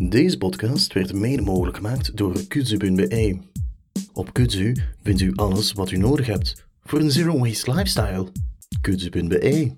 Deze 0.00 0.38
podcast 0.38 0.92
werd 0.92 1.12
mede 1.12 1.42
mogelijk 1.42 1.76
gemaakt 1.76 2.16
door 2.16 2.46
kudzu.be. 2.48 3.38
Op 4.12 4.32
Kudzu 4.32 4.74
vindt 5.02 5.20
u 5.20 5.32
alles 5.34 5.72
wat 5.72 5.90
u 5.90 5.96
nodig 5.96 6.26
hebt 6.26 6.66
voor 6.82 7.00
een 7.00 7.10
zero 7.10 7.38
waste 7.38 7.72
lifestyle. 7.72 8.26
Kudzu.be. 8.80 9.72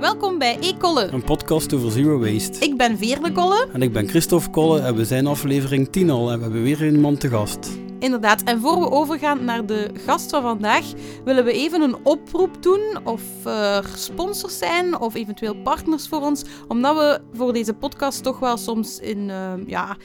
Welkom 0.00 0.38
bij 0.38 0.58
E-Kolle. 0.60 1.08
Een 1.12 1.24
podcast 1.24 1.74
over 1.74 1.92
zero 1.92 2.18
waste. 2.18 2.64
Ik 2.64 2.76
ben 2.76 2.98
Veerle 2.98 3.32
Kolle, 3.32 3.68
En 3.72 3.82
ik 3.82 3.92
ben 3.92 4.08
Christophe 4.08 4.50
Kolle 4.50 4.80
en 4.80 4.94
we 4.94 5.04
zijn 5.04 5.26
aflevering 5.26 5.88
10 5.88 6.10
al 6.10 6.30
en 6.30 6.36
we 6.36 6.42
hebben 6.42 6.62
weer 6.62 6.82
een 6.82 7.00
man 7.00 7.16
te 7.16 7.28
gast. 7.28 7.79
Inderdaad. 8.00 8.42
En 8.42 8.60
voor 8.60 8.80
we 8.80 8.90
overgaan 8.90 9.44
naar 9.44 9.66
de 9.66 9.90
gast 9.94 10.30
van 10.30 10.42
vandaag, 10.42 10.84
willen 11.24 11.44
we 11.44 11.52
even 11.52 11.80
een 11.82 11.96
oproep 12.02 12.62
doen 12.62 13.00
of 13.04 13.22
er 13.44 13.90
sponsors 13.94 14.58
zijn 14.58 15.00
of 15.00 15.14
eventueel 15.14 15.54
partners 15.54 16.08
voor 16.08 16.20
ons, 16.20 16.44
omdat 16.68 16.96
we 16.96 17.20
voor 17.32 17.52
deze 17.52 17.74
podcast 17.74 18.22
toch 18.22 18.38
wel 18.38 18.56
soms 18.56 18.98
in, 18.98 19.30
eh, 19.30 19.52
ja, 19.66 19.96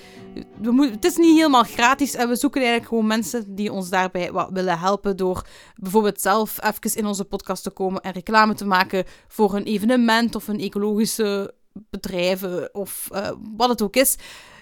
we 0.61 0.89
het 0.91 1.05
is 1.05 1.17
niet 1.17 1.35
helemaal 1.35 1.63
gratis 1.63 2.15
en 2.15 2.29
we 2.29 2.35
zoeken 2.35 2.61
eigenlijk 2.61 2.89
gewoon 2.89 3.07
mensen 3.07 3.55
die 3.55 3.71
ons 3.71 3.89
daarbij 3.89 4.31
wat 4.31 4.49
willen 4.53 4.79
helpen 4.79 5.17
door 5.17 5.47
bijvoorbeeld 5.75 6.21
zelf 6.21 6.57
even 6.63 6.97
in 6.97 7.05
onze 7.05 7.25
podcast 7.25 7.63
te 7.63 7.69
komen 7.69 8.01
en 8.01 8.11
reclame 8.11 8.53
te 8.53 8.65
maken 8.65 9.03
voor 9.27 9.55
een 9.55 9.63
evenement 9.63 10.35
of 10.35 10.47
een 10.47 10.59
ecologische 10.59 11.53
bedrijven 11.89 12.69
of 12.73 13.09
eh, 13.11 13.31
wat 13.55 13.69
het 13.69 13.81
ook 13.81 13.95
is. 13.95 14.17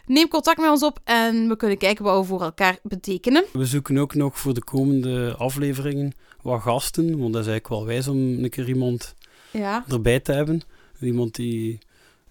Neem 0.06 0.28
contact 0.28 0.58
met 0.60 0.70
ons 0.70 0.84
op 0.84 1.00
en 1.04 1.48
we 1.48 1.56
kunnen 1.56 1.78
kijken 1.78 2.04
wat 2.04 2.20
we 2.20 2.26
voor 2.28 2.42
elkaar 2.42 2.78
betekenen. 2.84 3.44
We 3.54 3.66
zoeken 3.66 3.98
ook 3.98 4.14
nog 4.16 4.40
voor 4.40 4.54
de 4.54 4.64
komende 4.64 5.36
afleveringen 5.38 6.12
wat 6.42 6.62
gasten, 6.62 7.06
want 7.06 7.34
dat 7.34 7.42
is 7.42 7.48
eigenlijk 7.48 7.68
wel 7.68 7.86
wijs 7.86 8.08
om 8.08 8.18
een 8.44 8.50
keer 8.50 8.68
iemand 8.68 9.16
Ja, 9.52 9.86
erbij 9.88 10.20
te 10.20 10.32
hebben. 10.32 10.62
Iemand 11.02 11.36
die 11.36 11.80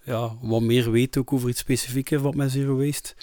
ja, 0.03 0.35
wat 0.41 0.61
meer 0.61 0.91
weet 0.91 1.17
ook 1.17 1.33
over 1.33 1.49
iets 1.49 1.59
specifieks 1.59 2.11
wat 2.11 2.35
met 2.35 2.51
zero 2.51 2.75
waste. 2.77 3.13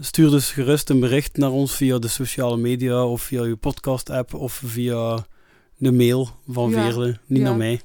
Stuur 0.00 0.30
dus 0.30 0.50
gerust 0.50 0.90
een 0.90 1.00
bericht 1.00 1.36
naar 1.36 1.50
ons 1.50 1.74
via 1.74 1.98
de 1.98 2.08
sociale 2.08 2.56
media 2.56 3.04
of 3.06 3.22
via 3.22 3.44
je 3.44 3.56
podcast 3.56 4.10
app 4.10 4.34
of 4.34 4.62
via 4.64 5.26
de 5.76 5.92
mail 5.92 6.28
van 6.48 6.70
Ja, 6.70 6.82
Veerle, 6.82 7.18
niet 7.26 7.38
ja. 7.38 7.44
naar 7.48 7.56
mij. 7.56 7.80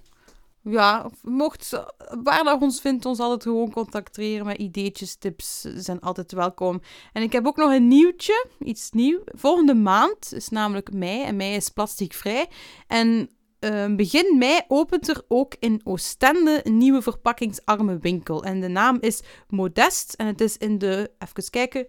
Ja 0.70 1.10
mocht 1.22 1.84
waar 2.24 2.44
dat 2.44 2.62
ons 2.62 2.82
vindt, 2.82 3.06
ons 3.06 3.20
altijd 3.20 3.44
gewoon 3.44 3.72
contacteren 3.72 4.46
met 4.46 4.58
ideetjes, 4.58 5.16
tips, 5.16 5.62
zijn 5.62 6.00
altijd 6.00 6.32
welkom. 6.32 6.82
En 7.14 7.24
ik 7.24 7.32
heb 7.32 7.46
ook 7.46 7.58
nog 7.58 7.72
een 7.72 7.88
nieuwtje, 7.88 8.48
iets 8.60 8.92
nieuw. 8.92 9.20
Volgende 9.26 9.74
maand 9.74 10.34
is 10.34 10.50
namelijk 10.50 10.94
mei 10.94 11.24
en 11.24 11.36
mei 11.36 11.56
is 11.56 11.70
plasticvrij. 11.70 12.48
En 12.88 13.30
eh, 13.60 13.96
begin 13.96 14.38
mei 14.38 14.60
opent 14.68 15.08
er 15.08 15.22
ook 15.28 15.56
in 15.60 15.82
Oostende 15.84 16.60
een 16.64 16.78
nieuwe 16.78 17.02
verpakkingsarme 17.02 17.98
winkel. 17.98 18.44
En 18.44 18.62
de 18.62 18.68
naam 18.68 18.98
is 19.00 19.22
Modest 19.50 20.14
en 20.14 20.28
het 20.28 20.42
is 20.42 20.58
in 20.58 20.78
de, 20.78 21.12
even 21.20 21.50
kijken, 21.50 21.88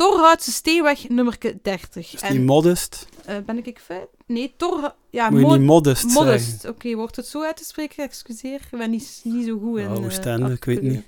Torhoutse 0.00 0.52
Steeweg 0.52 1.08
nummer 1.08 1.36
30. 1.62 2.14
Is 2.14 2.20
en, 2.20 2.32
die 2.32 2.40
modest? 2.40 3.06
eh, 3.24 3.36
ben 3.46 3.66
ik 3.66 3.78
fout? 3.78 4.08
Nee, 4.26 4.54
Torhout... 4.56 4.94
Ja, 5.10 5.30
Moet 5.30 5.40
je 5.40 5.46
Mo- 5.46 5.56
niet 5.56 5.66
modest, 5.66 6.04
Modest. 6.04 6.64
Oké, 6.68 6.94
wordt 6.94 7.16
het 7.16 7.26
zo 7.26 7.42
uit 7.42 7.56
te 7.56 7.64
spreken? 7.64 8.04
Excuseer. 8.04 8.54
Ik 8.70 8.78
ben 8.78 8.90
niet, 8.90 9.20
niet 9.24 9.46
zo 9.46 9.58
goed 9.58 9.78
in... 9.78 9.84
Eh, 9.84 10.04
Oostende, 10.04 10.52
ik 10.52 10.64
weet 10.64 10.82
niet. 10.82 11.04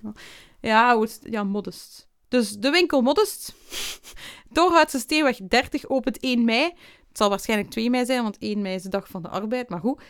Ja, 0.60 0.92
Oost- 0.92 1.26
ja, 1.30 1.44
Modest. 1.44 2.08
Dus 2.28 2.50
de 2.50 2.70
winkel 2.70 3.00
Modest. 3.00 3.54
Torhoutse 4.52 4.98
Steenweg 4.98 5.36
30 5.48 5.88
opent 5.88 6.18
1 6.18 6.44
mei. 6.44 6.62
Het 7.08 7.18
zal 7.20 7.28
waarschijnlijk 7.28 7.70
2 7.70 7.90
mei 7.90 8.04
zijn, 8.04 8.22
want 8.22 8.38
1 8.38 8.62
mei 8.62 8.74
is 8.74 8.82
de 8.82 8.88
dag 8.88 9.08
van 9.08 9.22
de 9.22 9.28
arbeid, 9.28 9.68
maar 9.68 9.80
goed. 9.80 10.02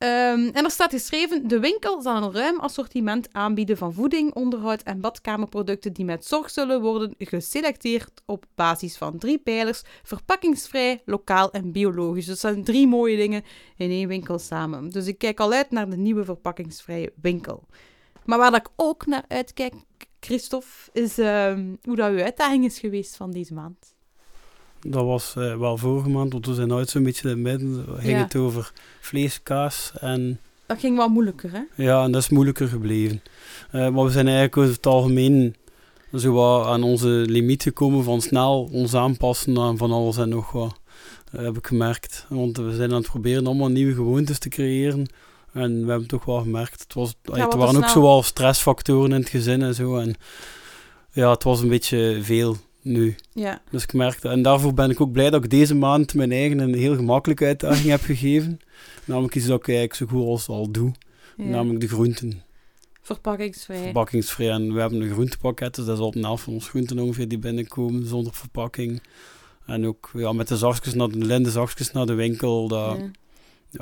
Ehm, 0.00 0.48
en 0.52 0.64
er 0.64 0.70
staat 0.70 0.90
geschreven: 0.90 1.48
De 1.48 1.60
winkel 1.60 2.02
zal 2.02 2.22
een 2.22 2.32
ruim 2.32 2.60
assortiment 2.60 3.28
aanbieden 3.32 3.76
van 3.76 3.92
voeding, 3.92 4.34
onderhoud 4.34 4.82
en 4.82 5.00
badkamerproducten 5.00 5.92
die 5.92 6.04
met 6.04 6.24
zorg 6.24 6.50
zullen 6.50 6.80
worden 6.80 7.14
geselecteerd 7.18 8.22
op 8.26 8.46
basis 8.54 8.96
van 8.96 9.18
drie 9.18 9.38
pijlers: 9.38 9.82
verpakkingsvrij, 10.02 11.02
lokaal 11.04 11.50
en 11.50 11.72
biologisch. 11.72 12.26
Dus 12.26 12.40
dat 12.40 12.52
zijn 12.52 12.64
drie 12.64 12.86
mooie 12.86 13.16
dingen 13.16 13.42
in 13.76 13.90
één 13.90 14.08
winkel 14.08 14.38
samen. 14.38 14.90
Dus 14.90 15.06
ik 15.06 15.18
kijk 15.18 15.40
al 15.40 15.52
uit 15.52 15.70
naar 15.70 15.90
de 15.90 15.96
nieuwe 15.96 16.24
verpakkingsvrije 16.24 17.12
winkel. 17.20 17.66
Maar 18.24 18.38
waar 18.38 18.54
ik 18.54 18.68
ook 18.76 19.06
naar 19.06 19.24
uitkijk, 19.28 19.74
Christophe, 20.20 20.90
is 20.92 21.18
ehm, 21.18 21.74
hoe 21.82 21.96
dat 21.96 22.10
uw 22.10 22.22
uitdaging 22.22 22.64
is 22.64 22.78
geweest 22.78 23.16
van 23.16 23.30
deze 23.30 23.54
maand. 23.54 23.94
Dat 24.80 25.04
was 25.04 25.34
eh, 25.36 25.56
wel 25.58 25.76
vorige 25.76 26.08
maand, 26.08 26.32
want 26.32 26.46
we 26.46 26.54
zijn 26.54 26.68
nooit 26.68 26.88
zo'n 26.88 27.02
beetje 27.02 27.22
in 27.22 27.28
het 27.28 27.38
midden. 27.38 27.84
Ging 27.98 28.16
Ja. 28.16 28.22
het 28.22 28.36
over 28.36 28.72
vlees, 29.00 29.42
kaas 29.42 29.92
en 30.00 30.38
Dat 30.66 30.78
ging 30.80 30.96
wat 30.96 31.08
moeilijker, 31.08 31.50
hè? 31.52 31.82
ja, 31.84 32.04
en 32.04 32.12
dat 32.12 32.22
is 32.22 32.28
moeilijker 32.28 32.68
gebleven. 32.68 33.22
Eh, 33.70 33.88
maar 33.88 34.04
we 34.04 34.10
zijn 34.10 34.24
eigenlijk 34.26 34.56
over 34.56 34.72
het 34.72 34.86
algemeen 34.86 35.54
zo 36.14 36.32
wat 36.32 36.66
aan 36.66 36.82
onze 36.82 37.08
limiet 37.08 37.62
gekomen 37.62 38.04
van 38.04 38.20
snel 38.20 38.68
ons 38.72 38.94
aanpassen 38.94 39.58
aan 39.58 39.76
van 39.76 39.92
alles 39.92 40.16
en 40.16 40.28
nog 40.28 40.52
wat. 40.52 40.78
eh, 41.32 41.42
heb 41.44 41.56
ik 41.56 41.66
gemerkt. 41.66 42.26
Want 42.28 42.56
we 42.56 42.74
zijn 42.74 42.90
aan 42.90 42.96
het 43.00 43.10
proberen 43.10 43.46
allemaal 43.46 43.68
nieuwe 43.68 43.94
gewoontes 43.94 44.38
te 44.38 44.48
creëren. 44.48 45.06
En 45.52 45.84
we 45.84 45.90
hebben 45.90 46.08
toch 46.08 46.24
wel 46.24 46.40
gemerkt, 46.40 46.80
het, 46.82 46.94
was, 46.94 47.14
het 47.22 47.54
waren 47.54 47.76
ook 47.76 47.88
zowel 47.88 48.22
stressfactoren 48.22 49.12
in 49.12 49.20
het 49.20 49.28
gezin 49.28 49.62
en 49.62 49.74
zo. 49.74 49.96
En 49.96 50.14
ja, 51.12 51.30
het 51.30 51.42
was 51.42 51.60
een 51.60 51.68
beetje 51.68 52.18
veel 52.22 52.56
nu. 52.82 53.14
Ja. 53.32 53.62
Dus 53.70 53.82
ik 53.82 53.92
merkte, 53.92 54.28
en 54.28 54.42
daarvoor 54.42 54.74
ben 54.74 54.90
ik 54.90 55.00
ook 55.00 55.12
blij 55.12 55.30
dat 55.30 55.44
ik 55.44 55.50
deze 55.50 55.74
maand 55.74 56.14
mijn 56.14 56.32
eigen 56.32 56.58
een 56.58 56.74
heel 56.74 56.94
gemakkelijke 56.96 57.44
uitdaging 57.44 57.88
heb 57.90 58.00
gegeven. 58.02 58.60
Namelijk 59.04 59.34
iets 59.34 59.46
dat 59.46 59.58
ik 59.58 59.68
eigenlijk 59.68 59.96
zo 59.96 60.06
goed 60.06 60.26
als 60.26 60.48
al 60.48 60.70
doe. 60.70 60.92
ja. 61.36 61.44
Namelijk 61.44 61.80
de 61.80 61.88
groenten. 61.88 62.42
Verpakkingsvrij. 63.02 63.82
Verpakkingsvrij. 63.82 64.50
En 64.50 64.74
we 64.74 64.80
hebben 64.80 65.00
een 65.00 65.10
groentepakket, 65.12 65.74
dus 65.74 65.84
dat 65.84 65.98
is 65.98 66.04
op 66.04 66.14
een 66.14 66.24
helft 66.24 66.42
van 66.42 66.52
ons 66.52 66.68
groenten 66.68 66.98
ongeveer 66.98 67.28
die 67.28 67.38
binnenkomen 67.38 68.06
zonder 68.06 68.34
verpakking. 68.34 69.02
En 69.66 69.86
ook 69.86 70.10
ja, 70.14 70.32
met 70.32 70.48
de 70.48 70.56
zakjes 70.56 70.94
naar 70.94 71.08
de 71.08 71.18
linde 71.18 71.50
zakjes 71.50 71.92
naar 71.92 72.06
de 72.06 72.14
winkel. 72.14 72.68
Dat, 72.68 72.96
Ja. 72.96 73.10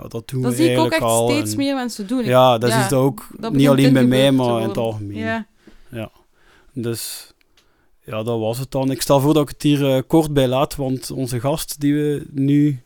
ja, 0.02 0.08
dat 0.08 0.28
doen 0.28 0.42
Dat 0.42 0.50
we 0.50 0.56
zie 0.56 0.70
ik 0.72 0.78
ook 0.78 0.92
echt 0.92 1.02
al. 1.02 1.28
steeds 1.30 1.50
en- 1.50 1.56
meer 1.56 1.74
mensen 1.74 2.06
doen. 2.06 2.24
Ja, 2.24 2.58
dat 2.58 2.70
ja, 2.70 2.82
is 2.84 2.88
dat 2.88 2.98
ook 3.00 3.26
dat 3.38 3.52
niet 3.52 3.68
alleen 3.68 3.92
bij 3.92 4.04
mij, 4.06 4.32
maar 4.32 4.60
in 4.62 4.68
het 4.68 4.76
algemeen. 4.76 5.44
Ja. 5.90 6.10
Dus 6.72 7.32
ja, 8.08 8.22
dat 8.22 8.38
was 8.38 8.58
het 8.58 8.70
dan. 8.70 8.90
Ik 8.90 9.02
stel 9.02 9.20
voor 9.20 9.34
dat 9.34 9.42
ik 9.42 9.48
het 9.48 9.62
hier 9.62 9.94
eh, 9.94 10.02
kort 10.06 10.32
bij 10.32 10.48
laat, 10.48 10.76
want 10.76 11.10
onze 11.10 11.40
gast 11.40 11.80
die 11.80 11.94
we 11.94 12.26
nu 12.30 12.82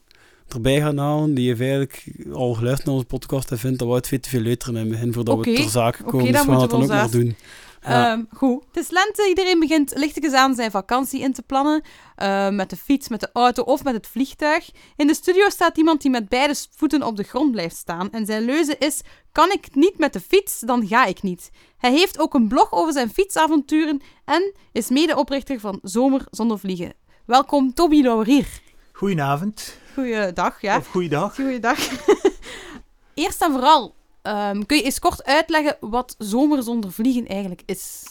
erbij 0.48 0.80
gaan 0.80 0.98
halen, 0.98 1.34
die 1.34 1.48
heeft 1.48 1.60
eigenlijk 1.60 2.04
al 2.32 2.54
geluisterd 2.54 2.86
naar 2.86 2.94
onze 2.94 3.06
podcast 3.06 3.50
en 3.50 3.58
vindt 3.58 3.78
dat 3.78 3.88
we 3.88 3.94
het 3.94 4.08
veel 4.08 4.20
te 4.20 4.28
veel 4.28 4.40
leuteren 4.40 4.74
in 4.74 4.80
het 4.80 4.90
begin 4.90 5.12
voordat 5.12 5.44
we 5.44 5.54
ter 5.54 5.68
zake 5.68 6.02
komen. 6.02 6.32
dus 6.32 6.44
we 6.44 6.50
gaan 6.50 6.60
het 6.60 6.70
dan 6.70 6.82
ook 6.82 6.88
nog 6.88 7.10
doen. 7.10 7.36
Ja. 7.82 8.12
Ehm, 8.12 8.24
goed. 8.36 8.64
Het 8.66 8.84
is 8.84 8.90
lente. 8.90 9.28
Iedereen 9.28 9.58
begint 9.58 9.92
lichtjes 9.94 10.32
aan 10.32 10.54
zijn 10.54 10.70
vakantie 10.70 11.20
in 11.20 11.32
te 11.32 11.42
plannen. 11.42 11.82
Eh, 12.16 12.48
met 12.48 12.70
de 12.70 12.76
fiets, 12.76 13.08
met 13.08 13.20
de 13.20 13.30
auto 13.32 13.62
of 13.62 13.84
met 13.84 13.94
het 13.94 14.06
vliegtuig. 14.06 14.70
In 14.96 15.06
de 15.06 15.14
studio 15.14 15.48
staat 15.48 15.76
iemand 15.76 16.02
die 16.02 16.10
met 16.10 16.28
beide 16.28 16.54
voeten 16.76 17.02
op 17.02 17.16
de 17.16 17.22
grond 17.22 17.50
blijft 17.50 17.76
staan. 17.76 18.10
En 18.10 18.26
zijn 18.26 18.42
leuze 18.44 18.76
is: 18.78 19.00
Kan 19.32 19.50
ik 19.50 19.74
niet 19.74 19.98
met 19.98 20.12
de 20.12 20.20
fiets, 20.20 20.60
dan 20.60 20.86
ga 20.86 21.04
ik 21.04 21.22
niet. 21.22 21.50
Hij 21.78 21.92
heeft 21.92 22.18
ook 22.18 22.34
een 22.34 22.48
blog 22.48 22.72
over 22.72 22.92
zijn 22.92 23.10
fietsavonturen 23.10 24.02
en 24.24 24.54
is 24.72 24.88
medeoprichter 24.88 25.60
van 25.60 25.78
Zomer 25.82 26.26
Zonder 26.30 26.58
Vliegen. 26.58 26.94
Welkom, 27.26 27.74
Toby 27.74 28.02
Laurier. 28.02 28.60
Goedenavond. 28.92 29.76
Goeiedag, 29.94 30.60
ja. 30.60 30.76
Of 30.76 30.86
goeiedag. 30.86 31.34
Goeiedag. 31.34 31.78
Eerst 33.14 33.42
en 33.42 33.52
vooral, 33.52 33.94
ehm, 34.22 34.62
kun 34.62 34.76
je 34.76 34.82
eens 34.82 34.98
kort 34.98 35.24
uitleggen 35.24 35.76
wat 35.80 36.14
Zomer 36.18 36.62
Zonder 36.62 36.92
Vliegen 36.92 37.26
eigenlijk 37.26 37.62
is? 37.66 38.04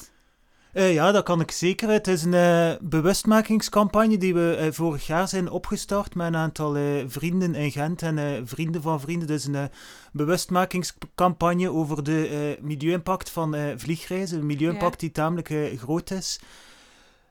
Eh, 0.73 0.93
ja, 0.93 1.11
dat 1.11 1.23
kan 1.23 1.41
ik 1.41 1.51
zeker. 1.51 1.89
Het 1.89 2.07
is 2.07 2.23
een 2.23 2.33
eh, 2.33 2.71
bewustmakingscampagne 2.81 4.17
die 4.17 4.33
we 4.33 4.55
eh, 4.55 4.71
vorig 4.71 5.07
jaar 5.07 5.27
zijn 5.27 5.49
opgestart 5.49 6.15
met 6.15 6.27
een 6.27 6.35
aantal 6.35 6.77
vrienden 7.07 7.55
in 7.55 7.71
Gent 7.71 8.01
en 8.01 8.47
vrienden 8.47 8.81
van 8.81 8.99
vrienden. 8.99 9.27
Dus 9.27 9.45
een 9.45 9.69
bewustmakingscampagne 10.11 11.71
over 11.71 12.03
de 12.03 12.57
milieu-impact 12.61 13.29
van 13.29 13.55
vliegreizen. 13.77 14.39
Een 14.39 14.45
milieu-impact 14.45 14.99
die 14.99 15.11
tamelijk 15.11 15.53
groot 15.77 16.11
is. 16.11 16.39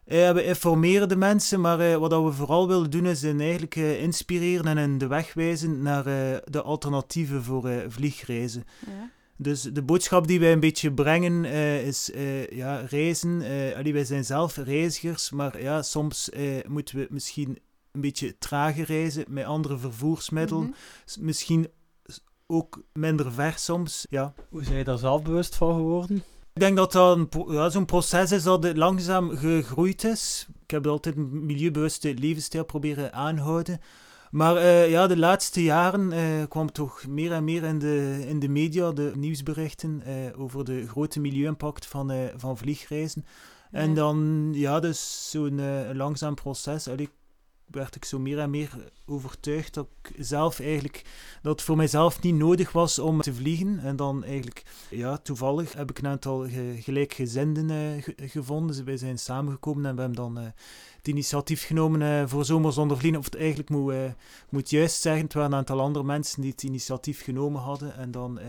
Eh, 0.05 0.33
we 0.33 0.45
informeren 0.45 1.09
de 1.09 1.17
mensen, 1.17 1.61
maar 1.61 1.81
eh, 1.81 1.97
wat 1.97 2.11
dat 2.11 2.25
we 2.25 2.33
vooral 2.33 2.69
willen 2.69 2.91
doen 2.91 3.07
is 3.07 3.23
hen 3.23 3.41
eigenlijk 3.41 3.77
eh, 3.77 4.03
inspireren 4.03 4.67
en 4.67 4.77
hen 4.77 4.99
de 4.99 5.07
weg 5.07 5.35
wijzen 5.35 5.83
naar 5.83 6.07
eh, 6.07 6.37
de 6.45 6.63
alternatieven 6.63 7.43
voor 7.43 7.69
eh, 7.69 7.77
vliegreizen. 7.89 8.65
Ja. 8.87 9.11
Dus 9.37 9.63
de 9.63 9.83
boodschap 9.83 10.27
die 10.27 10.41
wij 10.41 10.53
een 10.53 10.61
beetje 10.61 10.93
brengen 10.93 11.45
eh, 11.45 11.87
is 11.87 12.11
eh, 12.11 12.47
ja, 12.47 12.81
reizen. 12.81 13.43
eh 13.43 13.77
allee, 13.77 13.93
wij 13.93 14.05
zijn 14.05 14.25
zelf 14.25 14.57
reizigers, 14.57 15.31
maar 15.31 15.63
ja, 15.63 15.83
soms 15.83 16.31
eh, 16.31 16.43
moeten 16.69 16.97
we 16.99 17.07
misschien 17.11 17.59
een 17.93 18.01
beetje 18.01 18.39
trager 18.39 18.85
reizen 18.85 19.25
met 19.29 19.45
andere 19.45 19.79
vervoersmiddelen. 19.79 20.63
Mhm. 20.65 21.25
Misschien 21.25 21.69
ook 22.47 22.83
minder 22.93 23.33
ver 23.33 23.55
soms. 23.57 24.07
Ja. 24.11 24.35
Hoe 24.49 24.65
zijn 24.65 24.79
je 24.79 24.85
daar 24.85 24.99
zelf 24.99 25.23
bewust 25.23 25.57
van 25.57 25.75
geworden? 25.75 26.23
Ik 26.55 26.61
denk 26.61 26.77
dat 26.77 26.93
dat 26.93 27.19
ja, 27.49 27.69
zo'n 27.69 27.85
proces 27.85 28.33
is 28.33 28.43
dat 28.43 28.77
langzaam 28.77 29.37
gegroeid 29.37 30.05
is. 30.05 30.49
Ik 30.63 30.71
heb 30.71 30.87
altijd 30.87 31.17
een 31.17 31.47
milieubewuste 31.47 32.15
levensstijl 32.15 32.65
proberen 32.65 33.13
aanhouden. 33.13 33.81
Maar 34.31 34.57
eh, 34.57 34.91
ja, 34.91 35.07
de 35.07 35.17
laatste 35.17 35.63
jaren 35.63 36.13
eh, 36.13 36.49
kwam 36.49 36.73
toch 36.73 37.07
meer 37.07 37.33
en 37.33 37.45
meer 37.45 37.65
in 37.65 37.79
de, 37.79 38.25
in 38.29 38.39
de 38.39 38.49
media, 38.49 38.93
de 38.93 39.13
nieuwsberichten, 39.15 40.03
eh, 40.05 40.41
over 40.41 40.65
de 40.65 40.89
grote 40.89 41.21
milieu-impact 41.21 41.87
van, 41.87 42.13
van 42.37 42.57
vliegreizen. 42.59 43.25
En 43.71 43.95
dan, 43.95 44.49
ja, 44.53 44.81
dus 44.81 45.31
zo'n 45.31 45.61
langzaam 45.93 46.35
proces. 46.35 46.89
Allee, 46.89 47.09
werd 47.71 47.97
ik 47.97 48.05
zo 48.05 48.19
meer 48.19 48.39
en 48.39 48.51
meer 48.51 48.71
overtuigd 49.07 49.75
dat 49.75 49.87
ik 50.03 50.13
zelf 50.25 50.61
eigenlijk, 50.61 51.05
dat 51.43 51.53
het 51.53 51.63
voor 51.63 51.77
mijzelf 51.77 52.23
niet 52.23 52.35
nodig 52.35 52.73
was 52.73 52.99
om 52.99 53.21
te 53.21 53.35
vliegen. 53.35 53.79
En 53.79 53.97
dan 53.97 54.25
eigenlijk, 54.25 54.63
ja, 54.91 55.17
toevallig 55.17 55.73
heb 55.73 55.91
ik 55.91 55.99
een 55.99 56.07
aantal 56.07 56.49
ge- 56.49 56.77
gelijkgezinden 56.81 57.71
eh, 57.71 58.03
ge- 58.03 58.15
gevonden. 58.29 58.75
Ze- 58.77 58.85
Wij 58.85 58.97
zijn 58.97 59.19
samengekomen 59.19 59.87
en 59.87 59.95
we 59.95 60.01
hebben 60.01 60.19
dan 60.19 60.39
eh, 60.39 60.45
het 60.97 61.09
initiatief 61.09 61.67
genomen 61.67 62.03
eh, 62.03 62.27
voor 62.29 62.45
Zomer 62.45 62.73
zonder 62.73 62.99
vliegen. 62.99 63.19
Of 63.19 63.25
het 63.25 63.37
eigenlijk 63.37 63.69
moet, 63.71 63.93
eh, 63.93 63.99
moet 64.49 64.71
juist 64.71 65.01
zeggen, 65.01 65.23
het 65.25 65.33
waren 65.35 65.51
een 65.53 65.59
aantal 65.59 65.81
andere 65.81 66.05
mensen 66.05 66.41
die 66.43 66.51
het 66.51 66.63
initiatief 66.63 67.23
genomen 67.25 67.61
hadden. 67.61 67.97
En 67.97 68.11
dan... 68.11 68.39
eh, 68.39 68.49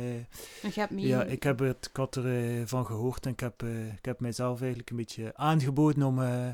ja, 1.08 1.24
ik 1.24 1.44
heb 1.44 1.60
het, 1.60 1.86
ik 1.90 1.96
had 1.98 2.16
er 2.16 2.58
eh, 2.60 2.62
van 2.66 2.86
gehoord 2.86 3.26
en 3.26 3.32
ik 3.32 3.40
heb, 3.40 3.64
eh, 3.64 3.88
ik 3.88 4.06
heb 4.06 4.20
mijzelf 4.20 4.60
eigenlijk 4.60 4.90
een 4.90 4.96
beetje 4.98 5.32
aangeboden 5.36 6.04
om, 6.04 6.22
eh, 6.22 6.48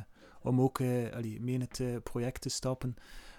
om 0.47 0.61
ook 0.61 0.79
eh, 0.79 1.13
allee, 1.15 1.41
mee 1.41 1.53
in 1.53 1.61
het 1.61 1.79
eh, 1.79 1.87
project 2.03 2.41
te 2.41 2.49
stappen. 2.49 2.95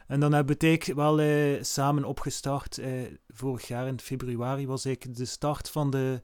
En 0.06 0.20
dan 0.20 0.32
hebben 0.32 0.58
we 0.58 0.66
het 0.66 0.68
eigenlijk 0.68 0.98
wel 1.00 1.20
eh, 1.20 1.62
samen 1.62 2.04
opgestart. 2.04 2.80
vorig 3.28 3.68
jaar 3.68 3.86
in 3.86 4.00
februari 4.00 4.66
was 4.66 4.84
eigenlijk 4.84 5.16
de 5.16 5.24
start 5.24 5.70
van, 5.70 5.90
de, 5.90 6.22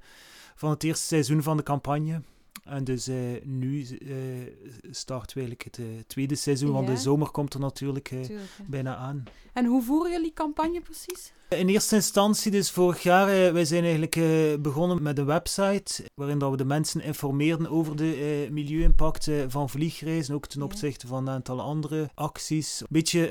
van 0.55 0.71
het 0.71 0.83
eerste 0.83 1.07
seizoen 1.07 1.43
van 1.43 1.57
de 1.57 1.63
campagne. 1.63 2.21
En 2.65 2.85
dus 2.85 3.09
eh, 3.09 3.17
nu 3.43 3.83
eh 3.83 4.89
starten 4.91 5.37
we 5.37 5.45
eigenlijk 5.45 5.63
het 5.63 5.79
eh, 5.79 5.87
tweede 6.07 6.35
seizoen, 6.35 6.73
want 6.73 6.87
de 6.87 6.97
zomer 6.97 7.31
komt 7.31 7.55
er 7.55 7.61
natuurlijk 7.61 8.09
Tuurlijk, 8.09 8.51
bijna 8.67 8.97
aan. 8.97 9.23
En 9.53 9.65
hoe 9.65 9.83
voeren 9.83 10.13
jullie 10.13 10.33
campagne 10.33 10.81
precies? 10.81 11.33
In 11.49 11.69
eerste 11.69 11.95
instantie, 11.95 12.51
dus 12.51 12.71
vorig 12.71 13.03
jaar, 13.03 13.29
eh, 13.29 13.53
wij 13.53 13.65
zijn 13.65 13.83
eigenlijk 13.83 14.17
eh, 14.17 14.25
begonnen 14.61 15.03
met 15.03 15.19
een 15.19 15.25
website 15.25 16.05
waarin 16.15 16.39
dat 16.39 16.51
we 16.51 16.57
de 16.57 16.65
mensen 16.65 17.03
informeerden 17.03 17.71
over 17.71 17.97
de 17.97 18.15
eh, 18.15 18.51
milieu-impact 18.51 19.31
van 19.49 19.69
vliegreizen, 19.71 20.35
ook 20.35 20.47
ten 20.47 20.63
opzichte 20.63 21.07
van 21.07 21.27
een 21.27 21.35
aantal 21.35 21.61
andere 21.61 22.11
acties. 22.15 22.81
Een 22.81 22.87
beetje 22.89 23.29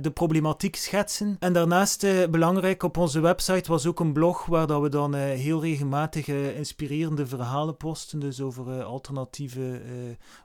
de 0.00 0.10
problematiek 0.10 0.76
schetsen. 0.76 1.36
En 1.38 1.52
daarnaast, 1.52 2.30
belangrijk, 2.30 2.82
op 2.82 2.96
onze 2.96 3.20
website 3.20 3.70
was 3.70 3.86
ook 3.86 4.00
een 4.00 4.12
blog 4.12 4.46
waar 4.46 4.66
dat 4.66 4.80
we 4.80 4.88
dan 4.88 5.14
heel 5.14 5.60
regelmatig 5.60 6.28
inspirerende 6.28 7.26
verhalen 7.26 7.76
posten, 7.76 8.18
dus 8.18 8.40
over 8.40 8.82
alternatieve 8.82 9.80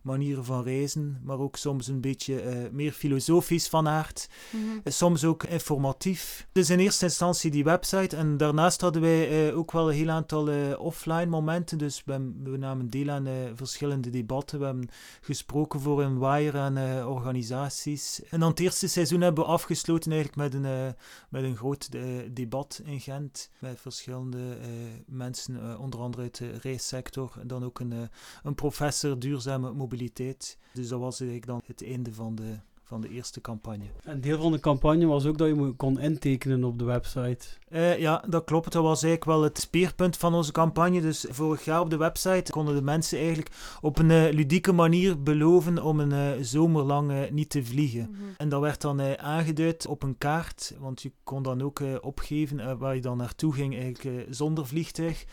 manieren 0.03 0.45
van 0.45 0.63
reizen, 0.63 1.19
maar 1.23 1.39
ook 1.39 1.55
soms 1.55 1.87
een 1.87 2.01
beetje 2.01 2.69
meer 2.71 2.91
filosofisch 2.91 3.67
van 3.67 3.87
aard. 3.87 4.29
Mhm. 4.51 4.91
Soms 4.91 5.23
ook 5.23 5.43
informatief. 5.43 6.47
Dus 6.51 6.69
in 6.69 6.79
eerste 6.79 7.08
instantie 7.09 7.51
die 7.51 7.63
website. 7.63 8.15
En 8.15 8.37
daarnaast 8.37 8.81
hadden 8.81 9.01
wij 9.01 9.47
eh, 9.49 9.57
ook 9.57 9.71
wel 9.71 9.89
een 9.89 9.95
heel 9.95 10.09
aantal 10.09 10.49
eh, 10.49 10.79
offline 10.79 11.25
momenten. 11.25 11.77
Dus 11.77 12.03
we, 12.05 12.31
we 12.43 12.57
namen 12.57 12.89
deel 12.89 13.09
aan 13.09 13.27
eh, 13.27 13.33
verschillende 13.53 14.09
debatten. 14.09 14.59
We 14.59 14.65
hebben 14.65 14.89
gesproken 15.21 15.79
voor 15.79 16.01
een 16.01 16.17
waaier 16.17 16.57
aan 16.57 17.05
organisaties. 17.05 18.23
En 18.29 18.39
dan 18.39 18.49
het 18.49 18.59
eerste 18.59 18.87
seizoen 18.87 19.21
hebben 19.21 19.43
we 19.43 19.49
afgesloten 19.49 20.11
eigenlijk 20.11 20.53
met 20.53 20.63
een, 20.63 20.95
met 21.29 21.43
een 21.43 21.55
groot 21.55 21.89
debat 22.31 22.81
in 22.83 22.99
Gent. 22.99 23.51
Met 23.59 23.81
verschillende 23.81 24.57
mensen, 25.05 25.79
onder 25.79 25.99
andere 25.99 26.23
uit 26.23 26.37
de 26.37 26.57
reissector. 26.61 27.35
En 27.39 27.47
dan 27.47 27.63
ook 27.63 27.79
een, 27.79 28.09
een 28.43 28.55
professor 28.55 29.19
duurzame 29.19 29.73
mobiliteit. 29.73 30.57
Dus 30.73 30.87
dat 30.87 30.99
was 30.99 31.19
eigenlijk 31.19 31.49
dan 31.49 31.61
het 31.65 31.83
einde 31.83 32.13
van 32.13 32.35
de, 32.35 32.59
van 32.89 33.01
de 33.01 33.09
eerste 33.09 33.41
campagne. 33.41 33.83
Een 34.03 34.21
deel 34.21 34.41
van 34.41 34.51
de 34.51 34.59
campagne 34.59 35.05
was 35.05 35.25
ook 35.25 35.37
dat 35.37 35.47
je 35.47 35.73
kon 35.77 35.99
intekenen 35.99 36.63
op 36.63 36.79
de 36.79 36.85
website. 36.85 37.47
Eh, 37.67 37.97
ja, 37.99 38.23
dat 38.27 38.43
klopt. 38.43 38.71
Dat 38.71 38.83
was 38.83 39.03
eigenlijk 39.03 39.25
wel 39.25 39.43
het 39.43 39.59
speerpunt 39.59 40.17
van 40.17 40.33
onze 40.33 40.51
campagne. 40.51 41.01
Dus 41.01 41.25
vorig 41.29 41.65
jaar 41.65 41.81
op 41.81 41.89
de 41.89 41.97
website 41.97 42.51
konden 42.51 42.75
de 42.75 42.81
mensen 42.81 43.17
eigenlijk 43.17 43.49
op 43.81 43.99
een 43.99 44.11
eh, 44.11 44.33
ludieke 44.33 44.71
manier 44.71 45.23
beloven 45.23 45.83
om 45.83 45.99
een 45.99 46.11
eh, 46.11 46.43
zomer 46.43 46.83
lang 46.83 47.11
eh, 47.11 47.31
niet 47.31 47.49
te 47.49 47.63
vliegen. 47.63 48.09
Mhm. 48.11 48.23
En 48.37 48.49
dat 48.49 48.61
werd 48.61 48.81
dan 48.81 48.99
eh, 48.99 49.13
aangeduid 49.13 49.87
op 49.87 50.03
een 50.03 50.17
kaart, 50.17 50.75
want 50.79 51.01
je 51.01 51.11
kon 51.23 51.43
dan 51.43 51.61
ook 51.61 51.79
eh, 51.79 51.87
opgeven 52.01 52.77
waar 52.77 52.95
je 52.95 53.01
dan 53.01 53.17
naartoe 53.17 53.53
ging, 53.53 53.77
eigenlijk 53.77 54.27
zonder 54.29 54.67
vliegtuig. 54.67 55.25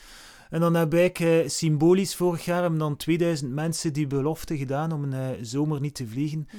En 0.50 0.60
dan 0.60 0.74
hebben 0.74 0.98
wij 0.98 1.08
eigenlijk, 1.08 1.44
eh, 1.44 1.50
symbolisch 1.50 2.14
vorig 2.14 2.44
jaar 2.44 2.60
hebben 2.60 2.78
dan 2.78 2.96
2000 2.96 3.52
mensen 3.52 3.92
die 3.92 4.06
belofte 4.06 4.56
gedaan 4.56 4.92
om 4.92 5.02
een 5.02 5.12
eh, 5.12 5.38
zomer 5.40 5.80
niet 5.80 5.94
te 5.94 6.06
vliegen. 6.06 6.48
Ja. 6.50 6.58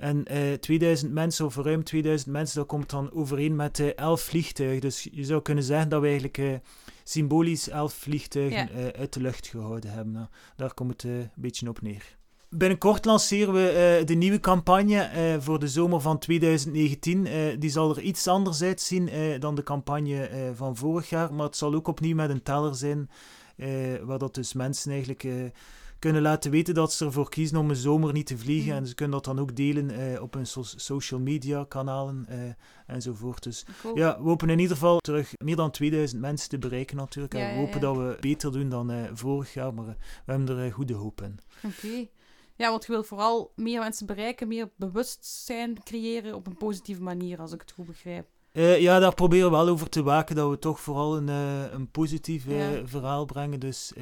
En 0.00 0.24
eh 0.26 0.52
2000 0.52 1.12
mensen, 1.12 1.44
of 1.46 1.56
ruim 1.56 1.84
2000 1.84 2.30
mensen, 2.32 2.56
dat 2.58 2.66
komt 2.66 2.90
dan 2.90 3.12
overeen 3.12 3.56
met 3.56 3.78
eh 3.80 3.86
11 3.96 4.20
vliegtuigen. 4.20 4.80
Dus 4.80 5.08
je 5.12 5.24
zou 5.24 5.42
kunnen 5.42 5.64
zeggen 5.64 5.88
dat 5.88 6.00
we 6.00 6.06
eigenlijk 6.06 6.38
eh, 6.38 6.52
symbolisch 7.04 7.68
11 7.68 7.92
vliegtuigen 7.94 8.58
Ja. 8.58 8.68
eh, 8.68 9.00
uit 9.00 9.12
de 9.12 9.20
lucht 9.20 9.46
gehouden 9.46 9.90
hebben. 9.90 10.12
Nou, 10.12 10.26
daar 10.56 10.74
komt 10.74 10.90
het 10.92 11.04
eh, 11.04 11.18
een 11.18 11.30
beetje 11.34 11.68
op 11.68 11.82
neer. 11.82 12.18
Binnenkort 12.48 13.04
lanceren 13.04 13.54
we 13.54 13.68
eh, 13.68 14.06
de 14.06 14.14
nieuwe 14.14 14.40
campagne 14.40 15.00
eh, 15.02 15.36
voor 15.38 15.58
de 15.58 15.68
zomer 15.68 16.00
van 16.00 16.18
2019. 16.18 17.26
Eh, 17.26 17.32
die 17.58 17.70
zal 17.70 17.90
er 17.96 18.02
iets 18.02 18.26
anders 18.26 18.62
uitzien 18.62 19.08
eh, 19.08 19.40
dan 19.40 19.54
de 19.54 19.62
campagne 19.62 20.24
eh, 20.26 20.40
van 20.54 20.76
vorig 20.76 21.08
jaar, 21.08 21.34
maar 21.34 21.46
het 21.46 21.56
zal 21.56 21.74
ook 21.74 21.88
opnieuw 21.88 22.14
met 22.14 22.30
een 22.30 22.42
teller 22.42 22.74
zijn, 22.74 23.10
eh, 23.56 23.68
waar 24.02 24.18
dat 24.18 24.34
dus 24.34 24.52
mensen 24.52 24.90
eigenlijk 24.90 25.24
eh, 25.24 25.32
kunnen 26.00 26.22
laten 26.22 26.50
weten 26.50 26.74
dat 26.74 26.92
ze 26.92 27.04
ervoor 27.04 27.28
kiezen 27.28 27.56
om 27.58 27.70
een 27.70 27.76
zomer 27.76 28.12
niet 28.12 28.26
te 28.26 28.38
vliegen. 28.38 28.68
Mhm. 28.68 28.76
En 28.76 28.86
ze 28.86 28.94
kunnen 28.94 29.14
dat 29.22 29.24
dan 29.34 29.40
ook 29.40 29.56
delen 29.56 29.90
eh, 29.90 30.22
op 30.22 30.34
hun 30.34 30.46
so- 30.46 30.62
social 30.62 31.20
media 31.20 31.64
kanalen 31.68 32.24
eh, 32.28 32.38
enzovoort. 32.86 33.42
Dus 33.42 33.64
Cool. 33.80 33.96
ja, 33.96 34.16
we 34.22 34.28
hopen 34.28 34.48
in 34.50 34.58
ieder 34.58 34.76
geval 34.76 34.98
terug 34.98 35.32
meer 35.44 35.56
dan 35.56 35.70
2000 35.70 36.20
mensen 36.20 36.48
te 36.48 36.58
bereiken 36.58 36.96
natuurlijk. 36.96 37.34
Ja, 37.34 37.40
en 37.40 37.52
we 37.54 37.58
hopen 37.60 37.74
ja. 37.74 37.80
dat 37.80 37.96
we 37.96 38.16
beter 38.20 38.52
doen 38.52 38.68
dan 38.68 38.90
eh, 38.90 39.02
vorig 39.12 39.54
jaar, 39.54 39.74
maar 39.74 39.84
we 39.86 39.94
hebben 40.32 40.58
er 40.58 40.72
goede 40.72 40.94
hoop 40.94 41.22
in. 41.22 41.38
Oké. 41.64 42.06
Ja, 42.56 42.70
want 42.70 42.86
je 42.86 42.92
wil 42.92 43.02
vooral 43.04 43.52
meer 43.56 43.80
mensen 43.80 44.06
bereiken, 44.06 44.48
meer 44.48 44.70
bewustzijn 44.76 45.82
creëren 45.82 46.34
op 46.34 46.46
een 46.46 46.56
positieve 46.56 47.02
manier, 47.02 47.38
als 47.38 47.52
ik 47.52 47.60
het 47.60 47.72
goed 47.72 47.86
begrijp. 47.86 48.26
Ja, 48.52 48.98
daar 48.98 49.14
proberen 49.14 49.50
we 49.50 49.56
wel 49.56 49.68
over 49.68 49.88
te 49.88 50.02
waken 50.02 50.36
dat 50.36 50.50
we 50.50 50.58
toch 50.58 50.80
vooral 50.80 51.16
een, 51.16 51.28
eh, 51.28 51.72
een 51.72 51.90
positief 51.90 52.44
Ja. 52.48 52.86
verhaal 52.86 53.24
brengen. 53.24 53.60
Dus 53.60 53.92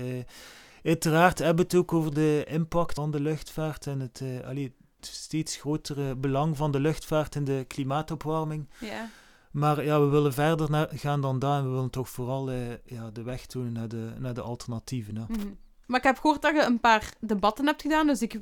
uiteraard 0.85 1.39
hebben 1.39 1.57
we 1.57 1.63
het 1.63 1.75
ook 1.75 1.93
over 1.93 2.15
de 2.15 2.45
impact 2.49 2.95
van 2.95 3.11
de 3.11 3.21
luchtvaart 3.21 3.87
en 3.87 4.01
het, 4.01 4.21
eh, 4.21 4.49
allee, 4.49 4.75
het 4.97 5.07
steeds 5.07 5.57
grotere 5.57 6.17
belang 6.17 6.57
van 6.57 6.71
de 6.71 6.81
luchtvaart 6.81 7.35
in 7.35 7.45
de 7.45 7.65
klimaatopwarming. 7.67 8.69
Ja. 8.81 9.11
Maar 9.51 9.85
ja, 9.85 10.01
we 10.01 10.07
willen 10.07 10.33
verder 10.33 10.71
naar, 10.71 10.89
gaan 10.93 11.21
dan 11.21 11.39
daar 11.39 11.59
en 11.59 11.65
we 11.65 11.71
willen 11.71 11.91
toch 11.91 12.09
vooral 12.09 12.51
eh, 12.51 12.59
ja, 12.85 13.11
de 13.11 13.23
weg 13.23 13.47
tonen 13.47 13.73
naar 13.73 13.89
de, 13.89 14.13
naar 14.19 14.35
de 14.35 14.41
alternatieven. 14.41 15.17
Hè. 15.17 15.25
Mhm. 15.29 15.49
Maar 15.87 15.99
ik 15.99 16.05
heb 16.05 16.19
gehoord 16.19 16.43
dat 16.43 16.55
je 16.55 16.63
een 16.63 16.81
paar 16.81 17.15
debatten 17.21 17.67
hebt 17.67 17.83
gedaan, 17.83 18.07
dus 18.07 18.23
ik 18.23 18.41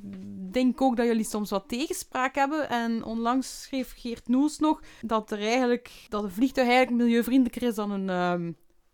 denk 0.52 0.81
ook 0.81 0.97
dat 0.97 1.07
jullie 1.07 1.25
soms 1.25 1.50
wat 1.50 1.69
tegenspraak 1.69 2.35
hebben. 2.35 2.69
En 2.69 3.05
onlangs 3.05 3.62
schreef 3.62 3.95
Geert 3.97 4.28
Noels 4.28 4.59
nog 4.59 4.81
dat 5.00 5.31
er 5.31 5.38
eigenlijk 5.38 6.07
dat 6.09 6.25
een 6.25 6.31
vliegtuig 6.31 6.69
eigenlijk 6.69 7.02
milieuvriendelijker 7.02 7.62
is 7.62 7.75
dan 7.75 7.90
een, 7.90 8.09
ehm, 8.09 8.52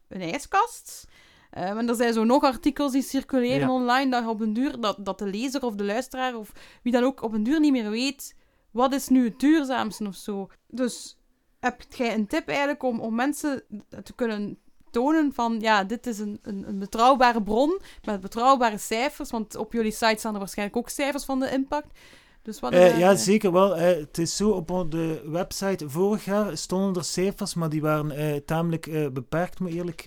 een 0.08 0.32
ijskast. 0.32 1.08
En 1.52 1.88
er 1.88 1.94
zijn 1.94 2.12
zo 2.12 2.25
nog 2.25 2.42
artikels 2.42 2.92
die 2.92 3.02
circuleren 3.02 3.68
Ja. 3.68 3.73
online 3.73 4.11
dat 4.11 4.26
op 4.26 4.38
den 4.38 4.52
duur 4.52 4.80
dat, 4.80 4.97
dat 4.99 5.18
de 5.18 5.26
lezer 5.26 5.64
of 5.64 5.75
de 5.75 5.85
luisteraar 5.85 6.35
of 6.35 6.52
wie 6.82 6.92
dan 6.92 7.02
ook 7.02 7.23
op 7.23 7.32
een 7.32 7.42
duur 7.42 7.61
niet 7.61 7.73
meer 7.73 7.90
weet 7.90 8.35
wat 8.71 8.92
is 8.92 9.09
nu 9.09 9.25
het 9.25 9.40
duurzaamste 9.40 10.06
of 10.06 10.14
zo. 10.14 10.50
Dus 10.68 11.18
heb 11.61 11.82
jij 11.88 12.14
een 12.14 12.26
tip 12.26 12.49
eigenlijk 12.49 12.82
om, 12.82 13.00
om 13.00 13.14
mensen 13.14 13.62
te 14.02 14.12
kunnen 14.14 14.59
tonen 14.90 15.32
van 15.35 15.61
ja, 15.61 15.85
dit 15.85 16.06
is 16.06 16.18
een, 16.18 16.38
een, 16.42 16.68
een 16.68 16.78
betrouwbare 16.78 17.42
bron 17.42 17.80
met 18.04 18.21
betrouwbare 18.21 18.78
cijfers, 18.78 19.30
want 19.30 19.56
op 19.56 19.73
jullie 19.73 19.92
site 19.92 20.18
staan 20.18 20.32
er 20.32 20.38
waarschijnlijk 20.38 20.78
ook 20.78 20.88
cijfers 20.88 21.25
van 21.25 21.40
de 21.40 21.50
impact. 21.50 21.99
Dus 22.42 22.61
wat 22.61 22.72
Eh, 22.72 22.90
eh, 22.90 22.99
ja, 22.99 23.16
zeker 23.16 23.52
wel. 23.52 23.76
Eh, 23.76 23.96
het 23.96 24.18
is 24.18 24.37
zo, 24.37 24.50
op 24.50 24.87
de 24.90 25.22
website 25.26 25.90
vorig 25.90 26.25
jaar 26.25 26.56
stonden 26.56 26.94
er 26.94 27.04
cijfers, 27.04 27.54
maar 27.54 27.68
die 27.68 27.80
waren 27.80 28.11
eh, 28.11 28.37
tamelijk 28.46 29.12
beperkt, 29.12 29.61
moet, 29.61 29.70
eerlijk, 29.70 30.04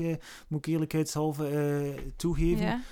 moet 0.48 0.66
ik 0.68 0.74
eerlijkheidshalve 0.74 1.94
toegeven. 2.16 2.84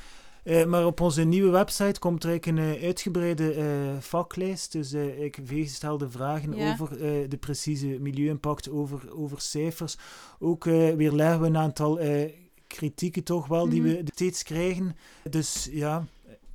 Maar 0.67 0.85
op 0.85 0.99
onze 0.99 1.23
nieuwe 1.23 1.51
website 1.51 1.99
komt 1.99 2.23
er 2.23 2.29
eigenlijk 2.29 2.59
een 2.59 2.83
uitgebreide 2.83 3.55
vaklijst. 3.99 4.71
Dus 4.71 4.93
ik 4.93 5.37
stelde 5.65 6.09
vragen 6.09 6.53
over 6.53 6.97
de 7.29 7.37
precieze 7.39 7.87
milieu-impact, 7.87 8.69
over, 8.69 9.15
over 9.15 9.41
cijfers. 9.41 9.97
Ook 10.39 10.65
eh 10.65 10.73
weerleggen 10.95 11.41
we 11.41 11.47
een 11.47 11.57
aantal 11.57 11.99
kritieken 12.67 13.23
toch 13.23 13.47
wel, 13.47 13.69
die 13.69 13.81
Mhm. 13.81 13.89
we 13.91 14.03
steeds 14.05 14.43
krijgen. 14.43 14.95
Dus 15.29 15.69
ja, 15.71 16.05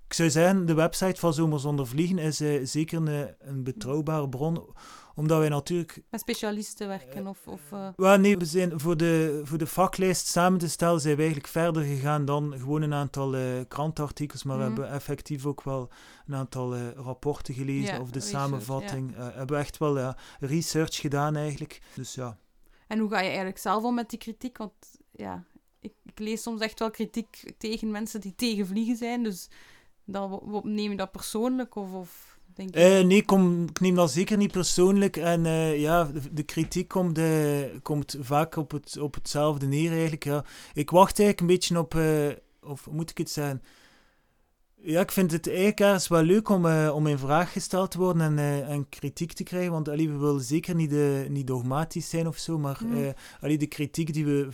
ik 0.09 0.15
zou 0.15 0.31
zeggen, 0.31 0.67
de 0.67 0.75
website 0.75 1.21
van 1.21 1.35
Zomer 1.35 1.61
Zonder 1.61 1.87
Vliegen 1.87 2.19
is 2.19 2.41
eh, 2.41 2.61
zeker 2.65 3.07
een, 3.07 3.35
een 3.39 3.63
betrouwbare 3.65 4.29
bron, 4.29 4.75
omdat 5.15 5.39
wij 5.39 5.49
natuurlijk... 5.49 6.03
Met 6.11 6.21
specialisten 6.21 6.89
werken 6.89 7.27
of... 7.27 7.47
of 7.47 7.61
eh, 7.97 8.15
nee, 8.15 8.37
we 8.37 8.45
zijn 8.45 8.81
voor 8.81 8.97
de, 8.97 9.41
voor 9.45 9.59
de 9.59 9.67
vaklijst 9.67 10.27
samen 10.27 10.59
te 10.59 10.69
stellen 10.69 11.01
zijn 11.01 11.15
we 11.17 11.21
eigenlijk 11.23 11.51
verder 11.53 11.83
gegaan 11.83 12.25
dan 12.25 12.55
gewoon 12.59 12.83
een 12.83 12.95
aantal 12.95 13.37
eh 13.37 13.43
krantenartikels, 13.69 14.43
maar 14.43 14.57
we 14.59 14.65
Mhm. 14.65 14.73
hebben 14.73 14.93
effectief 14.93 15.47
ook 15.47 15.63
wel 15.63 15.89
een 16.27 16.35
aantal 16.35 16.75
eh, 16.75 16.81
rapporten 16.95 17.55
gelezen 17.55 17.95
Ja, 17.95 18.01
of 18.01 18.11
de 18.11 18.19
research, 18.19 18.43
samenvatting. 18.43 19.17
Eh, 19.17 19.23
hebben 19.35 19.57
we 19.57 19.63
echt 19.63 19.79
wel 19.79 19.99
ja, 19.99 20.17
research 20.41 20.97
gedaan 20.97 21.37
eigenlijk. 21.37 21.81
Dus 21.95 22.15
ja. 22.15 22.39
En 22.87 22.99
hoe 22.99 23.11
ga 23.11 23.21
je 23.21 23.27
eigenlijk 23.29 23.59
zelf 23.59 23.83
om 23.85 23.95
met 23.95 24.11
die 24.11 24.19
kritiek? 24.19 24.57
Want 24.59 24.73
ja, 25.13 25.45
ik, 25.81 25.93
ik 26.05 26.19
lees 26.19 26.43
soms 26.43 26.61
echt 26.61 26.79
wel 26.79 26.91
kritiek 26.91 27.53
tegen 27.59 27.91
mensen 27.91 28.21
die 28.21 28.35
tegen 28.35 28.67
vliegen 28.67 28.97
zijn. 28.97 29.23
Dus 29.23 29.49
w- 30.13 30.65
neem 30.65 30.91
je 30.91 30.97
dat 30.97 31.11
persoonlijk? 31.11 31.77
Of, 31.77 31.93
of 31.93 32.39
denk 32.55 32.75
je... 32.75 32.81
Eh, 32.81 33.05
nee, 33.05 33.25
kom, 33.25 33.63
ik 33.69 33.81
neem 33.81 33.95
dat 33.95 34.11
zeker 34.11 34.37
niet 34.37 34.53
persoonlijk. 34.53 35.17
En 35.17 35.47
eh, 35.47 35.81
ja, 35.81 36.05
de, 36.05 36.21
de 36.33 36.43
kritiek 36.43 36.89
komt, 36.89 37.19
eh, 37.19 37.63
komt 37.83 38.17
vaak 38.21 38.57
op, 38.57 38.71
het, 38.71 38.99
op 38.99 39.15
hetzelfde 39.15 39.67
neer 39.67 39.91
eigenlijk. 39.91 40.25
Ja. 40.25 40.45
Ik 40.75 40.91
wacht 40.91 41.19
eigenlijk 41.19 41.41
een 41.41 41.57
beetje 41.57 41.79
op, 41.79 41.95
of 42.71 42.91
moet 42.91 43.11
ik 43.11 43.19
het 43.19 43.31
zeggen? 43.31 43.63
Ja, 44.83 45.01
ik 45.01 45.13
vind 45.13 45.31
het 45.33 45.47
eigenlijk 45.49 45.81
ergens 45.81 46.09
wel 46.09 46.23
leuk 46.23 46.49
om, 46.49 46.67
om 46.91 47.07
in 47.07 47.19
vraag 47.19 47.53
gesteld 47.53 47.91
te 47.91 47.99
worden 47.99 48.39
en, 48.39 48.67
en 48.67 48.89
kritiek 48.89 49.33
te 49.33 49.43
krijgen. 49.43 49.73
Want 49.73 49.89
allee, 49.89 50.11
we 50.11 50.17
willen 50.17 50.41
zeker 50.41 50.75
niet, 50.75 50.93
eh, 50.93 51.29
niet 51.29 51.47
dogmatisch 51.47 52.09
zijn 52.09 52.27
of 52.27 52.37
zo, 52.37 52.59
maar 52.59 52.81
eh, 52.93 53.09
allee, 53.41 53.59
de 53.59 53.67
kritiek 53.67 54.13
die 54.13 54.25
we 54.25 54.49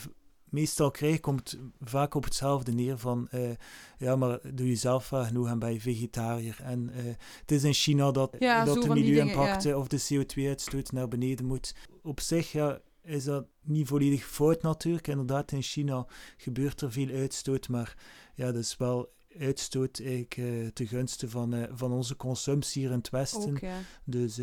meestal 0.55 0.91
krijgen 0.91 1.21
komt 1.21 1.59
vaak 1.81 2.15
op 2.15 2.25
hetzelfde 2.25 2.73
neer 2.73 2.99
van 2.99 3.29
eh, 3.31 3.51
ja, 3.99 4.17
maar 4.17 4.39
doe 4.55 4.69
je 4.69 4.77
zelf 4.77 5.11
wel 5.11 5.25
genoeg 5.25 5.49
en 5.49 5.59
ben 5.59 5.73
je 5.73 5.81
vegetariër. 5.81 6.59
En 6.63 6.91
eh, 6.95 7.05
het 7.41 7.51
is 7.51 7.65
in 7.65 7.73
China 7.73 8.11
dat, 8.11 8.37
Ja, 8.39 8.65
dat 8.65 8.75
zo 8.75 8.81
de 8.81 8.89
milieu-impact 8.89 9.75
of 9.75 9.89
de 9.89 10.01
CO2-uitstoot 10.13 10.93
naar 10.93 11.09
beneden 11.09 11.47
moet. 11.47 11.75
Op 12.03 12.21
zich 12.21 12.53
ja, 12.53 12.81
is 13.03 13.25
dat 13.25 13.47
niet 13.63 13.87
volledig 13.87 14.27
fout 14.27 14.63
natuurlijk. 14.63 15.07
Inderdaad, 15.07 15.53
in 15.53 15.63
China 15.63 16.07
gebeurt 16.37 16.81
er 16.81 16.93
veel 16.93 17.09
uitstoot, 17.09 17.69
maar 17.69 17.97
ja, 18.35 18.47
dat 18.47 18.63
is 18.63 18.77
wel 18.77 19.13
uitstoot 19.39 20.01
eigenlijk 20.01 20.37
eh, 20.37 20.67
ten 20.67 20.87
gunste 20.87 21.29
van, 21.29 21.69
van 21.73 21.93
onze 21.93 22.17
consumptie 22.17 22.83
hier 22.83 22.91
in 22.91 22.99
het 22.99 23.11
Westen. 23.11 23.51
ook, 23.51 23.59
ja. 23.59 23.79
Dus, 24.05 24.39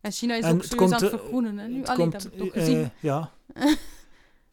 En 0.00 0.12
China 0.12 0.34
is 0.34 0.44
En 0.44 0.56
ook 0.56 0.76
komt, 0.76 0.92
aan 0.92 1.00
het 1.00 1.10
vergroenen, 1.10 1.58
hè? 1.58 1.68
Nu, 1.68 1.78
het 1.78 1.88
Allee, 1.88 2.00
komt, 2.00 2.12
dat 2.12 2.22
heb 2.22 2.34
ik 2.34 2.54
eh, 2.54 2.62
gezien. 2.62 2.90
ja. 3.00 3.32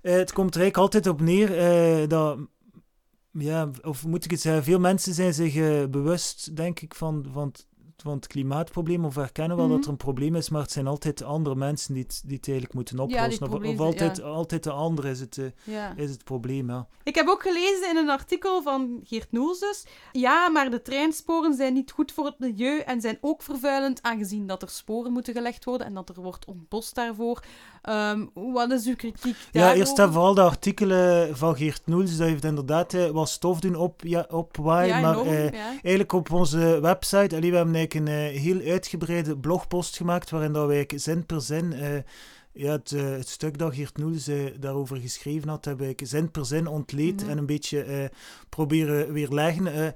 Eh, 0.07 0.13
het 0.13 0.33
komt 0.33 0.55
er 0.55 0.61
eigenlijk 0.61 0.77
altijd 0.77 1.07
op 1.07 1.21
neer 1.21 1.57
eh, 1.57 2.07
dat, 2.07 2.39
ja, 3.31 3.69
of 3.81 4.05
moet 4.05 4.25
ik 4.25 4.31
het 4.31 4.41
zeggen, 4.41 4.63
veel 4.63 4.79
mensen 4.79 5.13
zijn 5.13 5.33
zich 5.33 5.55
eh, 5.55 5.85
bewust, 5.85 6.55
denk 6.55 6.79
ik, 6.79 6.93
van, 6.93 7.25
van, 7.31 7.47
het, 7.47 7.67
van 8.03 8.13
het 8.15 8.27
klimaatprobleem, 8.27 9.05
of 9.05 9.15
herkennen 9.15 9.57
wel 9.57 9.65
Mhm. 9.65 9.75
dat 9.75 9.83
er 9.85 9.91
een 9.91 9.97
probleem 9.97 10.35
is, 10.35 10.49
maar 10.49 10.61
het 10.61 10.71
zijn 10.71 10.87
altijd 10.87 11.23
andere 11.23 11.55
mensen 11.55 11.93
die 11.93 12.03
het, 12.03 12.21
die 12.25 12.35
het 12.37 12.45
eigenlijk 12.47 12.75
moeten 12.75 12.99
oplossen. 12.99 13.43
of 13.43 13.49
probleem 13.49 13.71
of 13.71 13.77
zijn, 13.77 13.87
altijd, 13.89 14.17
ja. 14.17 14.23
altijd 14.23 14.63
de 14.63 14.71
andere 14.71 15.09
is 15.09 15.19
het, 15.19 15.37
eh, 15.37 15.45
ja. 15.63 15.93
is 15.95 16.09
het 16.09 16.23
probleem, 16.23 16.69
ja. 16.69 16.87
Ik 17.03 17.15
heb 17.15 17.27
ook 17.27 17.41
gelezen 17.41 17.89
in 17.89 17.97
een 17.97 18.09
artikel 18.09 18.61
van 18.61 18.99
Geert 19.03 19.31
Noels 19.31 19.59
dus. 19.59 19.85
Ja, 20.11 20.49
maar 20.49 20.69
de 20.69 20.81
treinsporen 20.81 21.53
zijn 21.53 21.73
niet 21.73 21.91
goed 21.91 22.11
voor 22.11 22.25
het 22.25 22.39
milieu 22.39 22.79
en 22.79 23.01
zijn 23.01 23.17
ook 23.21 23.41
vervuilend, 23.41 24.01
aangezien 24.01 24.47
dat 24.47 24.61
er 24.61 24.69
sporen 24.69 25.11
moeten 25.11 25.33
gelegd 25.33 25.65
worden 25.65 25.87
en 25.87 25.93
dat 25.93 26.09
er 26.09 26.21
wordt 26.21 26.45
ontbost 26.45 26.95
daarvoor. 26.95 27.43
Ehm, 27.81 28.25
wat 28.33 28.71
is 28.71 28.85
uw 28.85 28.95
kritiek 28.95 29.35
Ja, 29.51 29.73
eerst 29.73 29.99
en 29.99 30.11
vooral 30.13 30.33
de 30.33 30.41
artikelen 30.41 31.37
van 31.37 31.55
Geert 31.55 31.81
Noels, 31.85 32.17
dat 32.17 32.27
heeft 32.27 32.43
inderdaad 32.43 32.93
eh, 32.93 33.05
wat 33.09 33.29
stof 33.29 33.59
doen 33.59 33.75
op, 33.75 34.01
ja, 34.03 34.25
opwaaien, 34.29 35.01
maar... 35.01 35.19
eh. 35.25 35.53
Eigenlijk 35.69 36.11
op 36.13 36.31
onze 36.31 36.79
website, 36.81 37.35
allee, 37.35 37.49
we 37.49 37.55
hebben 37.55 37.75
eigenlijk 37.95 38.21
een 38.21 38.35
eh, 38.35 38.41
heel 38.41 38.71
uitgebreide 38.71 39.37
blogpost 39.37 39.97
gemaakt 39.97 40.29
waarin 40.29 40.53
dat 40.53 40.67
wij 40.67 40.87
zin 40.95 41.25
per 41.25 41.41
zin 41.41 41.73
eh, 41.73 41.97
ja, 42.51 42.71
het, 42.71 42.91
eh, 42.91 43.09
het 43.09 43.27
stuk 43.27 43.57
dat 43.57 43.75
Geert 43.75 43.97
Noels 43.97 44.29
daarover 44.59 44.97
geschreven 44.97 45.49
had, 45.49 45.65
hebben 45.65 45.87
we 45.87 46.05
zin 46.05 46.31
per 46.31 46.45
zin 46.45 46.67
ontleed 46.67 47.21
Mhm. 47.21 47.29
en 47.29 47.37
een 47.37 47.45
beetje 47.45 48.11
proberen 48.49 49.13
weerleggen. 49.13 49.67
Eh, 49.67 49.87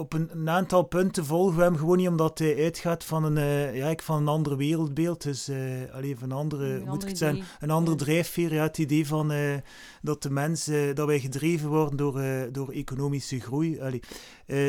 op 0.00 0.12
een, 0.12 0.28
een 0.32 0.48
aantal 0.50 0.82
punten 0.82 1.24
volgen 1.24 1.56
we 1.56 1.62
hem 1.62 1.76
gewoon 1.76 1.96
niet 1.96 2.08
omdat 2.08 2.38
hij 2.38 2.56
uitgaat 2.62 3.04
van 3.04 3.24
een, 3.24 3.36
eh, 3.36 3.76
ja, 3.76 3.94
van 3.96 4.16
een 4.20 4.28
ander 4.28 4.56
wereldbeeld. 4.56 5.22
Dus 5.22 5.48
eh 5.48 5.58
alleen 5.92 6.18
van 6.18 6.30
een 6.30 6.36
andere, 6.36 6.64
Een 6.74 6.84
moet 6.84 7.04
het 7.04 7.18
zeggen, 7.18 7.38
idee. 7.38 7.50
een 7.60 7.70
ander 7.70 7.92
Ja. 7.92 7.98
drijfveer. 7.98 8.54
Ja, 8.54 8.62
het 8.62 8.78
idee 8.78 9.06
van 9.06 9.32
eh, 9.32 9.54
dat 10.02 10.22
de 10.22 10.30
mensen, 10.30 10.94
dat 10.94 11.06
wij 11.06 11.20
gedreven 11.20 11.68
worden 11.68 11.96
door, 11.96 12.22
door 12.52 12.70
economische 12.70 13.40
groei. 13.40 13.80
Allee. 13.80 14.02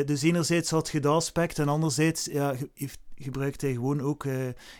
Dus 0.04 0.22
enerzijds 0.22 0.70
had 0.70 0.88
je 0.88 1.00
dat 1.00 1.14
aspect 1.14 1.58
en 1.58 1.68
anderzijds 1.68 2.24
ja, 2.24 2.54
heeft, 2.74 2.98
gebruikt 3.16 3.60
hij 3.60 3.72
gewoon 3.72 4.00
ook 4.00 4.24
eh, 4.24 4.34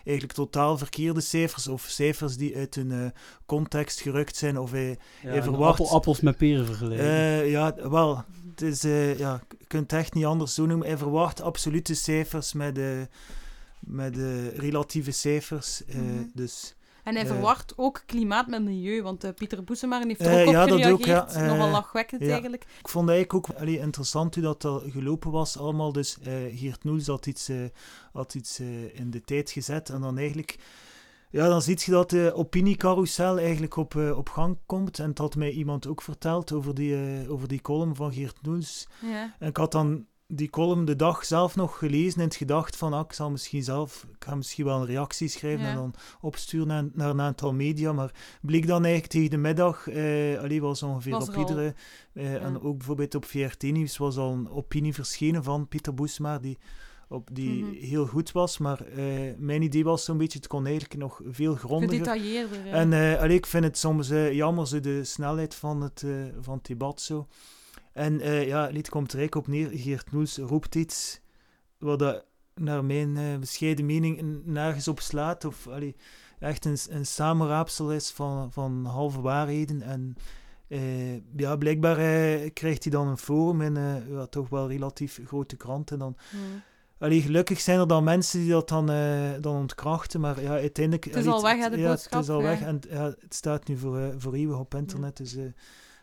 eigenlijk 0.04 0.32
totaal 0.32 0.78
verkeerde 0.78 1.20
cijfers 1.20 1.68
of 1.68 1.82
cijfers 1.88 2.36
die 2.36 2.56
uit 2.56 2.74
hun 2.74 2.92
eh, 2.92 3.06
context 3.46 4.00
gerukt 4.00 4.36
zijn 4.36 4.58
of 4.58 4.70
hij 4.70 4.98
Ja, 5.22 5.28
en 5.30 5.42
verwacht- 5.42 5.80
appel- 5.80 5.94
appels 5.94 6.20
met 6.20 6.36
peren 6.36 6.66
vergelijken. 6.66 7.06
eh, 7.06 7.50
ja, 7.50 7.90
wel. 7.90 8.24
Het 8.50 8.62
is, 8.62 8.84
eh, 8.84 9.18
ja, 9.18 9.40
je 9.58 9.66
kunt 9.66 9.90
het 9.90 10.00
echt 10.00 10.14
niet 10.14 10.24
anders 10.24 10.54
zo 10.54 10.66
noemen. 10.66 10.86
Hij 10.86 10.98
verwacht 10.98 11.40
absolute 11.40 11.94
cijfers 11.94 12.52
met, 12.52 12.74
de 12.74 13.08
met 13.80 14.14
de 14.14 14.48
relatieve 14.48 15.10
cijfers. 15.10 15.84
eh, 15.84 15.96
Mhm. 15.96 16.22
dus, 16.34 16.74
En 17.02 17.14
hij 17.14 17.22
eh, 17.22 17.28
verwacht 17.30 17.72
ook 17.76 18.02
klimaat 18.06 18.46
met 18.46 18.62
milieu, 18.62 19.02
want 19.02 19.24
eh, 19.24 19.30
Pieter 19.34 19.64
Boesemaren 19.64 20.08
heeft 20.08 20.20
er 20.20 20.26
Eh, 20.26 20.40
ook 20.40 20.46
op 20.46 20.52
ja, 20.52 20.66
dat 20.66 20.80
gereageerd. 20.80 21.36
ook, 21.36 21.42
Nogal 21.42 21.70
lachwekkend 21.70 22.22
eigenlijk. 22.22 22.64
ik 22.78 22.88
vond 22.88 23.08
eigenlijk 23.08 23.50
ook 23.50 23.56
allee, 23.58 23.78
interessant 23.78 24.34
hoe 24.34 24.44
dat 24.44 24.64
al 24.64 24.82
gelopen 24.86 25.30
was 25.30 25.58
allemaal. 25.58 25.92
Dus 25.92 26.18
Geert 26.54 26.84
Noels 26.84 27.06
had 27.06 27.26
iets, 27.26 27.50
had 28.12 28.34
iets 28.34 28.60
in 28.92 29.10
de 29.10 29.20
tijd 29.20 29.50
gezet. 29.50 29.90
En 29.90 30.00
dan 30.00 30.18
eigenlijk... 30.18 30.58
Ja, 31.32 31.48
dan 31.48 31.62
zie 31.62 31.78
je 31.84 31.90
dat 31.90 32.10
de 32.10 32.32
opiniecarousel 32.34 33.38
eigenlijk 33.38 33.76
op, 33.76 33.94
op 33.94 34.28
gang 34.28 34.58
komt. 34.66 34.98
En 34.98 35.08
het 35.08 35.18
had 35.18 35.36
mij 35.36 35.50
iemand 35.50 35.86
ook 35.86 36.02
verteld 36.02 36.52
over 36.52 36.74
die, 36.74 36.94
eh, 36.94 37.30
over 37.30 37.48
die 37.48 37.60
column 37.60 37.94
van 37.96 38.12
Geert 38.12 38.42
Noels. 38.42 38.88
Ja. 39.00 39.34
En 39.38 39.48
ik 39.48 39.56
had 39.56 39.72
dan 39.72 40.06
die 40.34 40.50
column 40.50 40.84
de 40.84 40.96
dag 40.96 41.24
zelf 41.24 41.56
nog 41.56 41.78
gelezen 41.78 42.18
en 42.20 42.26
het 42.26 42.36
gedacht 42.36 42.76
van, 42.76 42.92
ah, 42.92 43.04
ik 43.04 43.12
zal 43.12 43.30
misschien 43.30 43.62
zelf, 43.62 44.06
ik 44.18 44.24
ga 44.24 44.34
misschien 44.34 44.64
wel 44.64 44.80
een 44.80 44.86
reactie 44.86 45.28
schrijven 45.28 45.60
Ja. 45.64 45.68
en 45.70 45.74
dan 45.74 45.94
opsturen 46.20 46.66
naar, 46.66 46.84
naar 46.92 47.10
een 47.10 47.20
aantal 47.20 47.52
media, 47.52 47.92
maar 47.92 48.14
bleek 48.42 48.66
dan 48.66 48.82
eigenlijk 48.84 49.12
tegen 49.12 49.30
de 49.30 49.36
middag, 49.36 49.88
eh, 49.88 50.38
allee, 50.40 50.60
was 50.60 50.82
ongeveer 50.82 51.12
Was 51.12 51.28
op 51.28 51.34
er 51.34 51.40
iedere, 51.40 51.74
eh, 52.12 52.44
en 52.44 52.60
ook 52.62 52.76
bijvoorbeeld 52.76 53.14
op 53.14 53.24
VRT 53.24 53.62
Nieuws 53.62 53.96
was 53.96 54.16
al 54.16 54.32
een 54.32 54.50
opinie 54.50 54.94
verschenen 54.94 55.42
van 55.44 55.68
Pieter 55.68 55.94
Boesma, 55.94 56.38
die, 56.38 56.58
op, 57.08 57.28
die 57.32 57.64
Mhm. 57.64 57.72
heel 57.72 58.06
goed 58.06 58.32
was, 58.32 58.58
maar 58.58 58.80
eh, 58.86 59.04
mijn 59.38 59.62
idee 59.62 59.84
was 59.84 60.04
zo'n 60.04 60.18
beetje, 60.18 60.38
het 60.38 60.46
kon 60.48 60.66
eigenlijk 60.66 61.00
nog 61.00 61.20
veel 61.30 61.54
grondiger. 61.54 61.96
Gedetailleerder. 61.96 62.66
ja. 62.66 62.72
En 62.72 62.92
eh, 62.92 63.20
allee, 63.20 63.36
ik 63.36 63.46
vind 63.46 63.64
het 63.64 63.78
soms 63.78 64.10
eh, 64.10 64.32
jammer, 64.32 64.66
zo 64.66 64.80
de 64.80 65.04
snelheid 65.04 65.54
van 65.54 65.80
het, 65.82 66.02
eh, 66.02 66.10
van 66.40 66.54
het 66.56 66.66
debat 66.66 67.00
zo. 67.00 67.26
En 67.92 68.20
eh, 68.20 68.46
ja, 68.46 68.70
het 68.72 68.88
komt 68.88 69.14
eigenlijk 69.14 69.34
op 69.34 69.46
neer. 69.46 69.70
Geert 69.72 70.12
Noels 70.12 70.36
roept 70.36 70.74
iets 70.74 71.20
wat 71.78 71.98
dat, 71.98 72.24
naar 72.54 72.84
mijn 72.84 73.16
eh, 73.16 73.38
bescheiden 73.38 73.86
mening 73.86 74.42
nergens 74.44 74.88
op 74.88 75.00
slaat. 75.00 75.44
Of 75.44 75.66
allee, 75.66 75.96
echt 76.38 76.64
een, 76.64 76.76
een 76.88 77.06
samenraapsel 77.06 77.92
is 77.92 78.10
van, 78.10 78.52
van 78.52 78.84
halve 78.84 79.20
waarheden. 79.20 79.82
En 79.82 80.16
eh, 80.68 81.36
ja, 81.36 81.56
blijkbaar 81.56 81.96
krijgt 82.50 82.82
hij 82.82 82.92
dan 82.92 83.08
een 83.08 83.18
forum 83.18 83.60
in 83.60 84.04
ja, 84.10 84.26
toch 84.26 84.48
wel 84.48 84.68
relatief 84.68 85.20
grote 85.26 85.56
kranten. 85.56 85.98
Dan, 85.98 86.16
Hmm. 86.30 86.62
allee, 86.98 87.22
gelukkig 87.22 87.60
zijn 87.60 87.80
er 87.80 87.88
dan 87.88 88.04
mensen 88.04 88.40
die 88.40 88.50
dat 88.50 88.68
dan, 88.68 88.86
dan 89.40 89.56
ontkrachten. 89.56 90.20
Maar 90.20 90.42
ja, 90.42 90.50
uiteindelijk... 90.50 91.04
Het 91.04 91.14
is 91.14 91.20
allee, 91.20 91.34
al 91.34 91.42
weg, 91.42 91.58
hè, 91.58 91.70
de 91.70 91.78
ja, 91.78 91.88
boodschap, 91.88 92.12
Het 92.12 92.22
is 92.22 92.28
al 92.28 92.42
weg 92.42 92.60
en 92.60 92.80
ja, 92.90 93.04
het 93.04 93.34
staat 93.34 93.68
nu 93.68 93.76
voor, 93.76 94.14
voor 94.18 94.34
eeuwig 94.34 94.58
op 94.58 94.74
internet. 94.74 95.16
Dus, 95.16 95.36
eh, 95.36 95.44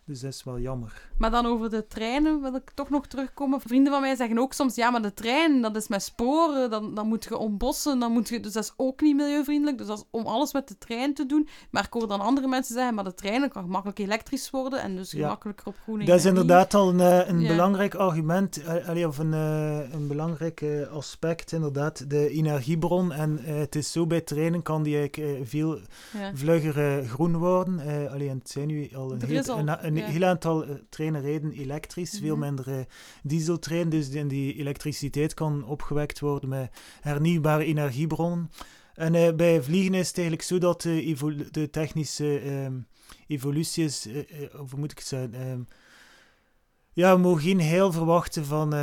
dus 0.10 0.20
dat 0.20 0.34
is 0.34 0.44
wel 0.44 0.60
jammer. 0.60 1.10
Maar 1.18 1.32
dan 1.32 1.46
over 1.46 1.70
de 1.70 1.88
treinen 1.88 2.42
wil 2.42 2.56
ik 2.56 2.72
toch 2.74 2.90
nog 2.90 3.08
terugkomen. 3.08 3.62
Vrienden 3.62 3.92
van 3.94 4.02
mij 4.02 4.16
zeggen 4.16 4.38
ook 4.38 4.54
soms, 4.54 4.76
ja, 4.76 4.90
maar 4.90 5.02
de 5.02 5.14
trein, 5.14 5.62
dat 5.62 5.76
is 5.76 5.88
met 5.88 6.04
sporen, 6.04 6.70
dan, 6.70 6.94
dan 6.94 7.08
moet 7.08 7.24
je 7.24 7.38
ombossen, 7.38 8.00
dan 8.00 8.12
moet 8.12 8.30
je, 8.30 8.40
dus 8.40 8.54
dat 8.54 8.64
is 8.64 8.74
ook 8.78 9.02
niet 9.02 9.16
milieuvriendelijk. 9.16 9.78
Dus 9.78 9.88
dat 9.88 9.98
is 9.98 10.04
om 10.12 10.26
alles 10.26 10.54
met 10.54 10.68
de 10.68 10.78
trein 10.78 11.14
te 11.14 11.26
doen. 11.26 11.48
Maar 11.72 11.84
ik 11.86 11.94
hoor 11.94 12.08
dan 12.08 12.22
andere 12.22 12.48
mensen 12.48 12.74
zeggen, 12.76 12.94
maar 12.96 13.04
de 13.04 13.14
trein 13.14 13.50
kan 13.50 13.64
gemakkelijk 13.64 14.00
elektrisch 14.00 14.50
worden 14.50 14.82
en 14.82 14.96
dus 14.96 15.12
Ja. 15.12 15.22
gemakkelijker 15.22 15.68
op 15.68 15.76
groene 15.84 16.06
Dat 16.06 16.20
is 16.20 16.26
inderdaad 16.26 16.74
al 16.74 16.90
een, 16.90 17.00
eh, 17.00 17.28
een 17.28 17.40
Ja. 17.42 17.48
belangrijk 17.48 17.96
argument, 17.96 18.64
eh, 18.64 18.88
allee, 18.90 19.08
of 19.08 19.18
een, 19.18 19.34
eh, 19.34 19.94
een 19.94 20.08
belangrijk 20.08 20.62
eh, 20.62 20.88
aspect, 20.88 21.52
inderdaad. 21.52 22.10
De 22.10 22.30
energiebron. 22.30 23.12
En 23.12 23.40
eh, 23.46 23.56
het 23.58 23.76
is 23.76 23.92
zo, 23.92 24.08
bij 24.08 24.22
treinen 24.22 24.62
kan 24.62 24.84
die 24.84 24.98
eigenlijk 24.98 25.40
eh, 25.40 25.46
veel 25.48 25.78
Ja. 26.14 26.32
vlugger 26.34 27.00
eh, 27.00 27.08
groen 27.10 27.38
worden. 27.38 27.80
Eh 27.80 28.12
alleen 28.12 28.38
het 28.40 28.50
zijn 28.50 28.68
nu 28.68 28.90
al 28.96 29.12
een, 29.12 29.22
heel, 29.26 29.40
is 29.40 29.48
al, 29.48 29.58
een, 29.60 29.86
een. 29.86 29.98
Heel 30.04 30.24
aantal 30.24 30.66
eh, 30.66 30.76
treinen 30.90 31.22
rijden 31.22 31.52
elektrisch, 31.52 32.20
veel 32.20 32.36
Mhm. 32.36 32.46
minder 32.46 32.80
eh, 32.80 32.86
dieseltreinen. 33.24 33.90
Dus 33.90 34.10
die, 34.10 34.26
die 34.26 34.54
elektriciteit 34.56 35.34
kan 35.34 35.66
opgewekt 35.66 36.20
worden 36.20 36.50
met 36.50 36.72
hernieuwbare 37.02 37.66
energiebronnen. 37.66 38.50
En 39.00 39.16
eh, 39.16 39.34
bij 39.34 39.62
vliegen 39.62 39.94
is 39.94 40.08
het 40.08 40.18
eigenlijk 40.18 40.48
zo 40.48 40.58
dat 40.58 40.82
de, 40.82 41.68
technische 41.72 42.40
ehm, 42.40 42.80
evolutie 43.28 43.84
is, 43.84 44.08
eh, 44.08 44.18
eh, 44.18 44.62
of 44.62 44.72
hoe 44.72 44.80
moet 44.80 44.92
ik 44.92 44.98
het 44.98 45.08
zeggen, 45.08 45.34
ehm, 45.34 45.62
Ja, 46.94 47.16
we 47.16 47.22
mogen 47.22 47.42
geen 47.42 47.60
heel 47.60 47.92
verwachten 47.92 48.46
van, 48.46 48.74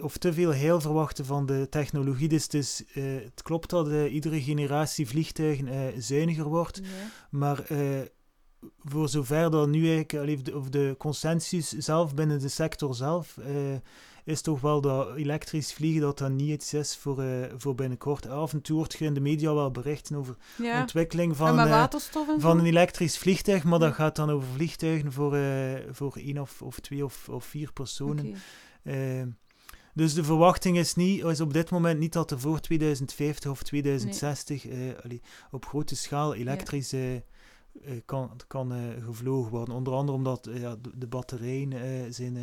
of 0.00 0.16
te 0.16 0.32
veel 0.32 0.50
heel 0.50 0.80
verwachten 0.80 1.24
van 1.24 1.46
de 1.46 1.66
technologie. 1.70 2.28
Dus 2.28 2.42
het, 2.42 2.54
is, 2.54 2.82
het 3.24 3.42
klopt 3.42 3.70
dat 3.70 3.88
iedere 4.10 4.42
generatie 4.42 5.08
vliegtuigen 5.08 6.02
zuiniger 6.02 6.44
wordt. 6.44 6.80
Ja. 6.82 6.88
Maar 7.30 7.66
voor 8.84 9.08
zover 9.08 9.50
dat 9.50 9.68
nu 9.68 9.94
eigenlijk, 9.94 10.56
of 10.56 10.68
de, 10.68 10.94
consensus 10.98 11.68
zelf 11.68 12.14
binnen 12.14 12.40
de 12.40 12.48
sector 12.48 12.94
zelf, 12.94 13.38
eh, 13.38 13.54
is 14.24 14.40
toch 14.40 14.60
wel 14.60 14.80
dat 14.80 15.16
elektrisch 15.16 15.72
vliegen 15.72 16.00
dat 16.00 16.18
dat 16.18 16.30
niet 16.30 16.48
iets 16.48 16.74
is 16.74 16.96
voor, 16.96 17.22
eh, 17.22 17.52
voor 17.56 17.74
binnenkort. 17.74 18.28
Af 18.28 18.52
en 18.52 18.60
toe 18.62 18.76
wordt 18.76 18.98
je 18.98 19.04
in 19.04 19.14
de 19.14 19.20
media 19.20 19.54
wel 19.54 19.70
berichten 19.70 20.16
over 20.16 20.36
Ja. 20.56 20.80
ontwikkeling 20.80 21.36
van, 21.36 21.58
eh, 21.58 21.86
van 22.38 22.58
een 22.58 22.66
elektrisch 22.66 23.18
vliegtuig, 23.18 23.64
maar 23.64 23.78
dat 23.78 23.94
gaat 23.94 24.16
dan 24.16 24.30
over 24.30 24.48
vliegtuigen 24.48 25.12
voor, 25.12 25.38
voor 25.90 26.16
één 26.16 26.38
of, 26.38 26.62
of 26.62 26.80
twee 26.80 27.04
of, 27.04 27.28
of 27.28 27.44
vier 27.44 27.72
personen. 27.72 28.36
Dus 29.94 30.14
de 30.14 30.24
verwachting 30.24 30.78
is, 30.78 30.94
niet, 30.94 31.24
is 31.24 31.40
op 31.40 31.52
dit 31.52 31.70
moment 31.70 31.98
niet 31.98 32.12
dat 32.12 32.30
er 32.30 32.40
voor 32.40 32.60
2050 32.60 33.50
of 33.50 33.62
2060 33.62 34.68
eh, 34.68 34.78
allee, 35.02 35.22
op 35.50 35.66
grote 35.66 35.96
schaal 35.96 36.34
elektrisch 36.34 36.92
eh, 36.92 37.00
kan, 38.04 38.30
kan 38.46 38.72
eh, 38.72 38.78
gevlogen 39.04 39.50
worden. 39.50 39.74
Onder 39.74 39.92
andere 39.92 40.16
omdat 40.18 40.46
eh, 40.46 40.60
ja, 40.60 40.76
de, 40.82 40.90
de 40.98 41.06
batterijen 41.06 41.72
eh, 41.72 41.80
zijn, 42.10 42.36
eh, 42.36 42.42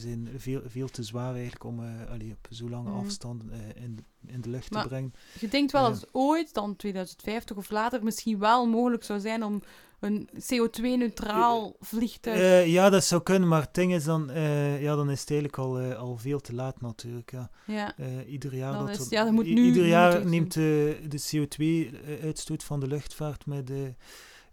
zijn 0.00 0.28
veel, 0.36 0.60
veel 0.66 0.88
te 0.88 1.02
zwaar 1.02 1.32
eigenlijk 1.34 1.64
om 1.64 1.84
eh, 1.84 2.10
allee, 2.10 2.30
op 2.30 2.46
zo 2.54 2.68
lange 2.68 2.90
Mhm. 2.90 2.98
afstanden 2.98 3.50
eh, 3.52 3.82
in, 3.82 3.98
in 4.26 4.40
de 4.40 4.48
lucht 4.48 4.70
Maar- 4.70 4.82
te 4.82 4.88
brengen. 4.88 5.14
Je 5.40 5.48
denkt 5.48 5.72
wel 5.72 5.82
dat 5.82 5.94
het 6.00 6.08
ooit, 6.12 6.54
dan 6.54 6.76
2050 6.76 7.56
of 7.56 7.70
later, 7.70 8.02
misschien 8.04 8.38
wel 8.38 8.66
mogelijk 8.66 9.04
zou 9.04 9.20
zijn 9.20 9.44
om 9.44 9.62
een 10.00 10.28
CO2-neutraal 10.34 11.76
vliegtuig... 11.80 12.38
Eh, 12.40 12.66
ja, 12.72 12.90
dat 12.90 13.04
zou 13.04 13.22
kunnen, 13.22 13.48
maar 13.48 13.60
het 13.60 13.74
ding 13.74 13.94
is 13.94 14.04
dan, 14.04 14.30
eh, 14.30 14.82
ja, 14.82 14.94
dan 14.96 15.10
is 15.10 15.20
het 15.20 15.30
eigenlijk 15.30 15.58
al, 15.60 15.78
eh, 15.80 15.98
al 15.98 16.16
veel 16.16 16.40
te 16.40 16.54
laat 16.54 16.80
natuurlijk. 16.80 17.30
Ja. 17.30 17.50
ja. 17.66 17.96
Eh, 17.96 18.30
ieder 18.32 18.54
jaar, 18.54 18.72
dat 18.78 18.88
is- 18.88 18.98
er- 19.06 19.12
ja, 19.12 19.24
dat 19.24 19.32
moet 19.32 19.46
i- 19.46 19.54
nu- 19.54 19.64
ieder 19.64 19.86
jaar 19.86 20.26
neemt 20.26 20.52
de, 20.54 20.98
de 21.08 21.18
CO2-uitstoot 21.30 22.64
van 22.64 22.80
de 22.80 22.86
luchtvaart 22.86 23.46
met, 23.46 23.70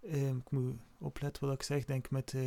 eh, 0.03 0.21
eh, 0.29 0.35
ik 0.35 0.51
moet 0.51 0.73
opletten 0.99 1.45
wat 1.45 1.53
ik 1.55 1.63
zeg, 1.63 1.85
denk 1.85 2.09
met, 2.09 2.33
eh, 2.33 2.41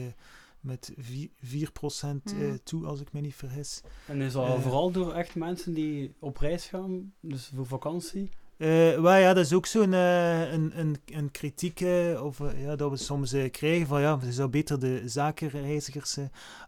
met 0.61 0.93
4%, 0.97 1.31
4% 1.41 2.33
eh, 2.33 2.39
Mhm. 2.39 2.57
toe, 2.65 2.87
als 2.87 3.01
ik 3.01 3.13
me 3.13 3.21
niet 3.21 3.35
vergis. 3.35 3.81
En 4.07 4.21
is 4.21 4.33
dat 4.33 4.47
Eh. 4.47 4.61
vooral 4.63 4.91
door 4.91 5.13
echt 5.13 5.35
mensen 5.35 5.75
die 5.75 6.15
op 6.19 6.37
reis 6.37 6.67
gaan, 6.67 7.13
dus 7.21 7.51
voor 7.55 7.67
vakantie? 7.67 8.31
Maar 8.59 9.21
ja, 9.21 9.35
dat 9.35 9.45
is 9.45 9.53
ook 9.53 9.67
zo'n 9.67 9.95
eh, 9.95 10.53
een, 10.53 10.73
een, 10.79 10.97
een 11.05 11.31
kritiek 11.31 11.81
eh, 11.81 12.25
of, 12.25 12.39
ja, 12.57 12.77
dat 12.77 12.91
we 12.91 12.97
soms 12.97 13.35
krijgen 13.51 13.87
van 13.87 14.01
ja, 14.01 14.19
je 14.23 14.33
zou 14.33 14.49
beter 14.49 14.81
de 14.81 15.03
zakenreizigers 15.05 16.17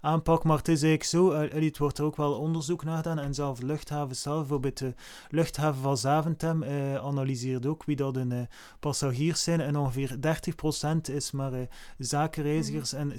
aanpakken. 0.01 0.49
Maar 0.49 0.59
het 0.59 0.69
is 0.69 0.83
eigenlijk 0.83 1.11
zo, 1.11 1.33
het 1.65 1.79
wordt 1.79 1.99
er 1.99 2.05
ook 2.05 2.17
wel 2.17 2.33
onderzoek 2.33 2.85
naar 2.85 2.97
gedaan 2.97 3.19
en 3.19 3.35
zelf 3.35 3.59
de 3.59 3.67
luchthaven 3.67 4.17
zelf, 4.17 4.39
bijvoorbeeld 4.39 4.79
de 4.79 4.95
luchthaven 5.31 5.83
van 5.83 5.97
Zaventem, 5.97 6.65
analyseert 7.03 7.67
ook 7.67 7.85
wie 7.85 7.97
dat 7.97 8.17
een 8.17 8.49
passagiers 8.81 9.43
zijn 9.43 9.61
en 9.61 9.77
ongeveer 9.77 10.17
30% 11.09 11.13
is 11.13 11.31
maar 11.31 11.53
zakenreizigers 11.99 12.93
en 12.93 13.13
70% 13.13 13.15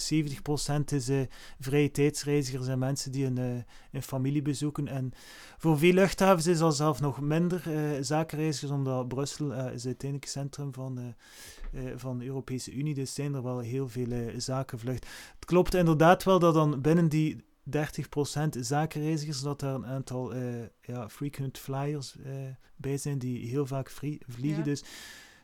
is 0.85 1.09
vrije 1.59 1.91
tijdsreizigers 1.91 2.67
en 2.67 2.79
mensen 2.79 3.11
die 3.11 3.25
een, 3.25 3.65
een 3.91 4.03
familie 4.03 4.41
bezoeken. 4.41 4.87
En 4.87 5.11
voor 5.57 5.77
veel 5.77 5.93
luchthavens 5.93 6.47
is 6.47 6.57
dat 6.57 6.75
zelf 6.75 7.01
nog 7.01 7.21
minder 7.21 7.61
omdat 8.63 9.07
Brussel 9.07 9.53
eh, 9.53 9.73
is 9.73 9.85
uiteindelijk 9.85 10.23
het 10.23 10.29
centrum 10.29 10.73
van, 10.73 10.99
eh, 10.99 11.91
eh, 11.91 11.93
van 11.97 12.17
de 12.17 12.25
Europese 12.25 12.71
Unie, 12.71 12.93
dus 12.93 13.13
zijn 13.13 13.33
er 13.33 13.43
wel 13.43 13.59
heel 13.59 13.89
veel 13.89 14.31
zakenvlucht. 14.37 15.07
Het 15.35 15.45
klopt 15.45 15.73
inderdaad 15.73 16.23
wel 16.23 16.39
dat 16.39 16.53
dan 16.53 16.81
binnen 16.81 17.09
die 17.09 17.43
30% 17.63 18.57
zakenreizigers, 18.59 19.41
dat 19.41 19.61
er 19.61 19.69
een 19.69 19.85
aantal 19.85 20.35
ja, 20.81 21.09
frequent 21.09 21.57
flyers 21.57 22.15
bij 22.75 22.97
zijn 22.97 23.19
die 23.19 23.47
heel 23.47 23.65
vaak 23.65 23.89
vliegen. 23.89 24.57
Ja. 24.57 24.63
Dus, 24.63 24.83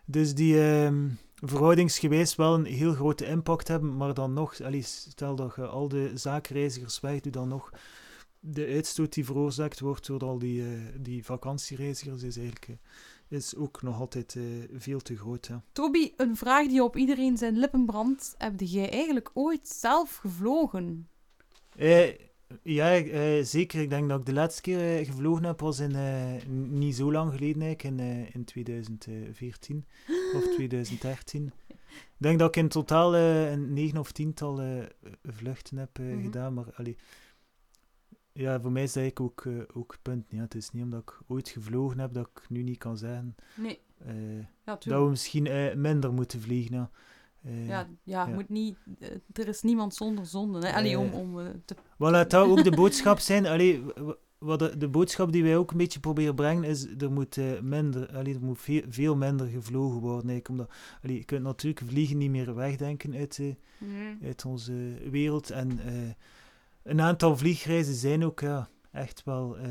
dus 0.05 0.35
die 0.35 0.61
ehm, 0.61 1.09
verhoudingsgewijs 1.35 2.35
wel 2.35 2.53
een 2.53 2.65
heel 2.65 2.93
grote 2.93 3.25
impact 3.25 3.67
hebben, 3.67 3.97
maar 3.97 4.13
dan 4.13 4.33
nog, 4.33 4.61
allee, 4.61 4.81
stel 4.81 5.35
dat 5.35 5.55
je 5.55 5.65
al 5.65 5.87
de 5.87 6.11
zakenreizigers 6.13 6.99
weg 6.99 7.19
doet, 7.19 7.33
dan 7.33 7.47
nog 7.47 7.71
de 8.47 8.65
uitstoot 8.67 9.13
die 9.13 9.25
veroorzaakt 9.25 9.79
wordt 9.79 10.05
door 10.07 10.19
al 10.23 10.39
die, 10.39 10.61
eh, 10.63 10.67
die 10.99 11.23
vakantiereizigers 11.25 12.23
is 12.23 12.37
eigenlijk 12.37 12.67
eh, 12.67 12.75
is 13.27 13.55
ook 13.55 13.81
nog 13.81 13.99
altijd 13.99 14.35
eh, 14.35 14.43
veel 14.73 14.99
te 14.99 15.17
groot. 15.17 15.47
Ja. 15.47 15.63
Toby, 15.71 16.11
een 16.17 16.35
vraag 16.35 16.67
die 16.67 16.83
op 16.83 16.95
iedereen 16.97 17.37
zijn 17.37 17.57
lippen 17.57 17.85
brandt. 17.85 18.35
Heb 18.37 18.59
jij 18.59 18.89
eigenlijk 18.91 19.29
ooit 19.33 19.67
zelf 19.67 20.15
gevlogen? 20.15 21.07
Eh, 21.77 22.07
ja, 22.63 23.03
zeker. 23.43 23.81
Ik 23.81 23.89
denk 23.89 24.09
dat 24.09 24.19
ik 24.19 24.25
de 24.25 24.33
laatste 24.33 24.61
keer 24.61 25.05
gevlogen 25.05 25.43
heb 25.43 25.59
was 25.59 25.79
in, 25.79 25.95
niet 26.79 26.95
zo 26.95 27.11
lang 27.11 27.31
geleden, 27.31 27.61
eigenlijk, 27.61 27.99
in, 28.01 28.27
in 28.33 28.45
2014 28.45 29.85
of 30.35 30.43
2013. 30.53 31.51
Ik 31.67 31.77
denk 32.17 32.39
dat 32.39 32.47
ik 32.47 32.55
in 32.55 32.67
totaal 32.69 33.15
een 33.15 33.73
negen 33.73 33.97
of 33.97 34.11
tiental 34.11 34.61
vluchten 35.23 35.77
heb 35.77 35.97
Mhm. 35.97 36.21
gedaan, 36.21 36.53
maar 36.53 36.65
allee, 36.75 36.97
ja, 38.37 38.61
voor 38.61 38.71
mij 38.71 38.83
is 38.83 38.93
dat 38.93 39.03
eigenlijk 39.03 39.31
ook, 39.47 39.53
eh, 39.53 39.77
ook 39.77 39.91
het 39.91 40.01
punt. 40.01 40.25
Ja. 40.29 40.41
Het 40.41 40.55
is 40.55 40.71
niet 40.71 40.83
omdat 40.83 41.01
ik 41.01 41.19
ooit 41.27 41.49
gevlogen 41.49 41.99
heb 41.99 42.13
dat 42.13 42.29
ik 42.33 42.49
nu 42.49 42.61
niet 42.63 42.77
kan 42.77 42.97
zeggen 42.97 43.35
Nee. 43.55 43.79
eh, 44.05 44.37
Ja, 44.39 44.45
dat 44.65 45.03
we 45.03 45.09
misschien 45.09 45.47
eh, 45.47 45.75
minder 45.75 46.13
moeten 46.13 46.41
vliegen. 46.41 46.75
Ja. 46.75 46.89
Ja, 47.41 47.67
ja, 47.67 47.87
ja. 48.03 48.25
Moet 48.33 48.49
niet, 48.49 48.77
er 49.33 49.47
is 49.47 49.61
niemand 49.61 49.95
zonder 49.95 50.25
zonde. 50.25 50.67
Hè? 50.67 50.73
Allee, 50.73 50.99
om, 50.99 51.13
om 51.13 51.61
te... 51.65 51.75
Wel, 51.97 52.11
laat 52.11 52.29
dat 52.29 52.47
ook 52.47 52.63
de 52.63 52.71
boodschap 52.75 53.19
zijn. 53.19 53.45
Allee, 53.45 53.83
wat 54.37 54.59
de, 54.59 54.77
de 54.77 54.87
boodschap 54.87 55.31
die 55.31 55.43
wij 55.43 55.57
ook 55.57 55.71
een 55.71 55.77
beetje 55.77 55.99
proberen 55.99 56.35
brengen 56.35 56.63
is, 56.63 56.87
er 56.97 57.11
moet 57.11 57.37
minder, 57.61 58.15
allee, 58.17 58.33
er 58.33 58.41
moet 58.43 58.59
veel, 58.59 58.81
veel 58.89 59.15
minder 59.15 59.47
gevlogen 59.47 59.99
worden. 59.99 60.29
Eigenlijk, 60.29 60.49
omdat, 60.49 60.69
allee, 61.03 61.17
je 61.17 61.23
kunt 61.23 61.43
natuurlijk 61.43 61.85
vliegen 61.85 62.17
niet 62.17 62.29
meer 62.29 62.55
wegdenken 62.55 63.15
uit, 63.15 63.39
eh, 63.39 64.25
uit 64.27 64.45
onze 64.45 64.73
wereld. 65.11 65.49
En 65.49 65.79
eh, 65.79 65.93
een 66.85 67.01
aantal 67.01 67.37
vliegreizen 67.37 67.93
zijn 67.93 68.25
ook 68.25 68.39
ja, 68.39 68.69
echt, 68.91 69.23
wel, 69.23 69.57
eh, 69.57 69.69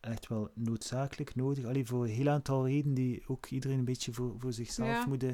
echt 0.00 0.28
wel 0.28 0.50
noodzakelijk 0.54 1.34
nodig. 1.34 1.64
Allee, 1.64 1.86
voor 1.86 2.04
een 2.04 2.10
heel 2.10 2.28
aantal 2.28 2.66
redenen 2.66 2.94
die 2.94 3.22
ook 3.26 3.46
iedereen 3.46 3.78
een 3.78 3.84
beetje 3.84 4.12
voor, 4.12 4.34
voor 4.38 4.52
zichzelf 4.52 4.88
Ja. 4.88 5.04
moet, 5.08 5.24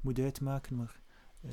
moet 0.00 0.18
uitmaken. 0.18 0.76
Maar, 0.76 1.00
eh, 1.42 1.50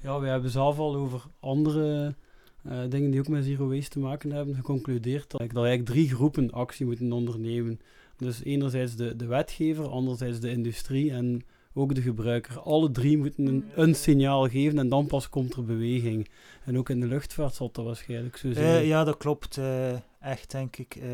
Ja, 0.00 0.20
we 0.20 0.26
hebben 0.26 0.50
zelf 0.50 0.78
al 0.78 0.94
over 0.96 1.22
andere 1.40 2.14
eh, 2.62 2.82
dingen 2.88 3.10
die 3.10 3.20
ook 3.20 3.28
met 3.28 3.44
zero 3.44 3.68
waste 3.68 3.90
te 3.90 3.98
maken 3.98 4.30
hebben 4.30 4.54
geconcludeerd 4.54 5.30
dat, 5.30 5.40
dat 5.40 5.64
eigenlijk 5.64 5.86
drie 5.86 6.08
groepen 6.08 6.50
actie 6.50 6.86
moeten 6.86 7.12
ondernemen. 7.12 7.80
Dus 8.16 8.42
enerzijds 8.42 8.96
de, 8.96 9.16
de 9.16 9.26
wetgever, 9.26 9.88
anderzijds 9.88 10.40
de 10.40 10.50
industrie 10.50 11.12
en 11.12 11.42
ook 11.74 11.94
de 11.94 12.02
gebruiker. 12.02 12.58
Alle 12.60 12.90
drie 12.90 13.18
moeten 13.18 13.46
een, 13.46 13.64
een 13.74 13.94
signaal 13.94 14.48
geven 14.48 14.78
en 14.78 14.88
dan 14.88 15.06
pas 15.06 15.28
komt 15.28 15.54
er 15.54 15.64
beweging. 15.64 16.28
En 16.64 16.78
ook 16.78 16.88
in 16.88 17.00
de 17.00 17.06
luchtvaart 17.06 17.54
zal 17.54 17.70
dat 17.72 17.84
waarschijnlijk 17.84 18.36
zo 18.36 18.52
zijn. 18.52 18.66
Eh, 18.66 18.86
ja, 18.86 19.04
dat 19.04 19.16
klopt. 19.16 19.56
eh, 19.58 19.92
echt, 20.20 20.50
denk 20.50 20.76
ik. 20.76 20.96
Eh, 20.96 21.08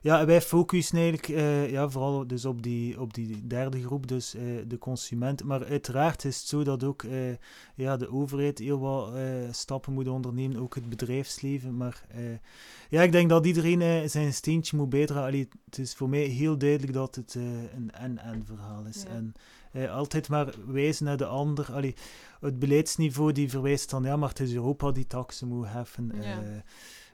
ja, 0.00 0.26
wij 0.26 0.40
focussen 0.42 0.98
eigenlijk 0.98 1.28
eh, 1.28 1.70
ja, 1.70 1.88
vooral 1.88 2.26
dus 2.26 2.44
op, 2.44 2.62
die, 2.62 3.00
op 3.00 3.14
die 3.14 3.46
derde 3.46 3.82
groep, 3.82 4.06
dus 4.06 4.34
eh, 4.34 4.42
de 4.68 4.78
consument. 4.78 5.44
Maar 5.44 5.64
uiteraard 5.64 6.24
is 6.24 6.38
het 6.38 6.46
zo 6.46 6.64
dat 6.64 6.84
ook 6.84 7.02
eh, 7.02 7.34
ja, 7.74 7.96
de 7.96 8.10
overheid 8.12 8.58
heel 8.58 8.78
wat 8.78 9.14
eh, 9.14 9.22
stappen 9.50 9.92
moet 9.92 10.08
ondernemen, 10.08 10.56
ook 10.60 10.74
het 10.74 10.88
bedrijfsleven. 10.88 11.76
Maar 11.76 12.04
eh, 12.08 12.20
ja, 12.88 13.02
ik 13.02 13.12
denk 13.12 13.28
dat 13.28 13.46
iedereen 13.46 14.10
zijn 14.10 14.32
steentje 14.32 14.76
moet 14.76 14.88
bijdragen. 14.88 15.24
Allee, 15.24 15.48
het 15.64 15.78
is 15.78 15.94
voor 15.94 16.08
mij 16.08 16.22
heel 16.24 16.58
duidelijk 16.58 16.92
dat 16.92 17.14
het 17.14 17.34
eh, 17.34 17.42
een 17.76 17.90
en-en 17.92 18.44
verhaal 18.46 18.84
is. 18.88 19.02
Ja. 19.02 19.08
En 19.08 19.32
eh, 19.84 19.94
altijd 19.94 20.28
maar 20.28 20.54
wijzen 20.66 21.04
naar 21.04 21.16
de 21.16 21.26
ander. 21.26 21.72
Allee, 21.72 21.94
het 22.40 22.58
beleidsniveau 22.58 23.32
die 23.32 23.50
verwijst 23.50 23.90
dan, 23.90 24.02
ja, 24.02 24.16
maar 24.16 24.28
het 24.28 24.40
is 24.40 24.54
Europa 24.54 24.90
die 24.90 25.06
taxen 25.06 25.48
moet 25.48 25.66
heffen. 25.68 26.12
Ja. 26.14 26.42
eh, 26.42 26.60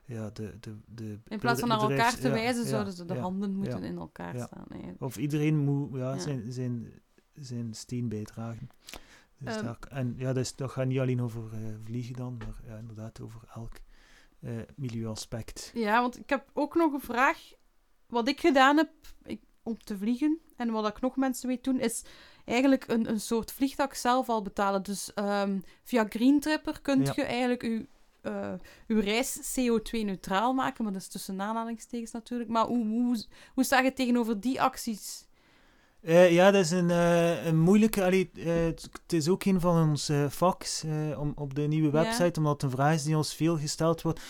ja, 0.04 0.30
de, 0.30 0.56
de, 0.60 0.76
de 0.86 1.18
In 1.28 1.38
plaats 1.38 1.60
van 1.60 1.68
naar 1.68 1.80
elkaar 1.80 2.16
te 2.16 2.30
wijzen, 2.30 2.62
ja, 2.62 2.68
zouden 2.68 2.92
ze 2.92 3.04
de 3.04 3.18
handen 3.18 3.54
moeten 3.54 3.82
in 3.82 3.96
elkaar 3.96 4.34
staan. 4.34 4.66
Of 4.98 5.16
iedereen 5.16 5.56
moet 5.58 5.96
ja. 5.96 6.18
Zijn, 6.18 6.52
zijn, 6.52 6.92
zijn 7.32 7.74
steen 7.74 8.08
bijdragen. 8.08 8.68
Dus 9.38 9.54
Ehm. 9.54 9.64
daar- 9.64 9.78
en 9.88 10.14
ja, 10.16 10.26
dat, 10.32 10.44
is, 10.44 10.56
dat 10.56 10.70
gaat 10.70 10.86
niet 10.86 10.98
alleen 10.98 11.22
over 11.22 11.42
eh, 11.52 11.58
vliegen 11.84 12.14
dan, 12.16 12.36
maar 12.36 12.60
ja, 12.66 12.76
inderdaad 12.76 13.20
over 13.20 13.40
elk 13.54 13.72
eh, 14.40 14.50
milieuaspect. 14.76 15.70
Ja, 15.74 16.00
want 16.00 16.18
ik 16.18 16.28
heb 16.30 16.50
ook 16.52 16.74
nog 16.74 16.92
een 16.92 17.00
vraag. 17.00 17.52
Wat 18.06 18.28
ik 18.28 18.40
gedaan 18.40 18.76
heb 18.76 18.90
ik, 19.22 19.40
om 19.62 19.78
te 19.78 19.98
vliegen, 19.98 20.38
en 20.56 20.70
wat 20.70 20.88
ik 20.88 21.00
nog 21.00 21.16
mensen 21.16 21.48
weet 21.48 21.64
doen, 21.64 21.80
is 21.80 22.04
eigenlijk 22.44 22.84
een, 22.88 23.08
een 23.08 23.20
soort 23.20 23.52
vliegtuig 23.52 23.96
zelf 23.96 24.28
al 24.28 24.42
betalen. 24.42 24.82
Dus 24.82 25.14
ehm, 25.14 25.58
via 25.84 26.06
Green 26.08 26.40
Tripper 26.40 26.80
kunt 26.82 27.06
Ja. 27.06 27.12
je 27.16 27.22
eigenlijk 27.22 27.62
je, 27.62 27.86
eh, 28.20 28.52
uw 28.86 29.00
reis 29.00 29.38
CO2-neutraal 29.58 30.52
maken. 30.52 30.84
Maar 30.84 30.92
dat 30.92 31.02
is 31.02 31.08
tussen 31.08 31.40
aanhalingstekens 31.40 32.10
natuurlijk. 32.12 32.50
Maar 32.50 32.66
hoe, 32.66 32.86
hoe, 32.86 33.24
hoe 33.54 33.64
sta 33.64 33.80
je 33.80 33.92
tegenover 33.92 34.40
die 34.40 34.62
acties? 34.62 35.26
Eh, 36.02 36.32
ja, 36.32 36.50
dat 36.50 36.64
is 36.64 36.70
een, 36.70 36.90
eh, 36.90 37.46
een 37.46 37.58
moeilijke. 37.58 38.04
Allee, 38.04 38.30
eh, 38.34 38.54
het, 38.64 38.88
is 39.12 39.28
ook 39.28 39.44
een 39.44 39.60
van 39.60 39.88
onze 39.88 40.26
vaks 40.30 40.82
eh, 40.84 41.20
om, 41.20 41.32
op 41.34 41.54
de 41.54 41.62
nieuwe 41.62 41.86
Ja. 41.98 42.02
website, 42.04 42.38
omdat 42.38 42.52
het 42.52 42.62
een 42.62 42.70
vraag 42.70 42.94
is 42.94 43.02
die 43.02 43.16
ons 43.16 43.34
veel 43.34 43.58
gesteld 43.58 44.02
wordt. 44.02 44.20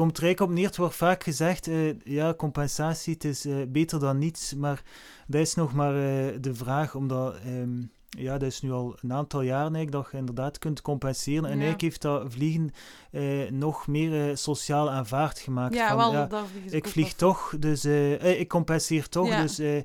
Komt 0.00 0.16
er 0.16 0.22
eigenlijk 0.24 0.52
op 0.52 0.58
neer, 0.58 0.66
het 0.68 0.76
wordt 0.76 0.94
vaak 0.94 1.22
gezegd, 1.24 1.68
eh, 1.68 2.00
ja, 2.04 2.34
compensatie, 2.34 3.12
het 3.14 3.24
is 3.24 3.44
eh, 3.44 3.56
beter 3.68 4.00
dan 4.00 4.18
niets, 4.18 4.54
maar 4.54 4.82
dat 5.26 5.40
is 5.40 5.54
nog 5.54 5.72
maar 5.72 5.94
eh, 5.94 6.34
de 6.40 6.54
vraag, 6.54 6.94
omdat, 6.94 7.34
ehm, 7.44 7.82
ja, 8.08 8.38
dat 8.38 8.48
is 8.48 8.60
nu 8.60 8.70
al 8.72 8.96
een 9.00 9.12
aantal 9.12 9.40
jaren 9.42 9.74
eigenlijk, 9.74 9.92
dat 9.92 10.08
je 10.12 10.18
inderdaad 10.18 10.58
kunt 10.58 10.82
compenseren. 10.82 11.44
En 11.44 11.48
Ja. 11.48 11.50
eigenlijk 11.50 11.80
heeft 11.80 12.02
dat 12.02 12.32
vliegen 12.32 12.70
eh, 13.10 13.50
nog 13.50 13.86
meer 13.86 14.28
eh, 14.28 14.36
sociaal 14.36 14.90
aanvaard 14.90 15.38
gemaakt. 15.38 15.74
Ja, 15.74 15.88
van, 15.88 15.96
wel, 15.96 16.12
ja, 16.12 16.44
ik 16.70 16.88
vlieg 16.88 17.06
af. 17.06 17.14
toch, 17.14 17.54
dus 17.58 17.84
eh, 17.84 18.40
ik 18.40 18.48
compenseer 18.48 19.08
toch. 19.08 19.28
Ja. 19.28 19.40
Dus 19.42 19.58
eh, 19.58 19.82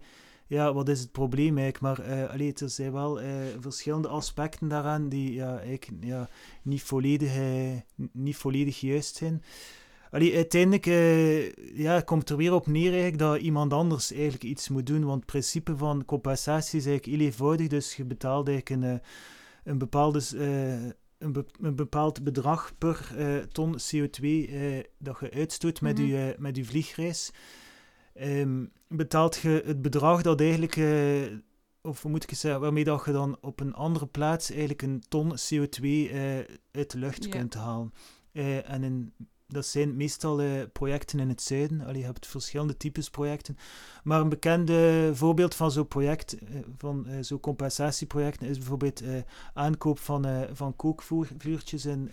ja, 0.48 0.74
wat 0.74 0.90
is 0.90 1.00
het 1.00 1.12
probleem 1.12 1.58
eigenlijk? 1.58 1.80
Maar 1.80 2.00
eh 2.08 2.30
allee, 2.30 2.54
er 2.54 2.70
zijn 2.70 2.92
wel 2.92 3.22
eh, 3.22 3.30
verschillende 3.60 4.08
aspecten 4.08 4.68
daaraan 4.68 5.10
die 5.10 5.34
ja, 5.34 5.60
eigenlijk 5.60 6.04
ja, 6.06 6.30
niet, 6.62 6.84
volledig, 6.84 7.32
niet 8.12 8.38
volledig 8.38 8.80
juist 8.80 9.16
zijn. 9.16 9.44
Allee, 10.16 10.36
uiteindelijk 10.36 10.86
eh, 10.86 11.52
ja, 11.78 12.02
komt 12.02 12.30
er 12.30 12.38
weer 12.38 12.54
op 12.54 12.68
neer 12.68 12.92
eigenlijk 12.92 13.18
dat 13.18 13.38
iemand 13.40 13.74
anders 13.74 14.12
eigenlijk 14.12 14.44
iets 14.44 14.70
moet 14.70 14.86
doen. 14.86 15.04
Want 15.04 15.16
het 15.18 15.26
principe 15.26 15.78
van 15.78 16.06
compensatie 16.06 16.80
is 16.80 16.86
eigenlijk 16.86 17.18
heel 17.18 17.26
eenvoudig. 17.28 17.68
Dus 17.68 17.96
je 17.96 18.06
betaalt 18.06 18.48
eigenlijk 18.48 18.82
een, 18.84 18.90
eh, 18.92 19.00
een, 19.64 19.78
bepaalde, 19.78 20.20
eh, 20.38 20.84
een, 21.18 21.32
be- 21.32 21.46
een 21.62 21.76
bepaald 21.76 22.24
bedrag 22.24 22.72
per 22.78 23.10
ton 23.52 23.76
CO2 23.76 24.22
eh, 24.50 24.84
dat 24.98 25.18
je 25.20 25.32
uitstoot 25.32 25.82
met, 25.82 25.98
Mhm. 25.98 26.08
je, 26.08 26.36
met 26.40 26.56
je 26.56 26.66
vliegreis. 26.66 27.32
Ehm, 28.14 28.66
betaalt 28.88 29.36
je 29.36 29.62
het 29.66 29.82
bedrag 29.82 30.22
dat 30.22 30.42
eigenlijk, 30.42 30.76
of 31.82 32.04
moet 32.04 32.24
ik 32.24 32.38
zeggen, 32.38 32.62
waarmee 32.62 32.84
dat 32.84 33.06
je 33.06 33.12
dan 33.12 33.38
op 33.42 33.60
een 33.60 33.74
andere 33.74 34.06
plaats 34.08 34.50
eigenlijk 34.50 34.82
een 34.82 35.04
ton 35.08 35.32
CO2 35.32 36.10
eh, 36.12 36.38
uit 36.72 36.92
de 36.92 36.98
lucht 36.98 37.28
kunt 37.30 37.54
halen. 37.54 37.94
En 38.66 38.84
in, 38.84 39.14
dat 39.48 39.66
zijn 39.66 39.96
meestal 39.96 40.42
eh, 40.42 40.48
projecten 40.74 41.20
in 41.20 41.30
het 41.30 41.42
zuiden. 41.42 41.82
Allee, 41.82 42.00
je 42.00 42.06
hebt 42.06 42.28
verschillende 42.28 42.78
types 42.78 43.10
projecten. 43.10 43.58
Maar 44.04 44.22
een 44.22 44.30
bekend 44.30 44.72
voorbeeld 45.18 45.56
van 45.56 45.72
zo'n 45.72 45.88
project, 45.88 46.38
eh, 46.38 46.60
van 46.78 47.08
eh, 47.08 47.18
zo'n 47.22 47.40
compensatieprojecten, 47.40 48.48
is 48.48 48.58
bijvoorbeeld 48.58 49.02
aankoop 49.54 50.00
van, 50.00 50.26
van 50.54 50.76
kookvuurtjes 50.76 51.86
in, 51.86 52.10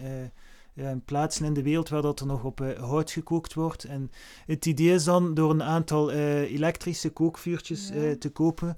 in 0.75 1.03
plaatsen 1.05 1.45
in 1.45 1.55
de 1.55 1.63
wereld 1.63 1.89
waar 1.89 2.03
dat 2.03 2.21
er 2.21 2.27
nog 2.27 2.45
op 2.45 2.75
hout 2.79 3.11
gekookt 3.11 3.55
wordt. 3.55 3.85
En 3.85 4.11
het 4.47 4.67
idee 4.67 4.95
is 4.95 5.05
dan 5.05 5.35
door 5.35 5.51
een 5.51 5.63
aantal 5.63 6.11
elektrische 6.11 7.11
kookvuurtjes 7.11 7.89
Ja. 7.89 8.17
te 8.19 8.31
kopen. 8.31 8.77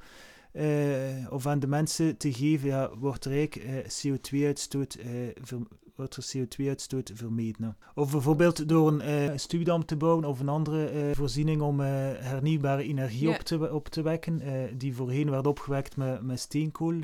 Eh, 0.54 1.32
of 1.32 1.46
aan 1.46 1.58
de 1.58 1.66
mensen 1.66 2.16
te 2.16 2.32
geven, 2.32 2.68
ja, 2.68 2.90
wordt 2.98 3.24
er 3.24 3.32
eigenlijk 3.32 3.86
eh, 3.86 4.12
CO2-uitstoot 4.12 4.94
eh, 4.94 5.08
wordt 5.94 6.16
er 6.16 6.26
CO2-uitstoot 6.36 7.10
vermeden. 7.14 7.76
Of 7.94 8.10
bijvoorbeeld 8.10 8.68
door 8.68 9.02
een 9.02 9.40
stuwdam 9.40 9.84
te 9.84 9.96
bouwen 9.96 10.24
of 10.24 10.40
een 10.40 10.48
andere 10.48 11.10
voorziening 11.14 11.60
om 11.60 11.80
hernieuwbare 11.80 12.82
energie 12.82 13.28
op, 13.30 13.38
te, 13.38 13.72
op 13.72 13.88
te 13.88 14.02
wekken, 14.02 14.40
die 14.78 14.94
voorheen 14.94 15.30
werd 15.30 15.46
opgewekt 15.46 15.96
met, 15.96 16.22
met 16.22 16.40
steenkool 16.40 16.98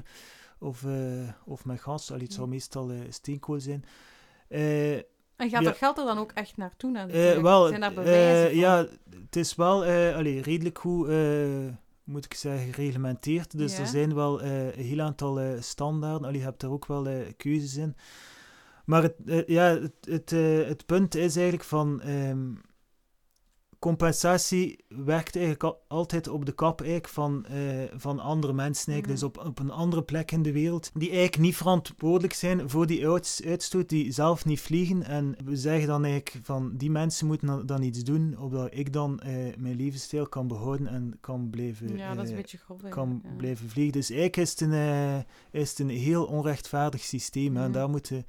of, 0.59 0.85
of 1.45 1.65
met 1.65 1.81
gas. 1.81 2.11
Allee, 2.11 2.27
het 2.27 2.35
Ja. 2.35 2.47
meestal 2.47 2.91
steenkool 3.09 3.61
zijn. 3.61 3.85
En 4.49 5.05
gaat 5.37 5.51
Ja. 5.51 5.61
dat 5.61 5.77
geld 5.77 5.99
er 5.99 6.05
dan 6.05 6.19
ook 6.19 6.33
echt 6.33 6.57
naartoe? 6.57 6.91
Naar 6.91 7.43
wel, 7.43 7.67
Zijn 7.67 7.81
daar 7.81 7.93
bewijzen 7.95 8.57
ja, 8.59 8.87
het 9.21 9.37
is 9.37 9.55
wel 9.55 9.85
allee, 10.15 10.43
redelijk 10.43 10.79
goed, 10.79 11.09
moet 12.11 12.25
ik 12.25 12.35
zeggen, 12.35 12.73
gereglementeerd. 12.73 13.59
Dus 13.59 13.73
Ja. 13.77 13.81
er 13.81 13.87
zijn 13.87 14.14
wel 14.14 14.42
eh, 14.42 14.64
een 14.77 14.85
heel 14.85 15.01
aantal 15.01 15.40
eh, 15.40 15.61
standaarden. 15.61 16.27
Allee, 16.29 16.38
je 16.38 16.44
hebt 16.44 16.61
daar 16.61 16.70
ook 16.70 16.87
wel 16.87 17.07
eh, 17.09 17.33
keuzes 17.37 17.77
in. 17.77 17.96
Maar 18.85 19.03
het, 19.03 19.44
ja, 19.46 19.64
het, 19.81 19.92
het, 20.01 20.31
het 20.68 20.87
punt 20.87 21.14
is 21.14 21.35
eigenlijk 21.37 21.64
van... 21.64 22.01
ehm, 22.01 22.49
compensatie 23.81 24.85
werkt 24.88 25.35
eigenlijk 25.35 25.64
al- 25.64 25.83
altijd 25.88 26.29
op 26.29 26.47
de 26.47 26.53
kap 26.53 26.81
eigenlijk 26.81 27.09
van, 27.12 27.47
eh, 27.47 27.59
van 27.97 28.19
andere 28.19 28.53
mensen. 28.53 28.93
Eigenlijk. 28.93 29.21
Mhm. 29.23 29.31
Dus 29.33 29.43
op, 29.45 29.47
op 29.49 29.59
een 29.59 29.71
andere 29.71 30.03
plek 30.03 30.31
in 30.33 30.43
de 30.43 30.53
wereld. 30.53 30.90
Die 30.95 31.09
eigenlijk 31.09 31.38
niet 31.38 31.57
verantwoordelijk 31.57 32.33
zijn 32.33 32.71
voor 32.71 32.87
die 32.87 33.09
uits- 33.09 33.43
uitstoot. 33.45 33.88
Die 33.88 34.12
zelf 34.12 34.45
niet 34.45 34.61
vliegen. 34.61 35.03
En 35.03 35.37
we 35.45 35.57
zeggen 35.57 35.87
dan 35.88 36.05
eigenlijk 36.05 36.47
van 36.47 36.77
die 36.77 36.90
mensen 36.90 37.27
moeten 37.27 37.66
dan, 37.66 37.83
iets 37.83 38.05
doen. 38.05 38.38
Opdat 38.38 38.69
ik 38.73 38.93
dan 38.93 39.21
eh, 39.21 39.33
mijn 39.59 39.77
levensstijl 39.77 40.27
kan 40.29 40.47
behouden 40.49 40.87
en 40.87 41.16
kan 41.21 41.51
blijven, 41.51 41.97
Ja, 41.97 42.14
dat 42.14 42.25
is 42.25 42.31
een 42.31 42.37
eh, 42.37 42.40
beetje 42.43 42.59
grof. 42.59 42.81
kan 42.88 43.21
ja. 43.25 43.31
blijven 43.37 43.69
vliegen. 43.69 43.93
Dus 43.93 44.11
eigenlijk 44.11 44.37
is 44.37 44.51
het 44.51 44.61
een, 44.61 45.25
is 45.51 45.71
het 45.71 45.79
een 45.79 45.88
heel 45.88 46.25
onrechtvaardig 46.25 47.03
systeem. 47.03 47.57
En 47.57 47.62
Mhm. 47.62 47.73
daar 47.73 47.88
moeten, 47.90 48.27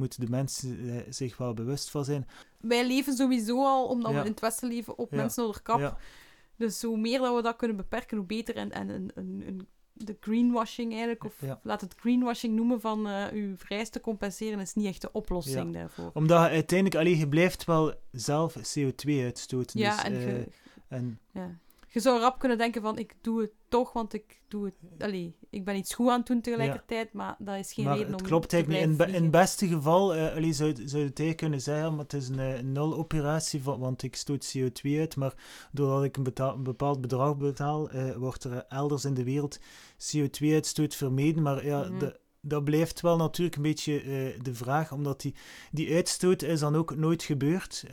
moeten 0.00 0.20
de 0.20 0.30
mensen 0.30 0.90
eh, 0.90 0.96
zich 1.08 1.36
wel 1.36 1.54
bewust 1.54 1.90
van 1.90 2.04
zijn. 2.04 2.26
Wij 2.60 2.86
leven 2.86 3.14
sowieso 3.16 3.64
al, 3.64 3.86
omdat 3.86 4.10
Ja. 4.10 4.16
we 4.18 4.24
in 4.24 4.30
het 4.30 4.40
Westen 4.40 4.68
leven, 4.68 4.98
op 4.98 5.10
Ja. 5.10 5.16
mensen 5.16 5.44
onder 5.44 5.62
kap. 5.62 5.78
Ja. 5.78 5.96
Dus 6.56 6.82
hoe 6.82 6.98
meer 6.98 7.18
dat 7.18 7.34
we 7.36 7.42
dat 7.42 7.56
kunnen 7.56 7.76
beperken, 7.76 8.16
hoe 8.16 8.26
beter. 8.26 8.56
En, 8.56 8.72
en 8.72 9.10
de 9.92 10.16
greenwashing 10.20 10.90
eigenlijk, 10.90 11.24
of 11.24 11.42
laat 11.62 11.80
het 11.80 11.94
greenwashing 11.94 12.54
noemen, 12.56 12.80
van 12.80 13.08
eh 13.08 13.32
uw 13.32 13.56
vereis 13.56 13.88
te 13.88 14.00
compenseren, 14.00 14.60
is 14.60 14.74
niet 14.74 14.86
echt 14.86 15.00
de 15.00 15.12
oplossing 15.12 15.72
daarvoor. 15.72 16.10
Omdat 16.14 16.40
je 16.44 16.48
uiteindelijk, 16.48 17.00
allee, 17.00 17.18
je 17.18 17.28
blijft 17.28 17.64
wel 17.64 17.94
zelf 18.12 18.54
CO2 18.54 19.20
uitstoten. 19.22 19.80
Ja, 19.80 19.94
dus, 19.96 20.04
en, 20.04 20.12
eh, 20.12 20.26
je, 20.26 20.46
en 20.88 21.18
ja. 21.32 21.58
je 21.88 22.00
zou 22.00 22.20
rap 22.20 22.38
kunnen 22.38 22.58
denken 22.58 22.82
van, 22.82 22.98
ik 22.98 23.14
doe 23.20 23.40
het 23.40 23.52
toch, 23.68 23.92
want 23.92 24.12
ik 24.12 24.40
doe 24.48 24.64
het... 24.64 25.02
Allee, 25.02 25.34
ik 25.50 25.64
ben 25.64 25.76
iets 25.76 25.94
goed 25.94 26.08
aan 26.08 26.18
het 26.18 26.26
doen 26.26 26.40
tegelijkertijd, 26.40 27.12
maar 27.12 27.36
dat 27.38 27.56
is 27.56 27.72
geen 27.72 27.84
maar 27.84 27.96
reden 27.96 28.12
het 28.12 28.20
om 28.20 28.26
klopt 28.26 28.48
te 28.48 28.56
eigenlijk 28.56 28.88
niet. 28.88 29.00
In, 29.00 29.06
be- 29.06 29.16
in 29.16 29.22
het 29.22 29.30
beste 29.30 29.66
geval 29.68 30.14
eh 30.14 30.36
allee, 30.36 30.52
zou, 30.52 30.72
zou 30.74 30.78
je 31.02 31.08
het 31.08 31.18
eigenlijk 31.18 31.36
kunnen 31.36 31.60
zeggen, 31.60 31.90
maar 31.90 32.02
het 32.02 32.12
is 32.12 32.28
een 32.28 32.38
eh, 32.38 32.60
nul-operatie, 32.62 33.62
want 33.62 34.02
ik 34.02 34.16
stoot 34.16 34.54
CO2 34.58 34.98
uit. 34.98 35.16
Maar 35.16 35.34
doordat 35.72 36.04
ik 36.04 36.16
een, 36.16 36.22
betaal- 36.22 36.54
een 36.54 36.62
bepaald 36.62 37.00
bedrag 37.00 37.36
betaal, 37.36 37.90
eh, 37.90 38.16
wordt 38.16 38.44
er 38.44 38.64
elders 38.68 39.04
in 39.04 39.14
de 39.14 39.24
wereld 39.24 39.58
CO2-uitstoot 40.16 40.94
vermeden. 40.94 41.42
Maar 41.42 41.64
ja, 41.64 41.78
Mhm. 41.88 41.98
de, 41.98 42.18
dat 42.40 42.64
blijft 42.64 43.00
wel 43.00 43.16
natuurlijk 43.16 43.56
een 43.56 43.62
beetje 43.62 44.02
de 44.42 44.54
vraag, 44.54 44.92
omdat 44.92 45.20
die, 45.20 45.34
die 45.70 45.94
uitstoot 45.94 46.42
is 46.42 46.60
dan 46.60 46.76
ook 46.76 46.96
nooit 46.96 47.22
gebeurd. 47.22 47.84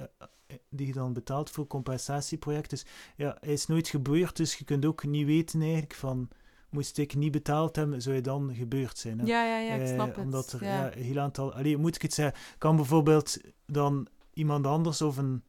die 0.69 0.87
je 0.87 0.93
dan 0.93 1.13
betaalt 1.13 1.49
voor 1.49 1.67
compensatieprojecten. 1.67 2.77
Dus 2.77 2.85
ja, 3.15 3.37
hij 3.39 3.53
is 3.53 3.67
nooit 3.67 3.87
gebeurd, 3.87 4.35
dus 4.35 4.55
je 4.55 4.63
kunt 4.65 4.85
ook 4.85 5.05
niet 5.05 5.25
weten 5.25 5.61
eigenlijk 5.61 5.93
van... 5.93 6.27
Moest 6.69 6.97
ik 6.97 7.15
niet 7.15 7.31
betaald 7.31 7.75
hebben, 7.75 8.01
zou 8.01 8.15
je 8.15 8.21
dan 8.21 8.55
gebeurd 8.55 8.97
zijn. 8.97 9.19
Hè? 9.19 9.25
Ja, 9.25 9.45
ja, 9.45 9.59
ja, 9.59 9.73
ik 9.73 9.81
Eh, 9.81 9.93
snap 9.93 10.07
het. 10.15 10.17
Omdat 10.25 10.51
er 10.51 10.63
ja. 10.63 10.85
ja. 10.85 10.95
een 10.95 11.03
heel 11.03 11.19
aantal... 11.19 11.53
Allee, 11.53 11.77
moet 11.77 11.95
ik 11.95 12.01
het 12.01 12.13
zeggen? 12.13 12.39
Kan 12.57 12.75
bijvoorbeeld 12.75 13.37
dan 13.65 14.07
iemand 14.33 14.65
anders 14.67 15.01
of 15.01 15.17
een, 15.17 15.43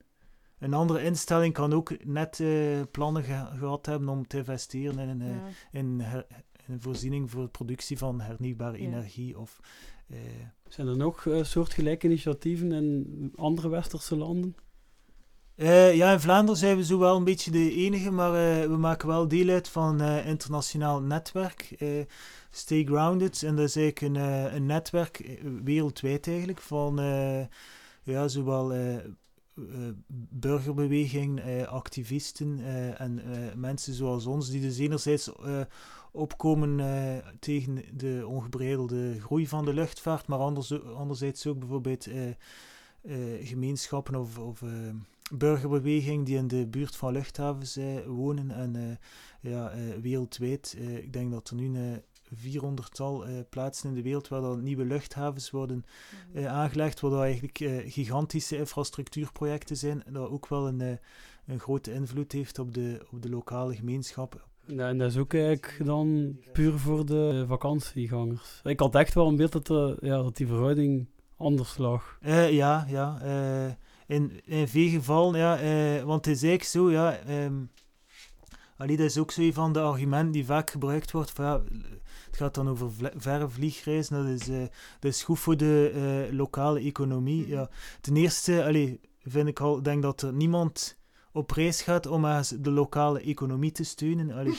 een 0.59 0.75
andere 0.75 1.03
instelling 1.03 1.53
kan 1.55 1.73
ook 1.73 2.05
net 2.05 2.41
eh, 2.41 2.81
plannen 2.91 3.23
ge- 3.23 3.49
gehad 3.59 3.87
hebben 3.87 4.09
om 4.09 4.27
te 4.27 4.37
investeren 4.39 4.99
in 4.99 5.09
een, 5.09 5.23
eh, 5.23 5.29
Ja. 5.29 5.79
in, 5.79 6.01
her- 6.01 6.27
in 6.67 6.75
een 6.75 6.83
voorziening 6.83 7.31
voor 7.31 7.43
de 7.43 7.49
productie 7.49 7.99
van 7.99 8.21
hernieuwbare 8.21 8.79
Ja. 8.79 8.85
energie. 8.87 9.39
Of, 9.39 9.61
eh, 10.09 10.19
Zijn 10.69 10.87
er 10.87 10.97
nog 10.97 11.27
eh, 11.27 11.43
soortgelijke 11.45 12.07
initiatieven 12.07 12.73
in 12.73 13.33
andere 13.37 13.69
westerse 13.69 14.17
landen? 14.17 14.55
Eh, 15.59 15.95
ja, 15.95 16.13
in 16.13 16.21
Vlaanderen 16.21 16.57
zijn 16.57 16.77
we 16.77 16.85
zo 16.85 16.99
wel 16.99 17.17
een 17.17 17.25
beetje 17.25 17.51
de 17.51 17.75
enige, 17.75 18.11
maar 18.11 18.35
eh, 18.35 18.67
we 18.69 18.77
maken 18.77 19.09
wel 19.09 19.29
deel 19.29 19.49
uit 19.49 19.69
van 19.69 20.01
een 20.01 20.23
eh, 20.23 20.27
internationaal 20.27 21.01
netwerk, 21.01 21.77
Stay 22.51 22.85
Grounded. 22.85 23.43
En 23.43 23.57
dat 23.57 23.65
is 23.65 23.77
eigenlijk 23.77 24.17
een, 24.55 24.67
netwerk, 24.67 25.41
wereldwijd 25.65 26.29
eigenlijk, 26.29 26.61
van 26.61 26.97
ja, 28.03 28.29
zowel 28.29 28.73
burgerbeweging, 30.31 31.67
activisten 31.67 32.61
en 32.97 33.23
mensen 33.57 33.95
zoals 33.95 34.27
ons, 34.27 34.51
die 34.51 34.61
dus 34.61 34.79
enerzijds 34.79 35.33
opkomen 36.13 36.81
tegen 37.41 37.85
de 37.93 38.25
ongebreidelde 38.27 39.21
groei 39.21 39.47
van 39.47 39.65
de 39.65 39.75
luchtvaart, 39.75 40.27
maar 40.27 40.39
anderzijds 40.95 41.47
ook 41.47 41.59
bijvoorbeeld 41.59 42.09
gemeenschappen 43.43 44.15
of, 44.15 44.39
of 44.39 44.63
burgerbeweging 45.33 46.27
die 46.27 46.37
in 46.37 46.49
de 46.49 46.67
buurt 46.67 46.97
van 46.97 47.13
luchthavens 47.13 47.77
eh, 47.77 47.85
wonen. 48.07 48.51
En 48.51 48.77
eh, 48.77 49.53
ja, 49.53 49.71
eh, 49.71 49.79
wereldwijd, 50.03 50.77
eh, 50.79 50.97
ik 50.97 51.13
denk 51.13 51.31
dat 51.31 51.49
er 51.51 51.57
nu 51.57 51.79
een 51.79 52.03
400-tal 52.35 53.27
eh, 53.27 53.33
plaatsen 53.51 53.89
in 53.89 53.95
de 53.95 54.03
wereld 54.03 54.29
waar 54.29 54.41
dan 54.41 54.63
nieuwe 54.63 54.85
luchthavens 54.85 55.51
worden 55.51 55.85
Mhm. 56.33 56.39
eh, 56.39 56.47
aangelegd, 56.53 57.01
waar 57.01 57.11
dat 57.11 57.21
eigenlijk 57.23 57.61
eh, 57.61 57.93
gigantische 57.93 58.57
infrastructuurprojecten 58.57 59.77
zijn, 59.77 60.03
dat 60.13 60.29
ook 60.31 60.49
wel 60.49 60.69
een, 60.69 60.81
eh, 60.81 60.93
een 61.47 61.61
grote 61.61 61.93
invloed 61.93 62.33
heeft 62.33 62.59
op 62.59 62.75
de, 62.75 63.07
op 63.11 63.23
de 63.23 63.29
lokale 63.31 63.75
gemeenschap. 63.77 64.47
Ja, 64.67 64.89
en 64.89 64.99
dat 64.99 65.11
is 65.11 65.17
ook 65.17 65.35
eigenlijk 65.35 65.85
dan 65.85 66.37
puur 66.53 66.79
voor 66.79 67.07
de 67.07 67.45
vakantiegangers. 67.49 68.61
Ik 68.65 68.81
had 68.81 68.95
echt 68.95 69.15
wel 69.15 69.29
een 69.29 69.37
beeld 69.37 69.53
dat, 69.53 69.71
eh, 69.71 70.09
ja, 70.09 70.17
dat 70.23 70.37
die 70.37 70.47
verhouding 70.47 71.07
anders 71.37 71.77
lag. 71.79 72.19
Eh, 72.21 72.53
ja, 72.53 72.87
ja. 72.89 73.21
eh, 73.21 73.73
in, 74.09 74.41
in 74.45 74.69
veel 74.69 74.89
gevallen, 74.89 75.39
ja. 75.39 75.59
eh, 75.59 76.03
want 76.03 76.25
het 76.25 76.35
is 76.35 76.43
eigenlijk 76.43 76.71
zo, 76.71 76.91
ja. 76.91 77.17
ehm, 77.17 77.55
allee, 78.77 78.97
dat 78.97 79.07
is 79.07 79.19
ook 79.19 79.31
zo 79.31 79.53
van 79.53 79.73
de 79.73 79.81
argumenten 79.81 80.33
die 80.33 80.45
vaak 80.45 80.71
gebruikt 80.71 81.11
wordt. 81.11 81.31
Van, 81.31 81.45
ja, 81.45 81.63
het 82.27 82.37
gaat 82.37 82.55
dan 82.55 82.69
over 82.69 82.91
verre 83.17 83.49
vliegreizen. 83.49 84.25
Dat 84.25 84.41
is, 84.41 84.49
eh, 84.49 84.67
dat 85.01 85.13
is 85.13 85.23
goed 85.23 85.39
voor 85.39 85.57
de 85.57 85.93
eh, 85.95 86.35
lokale 86.37 86.81
economie. 86.81 87.49
Ja. 87.49 87.71
Ten 88.01 88.17
eerste, 88.17 88.65
allee, 88.65 89.01
vind 89.23 89.49
ik 89.49 89.61
al, 89.61 89.83
denk 89.83 90.03
dat 90.03 90.23
er 90.23 90.33
niemand 90.33 90.99
op 91.33 91.51
reis 91.51 91.83
gaat 91.83 92.07
om 92.07 92.23
de 92.61 92.71
lokale 92.71 93.21
economie 93.21 93.73
te 93.73 93.85
steunen. 93.85 94.31
Allee. 94.31 94.59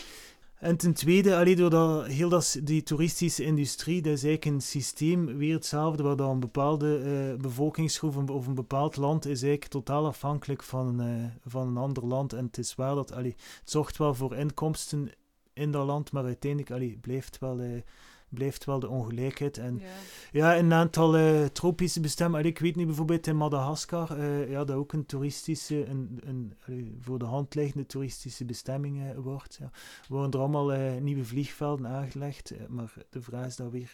En 0.60 0.78
ten 0.78 0.94
tweede, 0.94 1.36
allee, 1.36 1.56
doordat 1.56 2.06
heel 2.06 2.30
dat, 2.30 2.60
die 2.64 2.84
toeristische 2.84 3.44
industrie, 3.44 4.02
dat 4.02 4.14
is 4.14 4.24
eigenlijk 4.24 4.56
een 4.56 4.62
systeem, 4.62 5.38
weer 5.38 5.54
hetzelfde, 5.54 6.04
waar 6.04 6.16
dan 6.16 6.30
een 6.30 6.40
bepaalde 6.40 6.98
eh, 6.98 7.42
bevolkingsgroep 7.42 8.16
of 8.16 8.16
een- 8.22 8.30
of 8.30 8.48
een 8.48 8.56
bepaald 8.56 8.96
land 8.96 9.26
is 9.26 9.42
eigenlijk 9.42 9.72
totaal 9.72 10.06
afhankelijk 10.06 10.64
van, 10.64 11.02
eh, 11.02 11.26
van 11.46 11.68
een 11.68 11.78
ander 11.78 12.06
land. 12.06 12.34
En 12.34 12.46
het 12.46 12.58
is 12.58 12.76
waar 12.76 12.96
dat, 12.96 13.12
allee, 13.12 13.36
het 13.60 13.70
zorgt 13.70 13.98
wel 13.98 14.14
voor 14.14 14.36
inkomsten 14.36 15.12
in 15.54 15.72
dat 15.72 15.86
land, 15.86 16.12
maar 16.12 16.24
uiteindelijk 16.24 16.72
allee, 16.72 16.98
blijft, 17.02 17.40
wel, 17.40 17.60
eh, 17.60 17.82
blijft 18.30 18.66
wel 18.66 18.80
de 18.80 18.88
ongelijkheid. 18.90 19.58
En 19.58 19.82
Ja. 20.32 20.58
een 20.58 20.74
aantal 20.74 21.16
eh, 21.18 21.46
tropische 21.46 22.00
bestemmingen. 22.00 22.46
Ik 22.46 22.60
weet 22.60 22.76
niet, 22.76 22.86
bijvoorbeeld 22.86 23.28
in 23.28 23.38
Madagaskar, 23.38 24.18
eh, 24.18 24.50
ja, 24.50 24.64
dat 24.64 24.76
ook 24.76 24.94
een 24.94 25.06
toeristische, 25.06 25.86
een, 25.86 26.20
een, 26.24 26.54
allee, 26.68 26.98
voor 27.00 27.20
de 27.20 27.26
hand 27.26 27.56
liggende 27.56 27.86
toeristische 27.86 28.46
bestemming 28.46 29.02
eh, 29.02 29.18
wordt. 29.18 29.58
Ja. 29.60 29.66
Er 29.66 30.06
worden 30.08 30.32
er 30.32 30.40
allemaal 30.40 31.00
nieuwe 31.00 31.26
vliegvelden 31.26 31.88
aangelegd, 31.88 32.54
maar 32.68 32.94
de 33.10 33.22
vraag 33.22 33.46
is 33.46 33.56
dan 33.56 33.70
weer... 33.70 33.94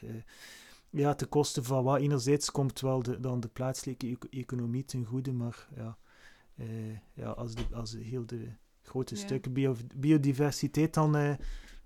ja, 0.89 1.13
ten 1.13 1.29
koste 1.29 1.63
van 1.63 1.83
wat? 1.83 1.99
Enerzijds 1.99 2.51
komt 2.51 2.79
wel 2.81 3.03
de, 3.03 3.19
dan 3.19 3.39
de 3.39 3.47
plaatselijke 3.47 4.07
eco- 4.07 4.27
economie 4.29 4.85
ten 4.85 5.05
goede, 5.05 5.33
maar 5.33 5.67
ja, 5.75 5.97
eh, 6.55 6.67
ja 7.13 7.29
als, 7.29 7.55
de, 7.55 7.63
als 7.73 7.95
heel 7.99 8.25
de 8.25 8.47
grote 8.81 9.15
Ja. 9.15 9.21
stukken 9.21 9.53
bio, 9.53 9.75
biodiversiteit 9.95 10.93
dan 10.93 11.15
eh, 11.15 11.33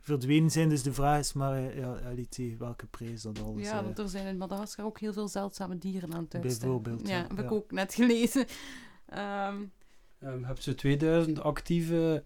verdwenen 0.09 0.49
zijn, 0.51 0.69
dus 0.69 0.83
de 0.83 0.93
vraag 0.93 1.19
is 1.19 1.33
maar, 1.33 1.57
eh, 1.57 1.77
ja, 1.77 1.99
tegen 2.29 2.59
welke 2.59 2.85
prijs 2.85 3.21
dat 3.21 3.41
alles... 3.43 3.63
ja, 3.67 3.77
eh, 3.77 3.83
want 3.83 3.99
er 3.99 4.09
zijn 4.09 4.27
in 4.27 4.37
Madagaskar 4.37 4.85
ook 4.85 4.99
heel 4.99 5.13
veel 5.13 5.27
zeldzame 5.27 5.77
dieren 5.77 6.13
aan 6.13 6.23
het 6.23 6.35
uitsterven. 6.35 6.81
Bijvoorbeeld, 6.81 7.07
Ja, 7.07 7.17
ja, 7.17 7.27
heb 7.27 7.39
ik 7.39 7.51
ook 7.51 7.71
net 7.71 7.93
gelezen. 7.93 8.45
Ehm, 9.05 9.55
Um, 10.23 10.43
heb 10.43 10.57
je 10.57 10.75
2000 10.75 11.39
actieve 11.39 12.23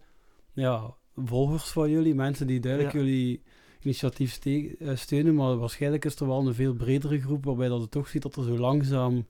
ja, 0.52 0.94
volgers 1.16 1.70
van 1.70 1.90
jullie, 1.90 2.14
mensen 2.14 2.46
die 2.46 2.60
duidelijk 2.60 2.92
Ja. 2.92 3.00
jullie 3.00 3.42
initiatief 3.80 4.44
eh, 4.44 4.96
steunen, 4.96 5.34
maar 5.34 5.56
waarschijnlijk 5.56 6.04
is 6.04 6.14
er 6.14 6.26
wel 6.26 6.46
een 6.46 6.54
veel 6.54 6.74
bredere 6.74 7.20
groep 7.20 7.44
waarbij 7.44 7.68
dat 7.68 7.80
je 7.80 7.88
toch 7.88 8.08
ziet 8.08 8.22
dat 8.22 8.36
er 8.36 8.44
zo 8.44 8.58
langzaam 8.58 9.26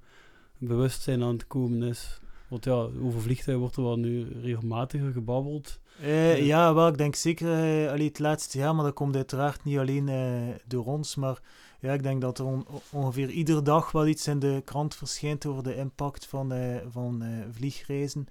bewustzijn 0.59 1.23
aan 1.23 1.33
het 1.33 1.47
komen 1.47 1.83
is. 1.83 2.21
Want 2.49 2.65
ja, 2.65 2.73
over 3.03 3.21
vliegtuigen 3.21 3.59
wordt 3.59 3.77
er 3.77 3.83
wel 3.83 3.99
nu 3.99 4.41
regelmatiger 4.41 5.13
gebabbeld. 5.13 5.81
Eh, 6.01 6.37
Ja. 6.39 6.45
ja, 6.45 6.75
wel, 6.75 6.89
ik 6.89 6.99
denk 6.99 7.15
zeker 7.15 7.49
eh, 7.53 7.91
allee, 7.93 8.07
het 8.09 8.19
laatste 8.19 8.59
jaar, 8.59 8.75
maar 8.75 8.85
dat 8.85 8.95
komt 8.95 9.17
uiteraard 9.17 9.65
niet 9.65 9.79
alleen 9.79 10.09
eh, 10.09 10.43
door 10.67 10.85
ons, 10.85 11.15
maar 11.15 11.41
ja, 11.81 11.93
ik 11.93 12.03
denk 12.03 12.21
dat 12.21 12.39
er 12.39 12.45
on- 12.45 12.67
ongeveer 12.91 13.31
iedere 13.31 13.63
dag 13.63 13.93
wel 13.93 14.07
iets 14.07 14.27
in 14.27 14.39
de 14.39 14.63
krant 14.65 14.95
verschijnt 14.95 15.47
over 15.47 15.63
de 15.63 15.77
impact 15.77 16.27
van, 16.27 16.53
van 16.91 17.23
vliegreizen. 17.51 18.27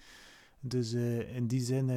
Dus 0.59 0.93
in 1.35 1.47
die 1.47 1.61
zin, 1.61 1.91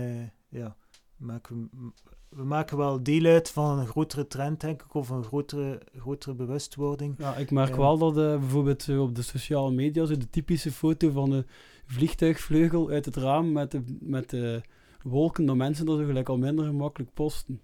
ja, 0.49 0.77
maken 1.17 1.69
we, 1.73 1.91
we 2.29 2.45
maken 2.45 2.77
wel 2.77 3.03
deel 3.03 3.25
uit 3.25 3.51
van 3.51 3.79
een 3.79 3.87
grotere 3.87 4.27
trend, 4.27 4.61
denk 4.61 4.83
ik, 4.83 4.95
of 4.95 5.09
een 5.09 5.25
grotere, 5.25 5.81
grotere 5.99 6.35
bewustwording. 6.35 7.15
Ja, 7.19 7.37
ik 7.37 7.51
merk 7.51 7.77
wel 7.77 7.99
dat 7.99 8.15
bijvoorbeeld 8.15 8.89
op 8.99 9.15
de 9.15 9.23
sociale 9.23 9.71
media 9.71 10.05
zo 10.05 10.17
de 10.17 10.31
typische 10.31 10.73
foto 10.73 11.11
van 11.11 11.31
een 11.33 11.47
vliegtuigvleugel 11.87 12.89
uit 12.91 13.05
het 13.05 13.17
raam 13.17 13.53
met 13.53 13.71
de, 13.71 13.83
met 14.01 14.31
de 14.31 14.63
wolken, 15.09 15.47
dat 15.47 15.57
mensen 15.57 15.87
dat 15.87 15.99
zo 15.99 16.05
gelijk 16.05 16.29
al 16.29 16.39
minder 16.39 16.65
gemakkelijk 16.65 17.15
posten. 17.15 17.61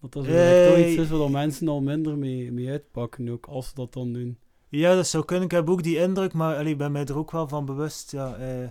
Dat 0.00 0.12
dat 0.12 0.24
zo 0.24 0.30
gelijk 0.30 0.68
toch 0.68 0.86
iets 0.86 0.96
is 1.00 1.08
waar 1.08 1.18
dat 1.18 1.30
mensen 1.30 1.68
al 1.68 1.80
minder 1.82 2.18
mee, 2.18 2.52
mee 2.52 2.70
uitpakken, 2.70 3.28
ook 3.28 3.46
als 3.46 3.68
ze 3.68 3.74
dat 3.74 3.92
dan 3.92 4.12
doen. 4.12 4.38
Ja, 4.68 4.94
dat 4.94 5.06
zou 5.06 5.24
kunnen. 5.24 5.44
Ik 5.44 5.50
heb 5.50 5.70
ook 5.70 5.82
die 5.82 5.98
indruk, 5.98 6.32
maar 6.32 6.56
allee, 6.56 6.72
ik 6.72 6.78
ben 6.78 6.92
mij 6.92 7.04
er 7.04 7.18
ook 7.18 7.30
wel 7.30 7.48
van 7.48 7.64
bewust. 7.64 8.10
Ja, 8.12 8.34
eh, 8.36 8.68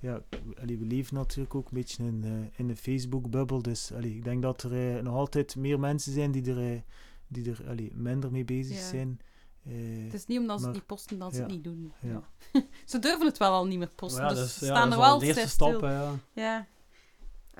ja 0.00 0.22
allee, 0.62 0.78
we 0.78 0.84
leven 0.84 1.14
natuurlijk 1.14 1.54
ook 1.54 1.64
een 1.66 1.74
beetje 1.76 2.04
in, 2.04 2.20
eh, 2.24 2.58
in 2.60 2.66
de 2.68 2.76
Facebook-bubbel. 2.76 3.62
Dus 3.62 3.92
allee, 3.92 4.14
ik 4.14 4.24
denk 4.24 4.42
dat 4.42 4.62
er 4.62 4.96
eh, 4.96 5.02
nog 5.02 5.14
altijd 5.14 5.56
meer 5.56 5.80
mensen 5.80 6.12
zijn 6.12 6.30
die 6.32 6.50
er, 6.50 6.72
eh, 6.72 6.80
die 7.28 7.50
er 7.50 7.64
allee, 7.68 7.90
minder 7.94 8.30
mee 8.32 8.44
bezig 8.44 8.76
Ja. 8.76 8.82
zijn. 8.88 9.20
Eh, 9.64 9.72
het 10.04 10.14
is 10.14 10.26
niet 10.26 10.38
omdat 10.38 10.56
ze 10.58 10.64
maar- 10.64 10.72
het 10.72 10.78
niet 10.82 10.86
posten 10.86 11.18
dat 11.18 11.34
ze 11.34 11.40
het 11.42 11.50
niet 11.50 11.64
doen. 11.64 11.92
ja. 12.00 12.22
ze 12.86 12.98
durven 12.98 13.26
het 13.26 13.38
wel 13.38 13.50
al 13.52 13.66
niet 13.66 13.78
meer 13.78 13.90
posten, 13.94 14.22
Ja, 14.24 14.28
dus 14.28 14.58
ze 14.58 14.64
ja, 14.64 14.70
staan 14.74 14.90
dat 14.90 14.98
er 14.98 15.04
is 15.04 15.10
wel 15.10 15.18
de 15.18 15.24
eerste 15.26 15.40
steeds 15.40 15.54
stap, 15.54 15.74
stil. 15.76 15.88
hè, 15.88 16.10
ja. 16.32 16.66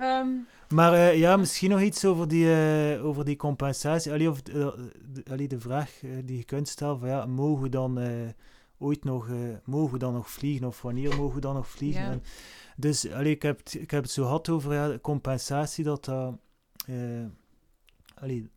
Ehm, 0.03 0.29
Maar 0.69 0.93
eh, 0.93 1.19
ja, 1.19 1.37
misschien 1.37 1.71
nog 1.71 1.81
iets 1.81 2.05
over 2.05 2.29
die, 2.29 2.55
eh, 2.55 3.05
over 3.05 3.25
die 3.25 3.37
compensatie. 3.37 4.13
Allee, 4.13 4.31
of, 4.31 4.39
eh, 4.39 4.69
de, 5.13 5.23
allee, 5.31 5.49
de 5.49 5.61
vraag 5.61 6.01
die 6.25 6.37
je 6.37 6.45
kunt 6.45 6.69
stellen: 6.69 6.99
van, 6.99 7.09
ja, 7.09 7.27
mogen 7.27 7.63
we 7.63 7.69
dan 7.69 7.99
ooit 8.79 9.05
nog, 9.05 9.29
mogen 9.65 9.93
we 9.93 9.99
dan 9.99 10.13
nog 10.13 10.31
vliegen? 10.31 10.67
Of 10.67 10.83
wanneer 10.83 11.17
mogen 11.17 11.35
we 11.35 11.41
dan 11.41 11.55
nog 11.55 11.69
vliegen? 11.69 12.03
Ja. 12.03 12.11
En 12.11 12.23
dus 12.77 13.11
allee, 13.11 13.33
ik, 13.33 13.43
heb 13.43 13.59
het, 13.59 13.75
ik 13.75 13.91
heb 13.91 14.03
het 14.03 14.13
zo 14.13 14.23
gehad 14.23 14.49
over 14.49 14.75
ja, 14.75 14.89
de 14.89 15.01
compensatie, 15.01 15.85
dat 15.85 16.05
dat, 16.05 16.35
allee, 18.15 18.51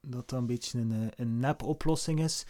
dat 0.00 0.28
dat 0.28 0.38
een 0.38 0.46
beetje 0.46 0.78
een, 0.78 1.10
een 1.16 1.38
nep-oplossing 1.38 2.20
is. 2.20 2.46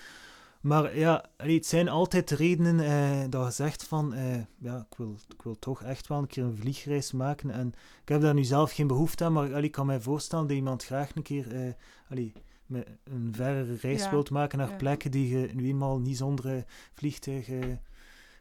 Maar 0.63 0.99
ja, 0.99 1.25
het 1.37 1.67
zijn 1.67 1.89
altijd 1.89 2.31
redenen 2.31 2.81
eh, 2.81 3.31
dat 3.31 3.47
je 3.47 3.53
zegt 3.53 3.85
van, 3.85 4.15
eh, 4.15 4.35
ja, 4.59 4.87
ik 4.91 4.97
wil, 4.97 5.17
ik 5.29 5.43
wil 5.43 5.59
toch 5.59 5.83
echt 5.83 6.07
wel 6.07 6.19
een 6.19 6.27
keer 6.27 6.45
een 6.45 6.57
vliegreis 6.57 7.13
maken. 7.13 7.51
En 7.51 7.73
ik 8.03 8.09
heb 8.09 8.21
daar 8.21 8.35
nu 8.35 8.45
zelf 8.45 8.73
geen 8.73 8.87
behoefte 8.87 9.25
aan, 9.25 9.33
maar 9.33 9.49
allee, 9.49 9.63
ik 9.63 9.73
kan 9.73 9.87
mij 9.87 10.01
voorstellen 10.01 10.47
dat 10.47 10.57
iemand 10.57 10.85
graag 10.85 11.15
een 11.15 11.23
keer 11.23 11.55
eh, 11.55 11.73
allee, 12.11 12.33
met 12.73 12.89
een 13.05 13.29
verre 13.35 13.77
reis 13.77 14.03
Ja, 14.03 14.11
wilt 14.11 14.31
maken 14.31 14.59
naar 14.59 14.71
ja. 14.71 14.77
plekken 14.77 15.11
die 15.11 15.39
je 15.39 15.51
nu 15.55 15.67
eenmaal 15.67 15.99
niet 15.99 16.17
zonder 16.17 16.57
eh, 16.57 16.63
vliegtuig 16.95 17.49
eh, 17.49 17.59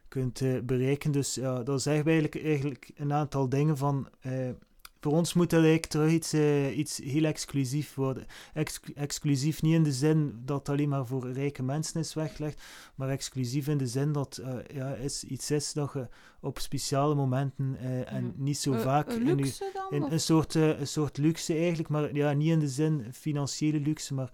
kunt 0.08 0.40
eh, 0.40 0.60
bereiken. 0.60 1.12
Dus 1.12 1.34
ja, 1.34 1.62
dat 1.62 1.82
zeggen 1.82 2.04
we 2.04 2.10
eigenlijk, 2.10 2.44
eigenlijk 2.44 2.90
een 2.94 3.12
aantal 3.12 3.48
dingen 3.48 3.76
van... 3.76 4.08
voor 5.02 5.12
ons 5.12 5.32
moet 5.32 5.50
dat 5.50 5.58
eigenlijk 5.60 5.90
terug 5.92 6.10
iets, 6.12 6.32
eh, 6.32 6.78
iets 6.78 6.96
heel 7.04 7.24
exclusief 7.24 7.94
worden. 7.94 8.26
Ex- 8.54 8.80
exclusief 8.94 9.62
niet 9.62 9.74
in 9.74 9.82
de 9.82 9.92
zin 9.92 10.42
dat 10.44 10.58
het 10.58 10.68
alleen 10.68 10.88
maar 10.88 11.06
voor 11.06 11.32
rijke 11.32 11.62
mensen 11.62 12.00
is 12.00 12.14
weggelegd, 12.14 12.62
maar 12.94 13.08
exclusief 13.08 13.68
in 13.68 13.78
de 13.78 13.86
zin 13.86 14.12
dat 14.12 14.36
eh 14.36 14.54
ja, 14.74 14.94
is, 14.94 15.24
iets 15.24 15.50
is 15.50 15.72
dat 15.72 15.92
je 15.92 16.08
op 16.40 16.58
speciale 16.58 17.14
momenten 17.14 17.76
eh, 17.80 18.12
en 18.12 18.24
Mhm. 18.24 18.42
niet 18.42 18.58
zo 18.58 18.72
vaak 18.72 19.08
een 19.08 19.26
in 19.90 20.00
dan? 20.00 20.12
een 20.12 20.20
soort, 20.20 20.54
een 20.54 20.86
soort 20.86 21.18
luxe 21.18 21.54
eigenlijk, 21.54 21.88
maar 21.88 22.14
ja, 22.14 22.32
niet 22.32 22.50
in 22.50 22.58
de 22.58 22.68
zin 22.68 23.06
financiële 23.12 23.80
luxe, 23.80 24.14
maar 24.14 24.30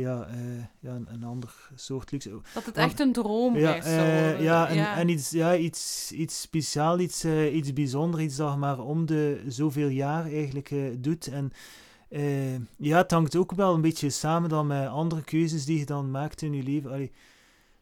ja, 0.00 0.26
eh, 0.26 0.58
ja 0.80 0.94
een, 0.94 1.06
een 1.10 1.24
ander 1.24 1.70
soort 1.74 2.10
luxe. 2.10 2.40
dat 2.54 2.64
het 2.64 2.76
echt 2.76 3.00
een 3.00 3.06
Ja, 3.06 3.12
droomreis 3.12 3.84
zou 3.84 3.98
eh, 3.98 4.40
ja, 4.42 4.68
en, 4.68 4.86
en 4.92 5.08
iets, 5.08 5.30
ja, 5.30 5.56
iets, 5.56 6.12
iets 6.12 6.40
speciaal, 6.40 6.98
iets, 6.98 7.24
eh, 7.24 7.54
iets 7.54 7.72
bijzonders, 7.72 8.22
iets 8.22 8.36
dat 8.36 8.52
je 8.52 8.58
maar 8.58 8.78
om 8.78 9.06
de 9.06 9.44
zoveel 9.46 9.88
jaar 9.88 10.24
eigenlijk 10.24 10.74
doet. 10.98 11.26
En 11.26 11.52
ja, 12.76 12.96
het 12.96 13.10
hangt 13.10 13.36
ook 13.36 13.52
wel 13.52 13.74
een 13.74 13.80
beetje 13.80 14.10
samen 14.10 14.48
dan 14.48 14.66
met 14.66 14.88
andere 14.88 15.22
keuzes 15.22 15.64
die 15.64 15.78
je 15.78 15.86
dan 15.86 16.10
maakt 16.10 16.42
in 16.42 16.52
je 16.52 16.62
leven. 16.62 16.90
Allee, 16.90 17.12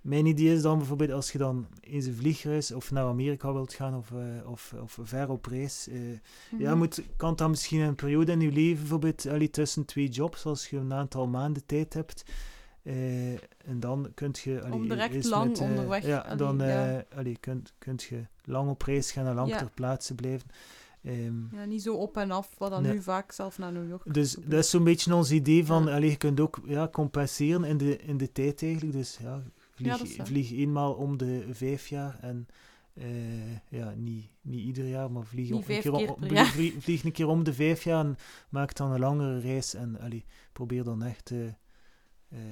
mijn 0.05 0.27
idee 0.27 0.53
is 0.55 0.63
dan 0.63 0.79
bijvoorbeeld 0.79 1.11
als 1.11 1.33
je 1.33 1.39
dan 1.39 1.67
eens 1.81 2.07
een 2.07 2.15
vliegreis 2.15 2.73
of 2.73 2.91
naar 2.91 3.05
Amerika 3.05 3.53
wilt 3.53 3.73
gaan 3.75 3.95
of, 3.97 4.11
eh, 4.13 4.51
of, 4.51 4.75
of 4.83 4.99
ver 5.03 5.29
op 5.31 5.47
reis. 5.47 5.89
eh, 5.89 6.11
ja, 6.59 6.69
Mhm. 6.71 6.79
moet, 6.79 7.03
kan 7.17 7.37
dan 7.37 7.51
misschien 7.51 7.81
een 7.81 7.95
periode 7.95 8.33
in 8.33 8.41
je 8.41 8.53
leven, 8.53 8.79
bijvoorbeeld 8.81 9.27
allee, 9.27 9.51
tussen 9.51 9.85
twee 9.85 10.09
jobs, 10.09 10.45
als 10.47 10.71
je 10.71 10.77
een 10.77 10.93
aantal 10.93 11.27
maanden 11.27 11.67
tijd 11.67 11.95
hebt. 11.95 12.25
eh, 12.83 13.33
en 13.33 13.81
dan 13.81 14.11
kunt 14.15 14.39
je... 14.39 14.61
allee, 14.63 14.73
Om 14.75 14.89
direct 14.89 15.25
lang 15.25 15.49
met, 15.49 15.61
onderweg, 15.61 16.07
Ja, 16.07 16.19
allee, 16.19 16.37
dan 16.37 16.59
ja. 16.59 17.05
allee, 17.15 17.37
kunt, 17.41 17.73
kunt 17.79 18.03
je 18.03 18.27
lang 18.45 18.71
op 18.71 18.83
reis 18.83 19.13
gaan 19.13 19.27
en 19.27 19.35
lang 19.35 19.49
Ja. 19.49 19.59
ter 19.59 19.71
plaatse 19.75 20.15
blijven. 20.15 20.49
Ehm, 21.03 21.55
Ja, 21.57 21.65
niet 21.65 21.83
zo 21.83 21.95
op 21.95 22.17
en 22.17 22.31
af, 22.31 22.49
wat 22.59 22.71
dan 22.71 22.83
Nee. 22.83 22.93
nu 22.93 23.03
vaak 23.03 23.33
zelf 23.33 23.59
naar 23.59 23.73
New 23.73 23.89
York 23.89 24.15
dus 24.15 24.33
dat 24.45 24.59
is 24.65 24.71
zo'n 24.71 24.85
beetje 24.85 25.15
ons 25.15 25.31
idee 25.31 25.65
van, 25.67 25.85
Ja. 25.85 25.95
allee, 25.95 26.11
je 26.11 26.17
kunt 26.17 26.41
ook 26.41 26.59
ja, 26.65 26.89
compenseren 26.89 27.65
in 27.65 27.77
de, 27.77 27.97
in 27.97 28.17
de 28.17 28.33
tijd 28.33 28.63
eigenlijk. 28.63 28.93
Dus 28.93 29.19
ja, 29.23 29.43
vlieg, 29.75 30.17
Ja, 30.17 30.25
vlieg 30.25 30.51
eenmaal 30.53 30.93
om 30.95 31.17
de 31.17 31.47
vijf 31.51 31.89
jaar 31.89 32.19
en 32.21 32.47
eh, 32.95 33.57
ja, 33.69 33.91
niet, 33.97 34.29
niet 34.41 34.65
ieder 34.65 34.87
jaar, 34.89 35.11
maar 35.11 35.25
vlieg, 35.25 35.51
een 35.51 35.63
keer, 35.65 35.93
om- 35.93 36.17
vlieg- 36.19 36.31
jaar. 36.33 36.47
vlieg- 36.47 36.75
vlieg 36.83 37.05
een 37.05 37.13
keer 37.13 37.27
om 37.29 37.45
de 37.45 37.53
vijf 37.55 37.85
jaar 37.85 38.05
en 38.05 38.17
maak 38.49 38.75
dan 38.75 38.93
een 38.93 39.01
langere 39.01 39.41
reis 39.41 39.75
en 39.75 40.01
allee, 40.01 40.25
probeer 40.53 40.85
dan 40.85 41.03
echt 41.03 41.31
eh, 41.31 41.47
eh, 41.47 41.55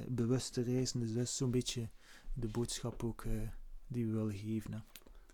bewust 0.09 0.53
te 0.53 0.63
reizen. 0.63 1.01
Dus 1.01 1.13
dat 1.13 1.23
is 1.23 1.37
zo'n 1.37 1.51
beetje 1.51 1.89
de 2.35 2.47
boodschap 2.49 3.03
ook 3.05 3.25
eh, 3.25 3.33
die 3.87 4.07
we 4.07 4.13
willen 4.13 4.35
geven. 4.37 4.73
Hè. 4.73 4.79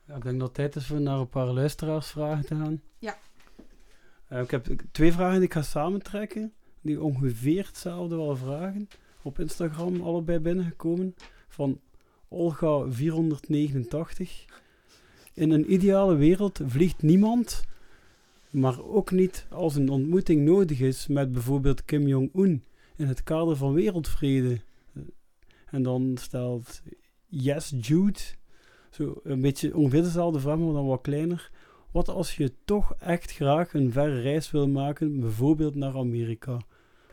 Ja, 0.05 0.17
ik 0.17 0.23
denk 0.23 0.39
dat 0.39 0.47
het 0.49 0.57
tijd 0.57 0.77
is 0.77 0.87
voor 0.87 1.01
naar 1.01 1.19
een 1.19 1.29
paar 1.29 1.47
luisteraarsvragen 1.47 2.47
te 2.47 2.55
gaan. 2.55 2.81
Ja. 2.99 3.19
Eh, 4.29 4.41
ik 4.41 4.51
heb 4.51 4.67
twee 4.93 5.13
vragen 5.13 5.35
die 5.39 5.45
ik 5.47 5.53
ga 5.53 5.63
samentrekken, 5.63 6.53
die 6.81 7.03
ongeveer 7.03 7.67
hetzelfde 7.67 8.17
wel 8.17 8.37
vragen. 8.37 8.89
Op 9.23 9.39
Instagram 9.39 10.01
allebei 10.03 10.39
binnengekomen. 10.39 11.15
Van 11.49 11.81
Olga489. 12.35 14.47
In 15.35 15.51
een 15.51 15.73
ideale 15.73 16.15
wereld 16.15 16.61
vliegt 16.67 17.03
niemand, 17.03 17.65
maar 18.51 18.85
ook 18.85 19.11
niet 19.11 19.47
als 19.51 19.75
een 19.75 19.89
ontmoeting 19.89 20.45
nodig 20.45 20.81
is 20.81 21.07
met 21.07 21.33
bijvoorbeeld 21.33 21.85
Kim 21.85 22.07
Jong-un 22.07 22.65
in 22.97 23.07
het 23.07 23.23
kader 23.23 23.57
van 23.57 23.73
wereldvrede. 23.73 24.61
En 25.71 25.83
dan 25.83 26.17
stelt 26.21 26.83
Yes 27.27 27.75
Jude, 27.81 28.21
zo 28.91 29.21
een 29.23 29.41
beetje 29.41 29.77
ongeveer 29.77 30.03
dezelfde 30.03 30.41
vraag, 30.41 30.59
maar 30.59 30.73
dan 30.73 30.87
wat 30.87 31.01
kleiner. 31.01 31.51
Wat 31.91 32.09
als 32.09 32.37
je 32.37 32.53
toch 32.65 32.95
echt 32.99 33.33
graag 33.33 33.75
een 33.75 33.93
verre 33.93 34.21
reis 34.21 34.51
wil 34.51 34.69
maken, 34.69 35.21
bijvoorbeeld 35.21 35.75
naar 35.75 35.97
Amerika? 35.97 36.61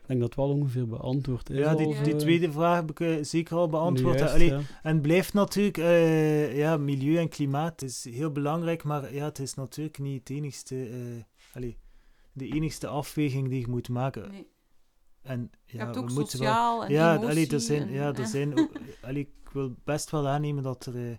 Ik 0.07 0.11
denk 0.11 0.19
dat 0.19 0.35
wel 0.35 0.49
ongeveer 0.49 0.87
beantwoord 0.87 1.49
is. 1.49 1.57
Ja, 1.57 1.71
al, 1.71 1.77
die, 1.77 2.01
die 2.03 2.13
eh, 2.13 2.17
tweede 2.19 2.51
vraag 2.51 2.75
heb 2.75 2.89
ik 2.91 2.99
eh, 2.99 3.17
zeker 3.23 3.57
al 3.57 3.69
beantwoord. 3.69 4.19
juist, 4.19 4.33
Allee, 4.33 4.49
ja. 4.49 4.57
En 4.83 4.93
het 4.93 5.01
blijft 5.01 5.33
natuurlijk, 5.33 5.77
eh, 5.77 6.57
ja, 6.57 6.77
milieu 6.77 7.17
en 7.17 7.29
klimaat 7.29 7.81
is 7.81 8.03
heel 8.09 8.31
belangrijk, 8.31 8.83
maar 8.83 9.13
ja, 9.13 9.25
het 9.25 9.39
is 9.39 9.53
natuurlijk 9.53 9.99
niet 9.99 10.19
het 10.19 10.29
enigste, 10.37 10.85
eh, 10.89 11.55
allee, 11.55 11.77
de 12.33 12.47
enigste 12.47 12.87
afweging 12.87 13.49
die 13.49 13.59
je 13.59 13.67
moet 13.67 13.89
maken. 13.89 14.31
Nee. 14.31 14.47
En 15.21 15.51
Je 15.65 15.77
ja, 15.77 15.83
hebt 15.83 15.95
we 15.95 16.01
ook 16.01 16.09
moeten 16.11 16.39
wel- 16.39 16.47
sociaal 16.47 16.85
en 16.85 16.91
ja, 16.91 17.15
allee, 17.15 17.47
er 17.49 17.59
zijn, 17.59 17.81
en- 17.81 17.91
ja, 17.93 18.13
er 18.13 18.25
zijn 18.27 18.59
ook, 18.59 18.71
allee, 19.07 19.21
ik 19.21 19.49
wil 19.51 19.75
best 19.83 20.09
wel 20.11 20.27
aannemen 20.27 20.63
dat 20.63 20.85
er 20.85 20.95
eh, 20.95 21.17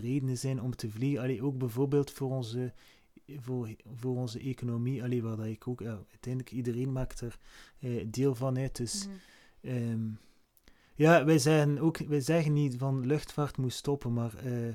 redenen 0.00 0.38
zijn 0.38 0.62
om 0.62 0.76
te 0.76 0.90
vliegen. 0.90 1.22
Allee, 1.22 1.42
ook 1.42 1.58
bijvoorbeeld 1.58 2.10
voor 2.10 2.30
onze, 2.30 2.72
voor, 3.36 3.68
voor 3.94 4.16
onze 4.16 4.38
economie, 4.40 5.02
allee, 5.02 5.22
waar 5.22 5.36
dat 5.36 5.46
ik 5.46 5.68
ook, 5.68 5.80
ja, 5.80 5.98
uiteindelijk 6.10 6.52
iedereen 6.52 6.92
maakt 6.92 7.20
er 7.20 7.38
eh, 7.78 8.04
deel 8.06 8.34
van 8.34 8.58
uit. 8.58 8.76
Dus 8.76 9.06
Mhm. 9.06 9.16
Ehm, 9.60 10.08
ja, 10.94 11.24
wij 11.24 11.38
zeggen, 11.38 11.78
ook, 11.78 11.98
wij 11.98 12.20
zeggen 12.20 12.52
niet 12.52 12.76
van 12.76 13.06
luchtvaart 13.06 13.56
moet 13.56 13.72
stoppen, 13.72 14.12
maar 14.12 14.34
eh, 14.36 14.74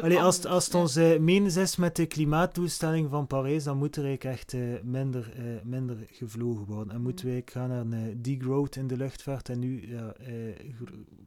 Allee, 0.00 0.20
als, 0.20 0.44
als 0.44 0.64
het 0.64 0.74
ons 0.74 0.96
eh, 0.96 1.18
menens 1.18 1.56
is 1.56 1.76
met 1.76 1.96
de 1.96 2.06
klimaatdoelstelling 2.06 3.10
van 3.10 3.26
Parijs, 3.26 3.64
dan 3.64 3.76
moet 3.78 3.96
er 3.96 4.04
eigenlijk 4.04 4.36
echt 4.36 4.54
eh, 4.54 4.60
minder, 4.82 5.32
eh, 5.36 5.62
minder 5.64 5.96
gevlogen 6.10 6.64
worden. 6.64 6.94
En 6.94 7.02
moeten 7.02 7.26
wij 7.26 7.42
gaan 7.44 7.68
naar 7.68 7.80
een 7.80 8.22
degrowth 8.22 8.76
in 8.76 8.86
de 8.86 8.96
luchtvaart. 8.96 9.48
En 9.48 9.58
nu 9.58 9.88
ja, 9.88 10.14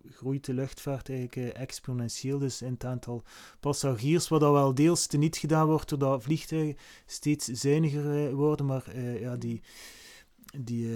groeit 0.10 0.46
de 0.46 0.54
luchtvaart 0.54 1.10
eigenlijk 1.10 1.56
exponentieel. 1.56 2.40
Dus 2.40 2.62
in 2.62 2.74
het 2.74 2.86
aantal 2.86 3.24
passagiers, 3.60 4.28
wat 4.28 4.40
dat 4.40 4.52
wel 4.52 4.74
deels 4.74 5.08
teniet 5.08 5.38
gedaan 5.38 5.68
wordt 5.68 5.90
doordat 5.90 6.24
vliegtuigen 6.24 6.78
steeds 7.06 7.46
zuiniger 7.46 8.36
worden. 8.36 8.66
Maar 8.66 9.00
ja, 9.00 9.36
die, 9.36 9.62
die, 10.58 10.90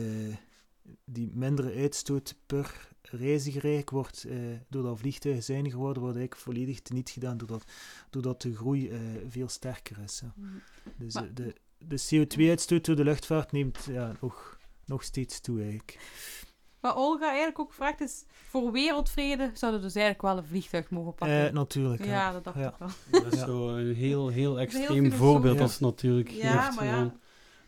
die 1.06 1.30
mindere 1.34 1.74
uitstoot 1.74 2.36
per 2.46 2.90
reiziger 3.12 3.62
eigenlijk 3.62 3.90
wordt, 3.90 4.24
eh, 4.24 4.38
doordat 4.70 5.00
vliegtuigen 5.00 5.44
zuiniger 5.44 5.80
worden, 5.80 6.02
wordt 6.02 6.18
eigenlijk 6.18 6.48
volledig 6.48 6.82
teniet 6.82 7.10
gedaan 7.10 7.38
doordat, 7.38 7.64
doordat 8.10 8.42
de 8.42 8.56
groei 8.56 8.90
eh, 8.90 9.00
veel 9.30 9.48
sterker 9.48 9.98
is. 10.04 10.20
Ja. 10.24 10.34
Mhm. 10.36 10.48
Dus 10.98 11.14
Maar- 11.14 11.24
eh, 11.24 11.30
de, 11.34 11.54
de 11.78 11.98
CO2-uitstoot 12.28 12.86
door 12.86 12.96
de 12.96 13.04
luchtvaart 13.04 13.52
neemt 13.52 13.88
ja, 13.92 14.12
nog, 14.22 14.58
nog 14.86 15.04
steeds 15.04 15.40
toe 15.40 15.58
eigenlijk. 15.62 15.98
Wat 16.80 16.96
Olga 16.96 17.28
eigenlijk 17.28 17.60
ook 17.60 17.74
vraagt 17.74 18.02
is, 18.02 18.24
voor 18.50 18.72
wereldvrede 18.72 19.52
zouden 19.54 19.80
we 19.82 19.86
dus 19.86 19.96
eigenlijk 19.96 20.26
wel 20.34 20.38
een 20.38 20.50
vliegtuig 20.50 20.90
mogen 20.90 21.14
pakken. 21.16 21.48
Eh, 21.48 21.54
natuurlijk. 21.54 22.06
ja, 22.06 22.12
Ja. 22.12 22.32
dat 22.32 22.44
dacht 22.44 22.58
Ja. 22.58 22.68
ik 22.70 22.76
wel. 22.80 22.90
Dat 23.22 23.34
is 23.34 23.40
Ja. 23.40 23.46
zo 23.46 23.70
een 23.76 23.96
heel, 23.96 24.28
heel 24.28 24.60
extreem 24.60 25.12
voorbeeld 25.12 25.56
Ja. 25.56 25.62
als 25.62 25.72
het 25.72 25.82
natuurlijk 25.82 26.30
Ja, 26.30 26.62
geeft. 26.62 26.76
maar 26.76 26.86
ja. 26.86 26.98
van 26.98 27.20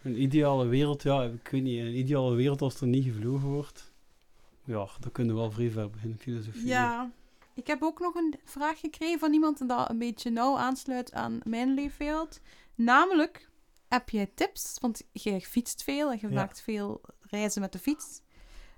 Een 0.03 0.21
ideale 0.21 0.65
wereld, 0.67 1.03
ja, 1.03 1.23
ik 1.23 1.47
weet 1.51 1.61
niet, 1.63 1.79
een 1.79 1.97
ideale 1.97 2.35
wereld 2.35 2.61
als 2.61 2.81
er 2.81 2.87
niet 2.87 3.03
gevlogen 3.03 3.47
wordt. 3.47 3.90
Ja, 4.63 4.87
dan 4.99 5.11
kunnen 5.11 5.35
we 5.35 5.41
wel 5.41 5.51
vrij 5.51 5.69
ver 5.71 5.89
beginnen, 5.89 6.17
filosofie. 6.19 6.65
Ja. 6.65 7.11
Ik 7.55 7.67
heb 7.67 7.83
ook 7.83 7.99
nog 7.99 8.15
een 8.15 8.39
vraag 8.43 8.79
gekregen 8.79 9.19
van 9.19 9.33
iemand 9.33 9.67
dat 9.67 9.89
een 9.89 9.97
beetje 9.97 10.29
nauw 10.29 10.57
aansluit 10.57 11.13
aan 11.13 11.39
mijn 11.43 11.73
leefwereld. 11.73 12.39
Namelijk, 12.75 13.49
heb 13.87 14.09
jij 14.09 14.31
tips? 14.35 14.77
Want 14.81 15.01
jij 15.11 15.41
fietst 15.41 15.83
veel 15.83 16.11
en 16.11 16.17
je 16.21 16.27
Ja. 16.27 16.33
maakt 16.33 16.61
veel 16.61 17.01
reizen 17.19 17.61
met 17.61 17.71
de 17.71 17.79
fiets. 17.79 18.21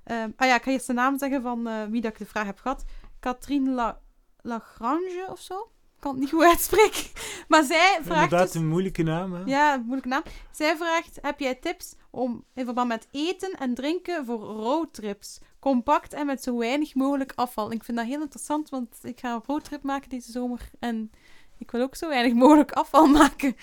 Ehm, 0.04 0.30
ah 0.36 0.48
ja, 0.48 0.56
ik 0.56 0.64
ga 0.64 0.72
eerst 0.72 0.88
de 0.88 0.94
naam 0.94 1.18
zeggen 1.18 1.42
van 1.42 1.68
eh, 1.68 1.84
wie 1.86 2.02
dat 2.02 2.12
ik 2.12 2.18
de 2.18 2.26
vraag 2.26 2.46
heb 2.46 2.60
gehad. 2.60 2.84
Catherine 3.20 3.72
La 3.72 4.00
Lagrange 4.42 5.26
of 5.30 5.40
zo? 5.40 5.60
Ik 5.96 6.00
kan 6.00 6.12
het 6.12 6.20
niet 6.22 6.30
goed 6.32 6.44
uitspreken. 6.44 7.10
Maar 7.48 7.64
zij 7.64 8.00
vraagt 8.02 8.24
Inderdaad, 8.24 8.52
dus- 8.52 8.62
een 8.62 8.68
moeilijke 8.68 9.04
naam. 9.04 9.34
Hè? 9.34 9.44
ja, 9.46 9.78
moeilijke 9.78 10.08
naam. 10.08 10.24
Zij 10.52 10.78
vraagt: 10.78 11.20
heb 11.22 11.40
jij 11.40 11.56
tips 11.56 11.96
om 12.10 12.44
in 12.54 12.66
verband 12.66 12.88
met 12.88 13.08
eten 13.12 13.52
en 13.52 13.74
drinken 13.74 14.26
voor 14.26 14.40
roadtrips? 14.40 15.40
Compact 15.64 16.14
en 16.14 16.26
met 16.26 16.44
zo 16.44 16.58
weinig 16.58 16.96
mogelijk 16.96 17.32
afval. 17.36 17.72
Ik 17.72 17.84
vind 17.84 17.98
dat 17.98 18.08
heel 18.08 18.22
interessant, 18.22 18.70
want 18.70 19.00
ik 19.04 19.20
ga 19.20 19.34
een 19.34 19.42
roadtrip 19.46 19.84
maken 19.84 20.10
deze 20.10 20.32
zomer. 20.32 20.70
En 20.80 21.12
ik 21.58 21.72
wil 21.72 21.82
ook 21.82 21.96
zo 21.96 22.08
weinig 22.10 22.34
mogelijk 22.34 22.72
afval 22.72 23.08
maken. 23.22 23.56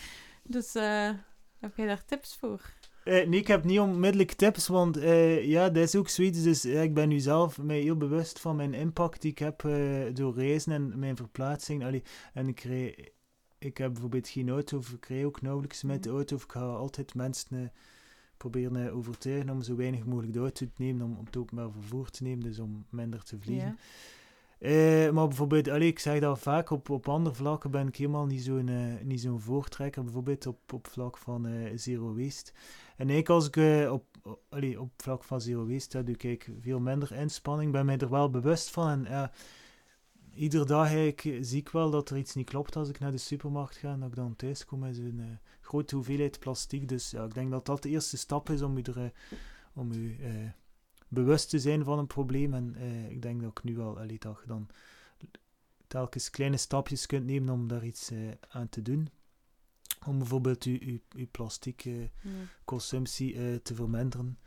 Dus 0.42 0.74
eh, 0.74 1.10
heb 1.58 1.76
jij 1.76 1.86
daar 1.86 2.04
tips 2.04 2.36
voor? 2.36 2.60
Eh, 3.04 3.26
nee, 3.26 3.40
ik 3.40 3.46
heb 3.46 3.64
niet 3.64 3.78
onmiddellijk 3.78 4.32
tips, 4.32 4.66
want 4.66 4.96
eh, 4.96 5.44
ja, 5.44 5.68
dat 5.70 5.82
is 5.82 5.96
ook 5.96 6.08
zoiets. 6.08 6.42
Dus 6.42 6.62
ja, 6.62 6.80
ik 6.80 6.94
ben 6.94 7.08
nu 7.08 7.18
zelf 7.18 7.58
mij 7.58 7.80
heel 7.80 7.96
bewust 7.96 8.40
van 8.40 8.56
mijn 8.56 8.74
impact 8.74 9.20
die 9.22 9.30
ik 9.30 9.38
heb 9.38 9.64
eh, 9.64 10.14
door 10.14 10.34
reizen 10.34 10.72
en 10.72 10.98
mijn 10.98 11.16
verplaatsing. 11.16 11.84
Allee, 11.84 12.02
en 12.32 12.48
ik, 12.48 12.60
rij, 12.60 13.12
ik 13.58 13.78
heb 13.78 13.92
bijvoorbeeld 13.92 14.28
geen 14.28 14.48
auto, 14.48 14.76
of 14.78 14.90
ik 14.90 15.06
rij 15.06 15.24
ook 15.24 15.42
nauwelijks 15.42 15.82
met 15.82 16.02
de 16.02 16.08
Mhm. 16.08 16.18
auto. 16.18 16.36
Of 16.36 16.44
ik 16.44 16.52
ga 16.52 16.60
altijd 16.60 17.14
mensen 17.14 17.56
eh, 17.56 17.68
proberen 18.40 18.92
overtuigen 18.92 19.50
om 19.50 19.62
zo 19.62 19.76
weinig 19.76 20.04
mogelijk 20.04 20.32
de 20.32 20.38
auto 20.38 20.66
te 20.66 20.82
nemen, 20.82 21.06
om, 21.06 21.16
om 21.18 21.24
het 21.24 21.36
openbaar 21.36 21.70
vervoer 21.70 22.10
te 22.10 22.22
nemen, 22.22 22.44
dus 22.44 22.58
om 22.58 22.84
minder 22.90 23.22
te 23.22 23.38
vliegen. 23.40 23.78
Eh, 24.58 25.10
maar 25.10 25.26
bijvoorbeeld, 25.28 25.66
ik 25.66 25.98
zeg 25.98 26.20
dat 26.20 26.38
vaak, 26.38 26.70
op, 26.70 26.90
op 26.90 27.08
andere 27.08 27.34
vlakken 27.34 27.70
ben 27.70 27.88
ik 27.88 27.96
helemaal 27.96 28.26
niet 28.26 28.42
zo'n 28.42 28.68
eh, 28.68 29.04
niet 29.04 29.20
zo'n 29.20 29.40
voortrekker. 29.40 30.02
Bijvoorbeeld 30.02 30.46
op, 30.46 30.72
op 30.72 30.86
vlak 30.86 31.16
van 31.16 31.46
eh, 31.46 31.72
zero 31.74 32.14
waste. 32.16 32.52
En 32.96 33.08
eigenlijk 33.08 33.28
als 33.28 33.46
ik 33.46 33.90
op, 33.90 34.04
op- 34.78 34.92
vlak 34.96 35.24
van 35.24 35.40
zero 35.40 35.66
waste, 35.66 36.04
doe 36.04 36.16
ik 36.16 36.50
veel 36.60 36.80
minder 36.80 37.12
inspanning. 37.12 37.72
ben 37.72 37.86
mij 37.86 37.98
er 37.98 38.10
wel 38.10 38.30
bewust 38.30 38.70
van. 38.70 39.06
En 39.06 39.30
iedere 40.34 40.64
dag 40.64 40.92
eh, 40.92 41.38
zie 41.40 41.60
ik 41.60 41.68
wel 41.68 41.90
dat 41.90 42.10
er 42.10 42.16
iets 42.16 42.34
niet 42.34 42.48
klopt 42.48 42.76
als 42.76 42.88
ik 42.88 42.98
naar 42.98 43.10
de 43.10 43.18
supermarkt 43.18 43.76
ga. 43.76 43.92
En 43.92 44.00
dat 44.00 44.08
ik 44.08 44.14
dan 44.14 44.36
thuis 44.36 44.64
kom 44.64 44.78
met 44.78 44.96
zo'n 44.96 45.20
eh, 45.20 45.26
grote 45.60 45.94
hoeveelheid 45.94 46.38
plastic. 46.38 46.88
Dus 46.88 47.10
ja, 47.10 47.24
ik 47.24 47.34
denk 47.34 47.50
dat 47.50 47.66
dat 47.66 47.82
de 47.82 47.88
eerste 47.88 48.16
stap 48.16 48.50
is 48.50 48.62
om 48.62 48.76
je, 48.76 48.82
er, 48.82 49.04
eh, 49.04 49.10
om 49.72 49.92
eh, 49.92 50.50
bewust 51.08 51.50
te 51.50 51.58
zijn 51.58 51.84
van 51.84 51.98
een 51.98 52.06
probleem. 52.06 52.54
En 52.54 52.76
ik 53.10 53.22
denk 53.22 53.40
dat 53.40 53.50
ik 53.50 53.62
nu 53.64 53.76
wel, 53.76 53.98
allee, 53.98 54.18
dat 54.18 54.38
je 54.40 54.46
dan 54.46 54.68
telkens 55.86 56.30
kleine 56.30 56.56
stapjes 56.56 57.06
kunt 57.06 57.26
nemen 57.26 57.54
om 57.54 57.68
daar 57.68 57.84
iets 57.84 58.12
aan 58.48 58.68
te 58.68 58.82
doen. 58.82 59.08
Om 60.06 60.18
bijvoorbeeld 60.18 60.64
je, 60.64 60.86
je, 60.86 61.00
je 61.08 61.26
plastic 61.26 61.88
consumptie 62.64 63.62
te 63.62 63.74
verminderen. 63.74 64.38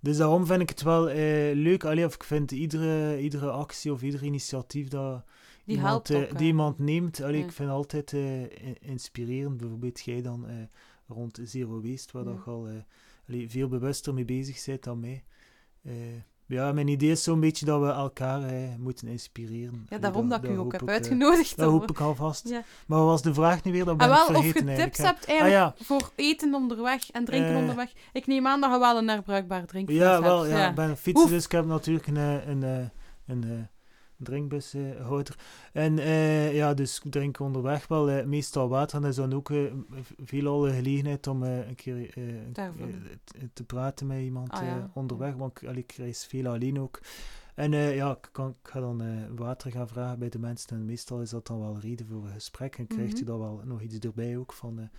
Dus 0.00 0.16
daarom 0.16 0.46
vind 0.46 0.60
ik 0.60 0.68
het 0.68 0.82
wel 0.82 1.10
eh, 1.10 1.54
leuk. 1.54 1.84
Allee, 1.84 2.04
of 2.04 2.14
ik 2.14 2.24
vind 2.24 2.50
iedere, 2.50 3.20
iedere 3.20 3.50
actie 3.50 3.92
of 3.92 4.02
ieder 4.02 4.22
initiatief 4.22 4.88
dat 4.88 5.24
Die 5.64 5.76
iemand, 5.76 6.10
eh, 6.10 6.36
die 6.36 6.46
iemand 6.46 6.78
neemt, 6.78 7.20
allee, 7.22 7.38
Ja. 7.38 7.44
ik 7.46 7.52
vind 7.52 7.68
het 7.68 7.76
altijd 7.76 8.12
eh, 8.12 8.42
inspirerend. 8.80 9.56
Bijvoorbeeld 9.56 10.00
jij 10.00 10.22
dan 10.22 10.48
eh, 10.48 10.54
rond 11.08 11.40
Zero 11.44 11.82
Waste, 11.82 12.12
waar 12.12 12.24
Ja. 12.24 12.30
dat 12.34 12.44
je 12.44 12.50
al 12.50 12.68
eh, 12.68 12.74
allee, 13.28 13.50
veel 13.50 13.68
bewuster 13.68 14.14
mee 14.14 14.24
bezig 14.24 14.64
bent 14.64 14.84
dan 14.84 15.00
mij. 15.00 15.24
Ja, 16.50 16.72
mijn 16.72 16.88
idee 16.88 17.10
is 17.10 17.22
zo'n 17.22 17.40
beetje 17.40 17.64
dat 17.64 17.80
we 17.80 17.86
elkaar 17.86 18.42
eh, 18.42 18.54
moeten 18.78 19.08
inspireren. 19.08 19.86
Ja, 19.88 19.98
daarom 19.98 20.28
dat, 20.28 20.44
ik 20.44 20.50
u 20.50 20.58
ook 20.58 20.72
heb 20.72 20.82
eh, 20.82 20.88
uitgenodigd. 20.94 21.56
dat 21.56 21.70
hoop 21.70 21.90
ik 21.90 22.00
alvast. 22.00 22.48
Ja. 22.48 22.62
Maar 22.86 22.98
wat 22.98 23.06
was 23.08 23.22
de 23.22 23.34
vraag 23.34 23.64
nu 23.64 23.72
weer? 23.72 23.84
Dat 23.84 23.96
ben 23.96 24.10
Ah, 24.10 24.12
ik 24.12 24.28
wel, 24.28 24.36
of 24.36 24.42
vergeten 24.44 24.70
je 24.70 24.76
tips 24.76 24.98
hebt 24.98 25.24
eigenlijk 25.26 25.60
Ah, 25.62 25.74
ja. 25.78 25.84
voor 25.84 26.10
eten 26.14 26.54
onderweg 26.54 27.10
en 27.10 27.24
drinken 27.24 27.50
Eh. 27.50 27.56
onderweg. 27.58 27.92
Ik 28.12 28.26
neem 28.26 28.46
aan 28.46 28.60
dat 28.60 28.72
je 28.72 28.78
wel 28.78 28.96
een 28.98 29.08
herbruikbaar 29.08 29.66
drinkfles 29.66 29.98
Ja, 29.98 30.10
hebt. 30.12 30.22
wel, 30.24 30.46
ja, 30.46 30.68
ik 30.68 30.74
ben 30.74 30.88
een 30.88 30.96
fietser, 30.96 31.24
Oef. 31.24 31.30
dus 31.30 31.44
ik 31.44 31.52
heb 31.52 31.66
natuurlijk 31.66 32.06
een, 32.06 32.16
een, 32.16 32.62
eh, 32.64 33.48
een, 34.20 34.26
eh, 34.26 34.32
drinkbushouder. 34.32 35.36
en 35.72 35.98
eh, 35.98 36.54
ja, 36.54 36.74
dus 36.74 37.00
ik 37.04 37.10
drink 37.12 37.38
onderweg 37.40 37.88
wel 37.88 38.10
eh, 38.10 38.24
meestal 38.26 38.68
water. 38.68 38.96
En 38.96 39.02
dat 39.02 39.10
is 39.10 39.16
dan 39.16 39.32
ook 39.34 39.50
eh, 39.50 39.58
veelal 40.24 40.68
een 40.68 40.74
gelegenheid 40.74 41.26
om 41.26 41.42
een 41.42 41.74
keer 41.74 42.14
te 43.52 43.64
praten 43.64 44.06
met 44.06 44.20
iemand 44.20 44.50
Ah, 44.50 44.62
ja. 44.62 44.90
onderweg. 44.94 45.34
Want 45.34 45.62
ik, 45.62 45.68
allee, 45.68 45.82
ik 45.82 45.92
reis 45.92 46.24
veel 46.26 46.46
alleen 46.46 46.80
ook. 46.80 47.00
En 47.54 47.72
ja, 47.72 48.10
ik, 48.10 48.28
kan, 48.32 48.48
ik 48.62 48.68
ga 48.70 48.80
dan 48.80 49.02
water 49.36 49.70
gaan 49.70 49.88
vragen 49.88 50.18
bij 50.18 50.28
de 50.28 50.38
mensen. 50.38 50.76
En 50.76 50.84
meestal 50.84 51.20
is 51.20 51.30
dat 51.30 51.46
dan 51.46 51.60
wel 51.60 51.78
reden 51.78 52.06
voor 52.06 52.24
een 52.24 52.32
gesprek. 52.32 52.78
En 52.78 52.86
krijgt 52.86 53.10
Mhm. 53.10 53.18
je 53.18 53.24
dan 53.24 53.38
wel 53.38 53.60
nog 53.64 53.80
iets 53.80 53.98
erbij 53.98 54.36
ook 54.36 54.52
van... 54.52 54.90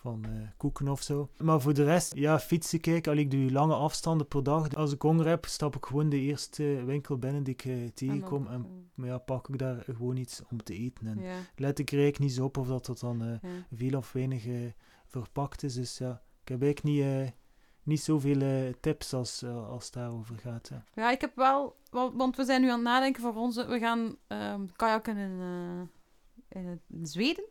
van 0.00 0.24
eh, 0.24 0.30
koeken 0.56 0.88
of 0.88 1.02
zo. 1.02 1.28
Maar 1.38 1.60
voor 1.60 1.74
de 1.74 1.84
rest, 1.84 2.14
ja, 2.14 2.38
fietsen 2.38 2.80
kijk, 2.80 3.06
al 3.06 3.16
ik 3.16 3.30
doe 3.30 3.52
lange 3.52 3.74
afstanden 3.74 4.26
per 4.28 4.42
dag. 4.42 4.74
Als 4.74 4.92
ik 4.92 5.02
honger 5.02 5.26
heb, 5.26 5.44
stap 5.46 5.76
ik 5.76 5.86
gewoon 5.86 6.08
de 6.08 6.18
eerste 6.18 6.62
winkel 6.84 7.18
binnen 7.18 7.42
die 7.42 7.54
ik 7.54 7.64
eh, 7.64 7.88
tegenkom. 7.94 8.46
En 8.46 8.90
ja, 8.94 9.18
pak 9.18 9.48
ik 9.48 9.58
daar 9.58 9.82
gewoon 9.84 10.16
iets 10.16 10.42
om 10.50 10.62
te 10.62 10.74
eten. 10.74 11.06
En 11.06 11.18
Ja, 11.22 11.36
let 11.56 11.78
ik 11.78 11.90
er 11.90 11.98
eigenlijk 11.98 12.18
niet 12.18 12.32
zo 12.38 12.44
op 12.44 12.56
of 12.56 12.66
dat, 12.68 12.86
dat 12.86 12.98
dan 13.00 13.22
eh, 13.22 13.28
ja. 13.50 13.66
veel 13.74 13.98
of 13.98 14.12
weinig 14.12 14.46
verpakt 15.06 15.62
is. 15.62 15.74
Dus 15.74 15.98
ja, 15.98 16.22
ik 16.42 16.48
heb 16.48 16.62
eigenlijk 16.62 16.96
niet, 16.96 17.32
niet 17.82 18.00
zoveel 18.00 18.72
tips 18.80 19.12
als, 19.14 19.44
als 19.44 19.84
het 19.84 19.92
daarover 19.94 20.38
gaat. 20.38 20.68
Ja. 20.68 20.84
Ja, 20.94 21.10
ik 21.10 21.20
heb 21.20 21.36
wel... 21.36 21.76
wa- 21.90 22.12
Want 22.12 22.36
we 22.36 22.44
zijn 22.44 22.60
nu 22.60 22.68
aan 22.68 22.74
het 22.74 22.82
nadenken 22.84 23.22
voor 23.22 23.34
onze... 23.34 23.66
We 23.66 23.78
gaan 23.78 24.16
ehm 24.26 24.66
kajakken 24.76 25.16
in, 25.16 25.40
in, 26.48 26.80
in 26.88 27.06
Zweden. 27.06 27.44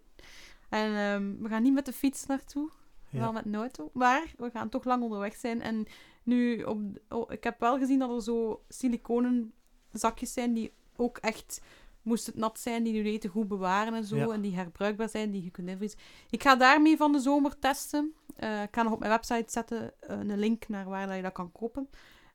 En 0.69 0.95
ehm, 0.95 1.41
we 1.43 1.49
gaan 1.49 1.63
niet 1.63 1.73
met 1.73 1.85
de 1.85 1.93
fiets 1.93 2.25
naartoe. 2.25 2.69
Ja. 3.11 3.19
wel 3.19 3.31
met 3.31 3.45
een 3.45 3.55
auto. 3.55 3.89
Maar 3.93 4.33
we 4.37 4.49
gaan 4.49 4.69
toch 4.69 4.83
lang 4.83 5.03
onderweg 5.03 5.35
zijn. 5.35 5.61
En 5.61 5.85
nu, 6.23 6.63
op, 6.63 6.81
oh, 7.09 7.31
ik 7.31 7.43
heb 7.43 7.59
wel 7.59 7.77
gezien 7.77 7.99
dat 7.99 8.09
er 8.09 8.21
zo 8.21 8.63
siliconen 8.67 9.53
zakjes 9.91 10.33
zijn 10.33 10.53
die 10.53 10.73
ook 10.95 11.17
echt, 11.17 11.61
moest 12.01 12.25
het 12.25 12.35
nat 12.35 12.59
zijn, 12.59 12.83
die 12.83 12.93
je 12.93 13.03
eten 13.03 13.29
goed 13.29 13.47
bewaren 13.47 13.93
en 13.93 14.03
zo. 14.03 14.15
Ja. 14.15 14.29
En 14.29 14.41
die 14.41 14.55
herbruikbaar 14.55 15.09
zijn, 15.09 15.31
die 15.31 15.43
je 15.43 15.51
kunt 15.51 15.67
invriezen. 15.67 15.99
Ik 16.29 16.43
ga 16.43 16.55
daarmee 16.55 16.97
van 16.97 17.11
de 17.11 17.19
zomer 17.19 17.59
testen. 17.59 18.13
Eh, 18.35 18.61
ik 18.61 18.75
ga 18.75 18.83
nog 18.83 18.93
op 18.93 18.99
mijn 18.99 19.11
website 19.11 19.51
zetten 19.51 19.93
eh, 19.99 20.17
een 20.17 20.39
link 20.39 20.67
naar 20.67 20.89
waar 20.89 21.07
dat 21.07 21.15
je 21.15 21.21
dat 21.21 21.31
kan 21.31 21.51
kopen. 21.51 21.89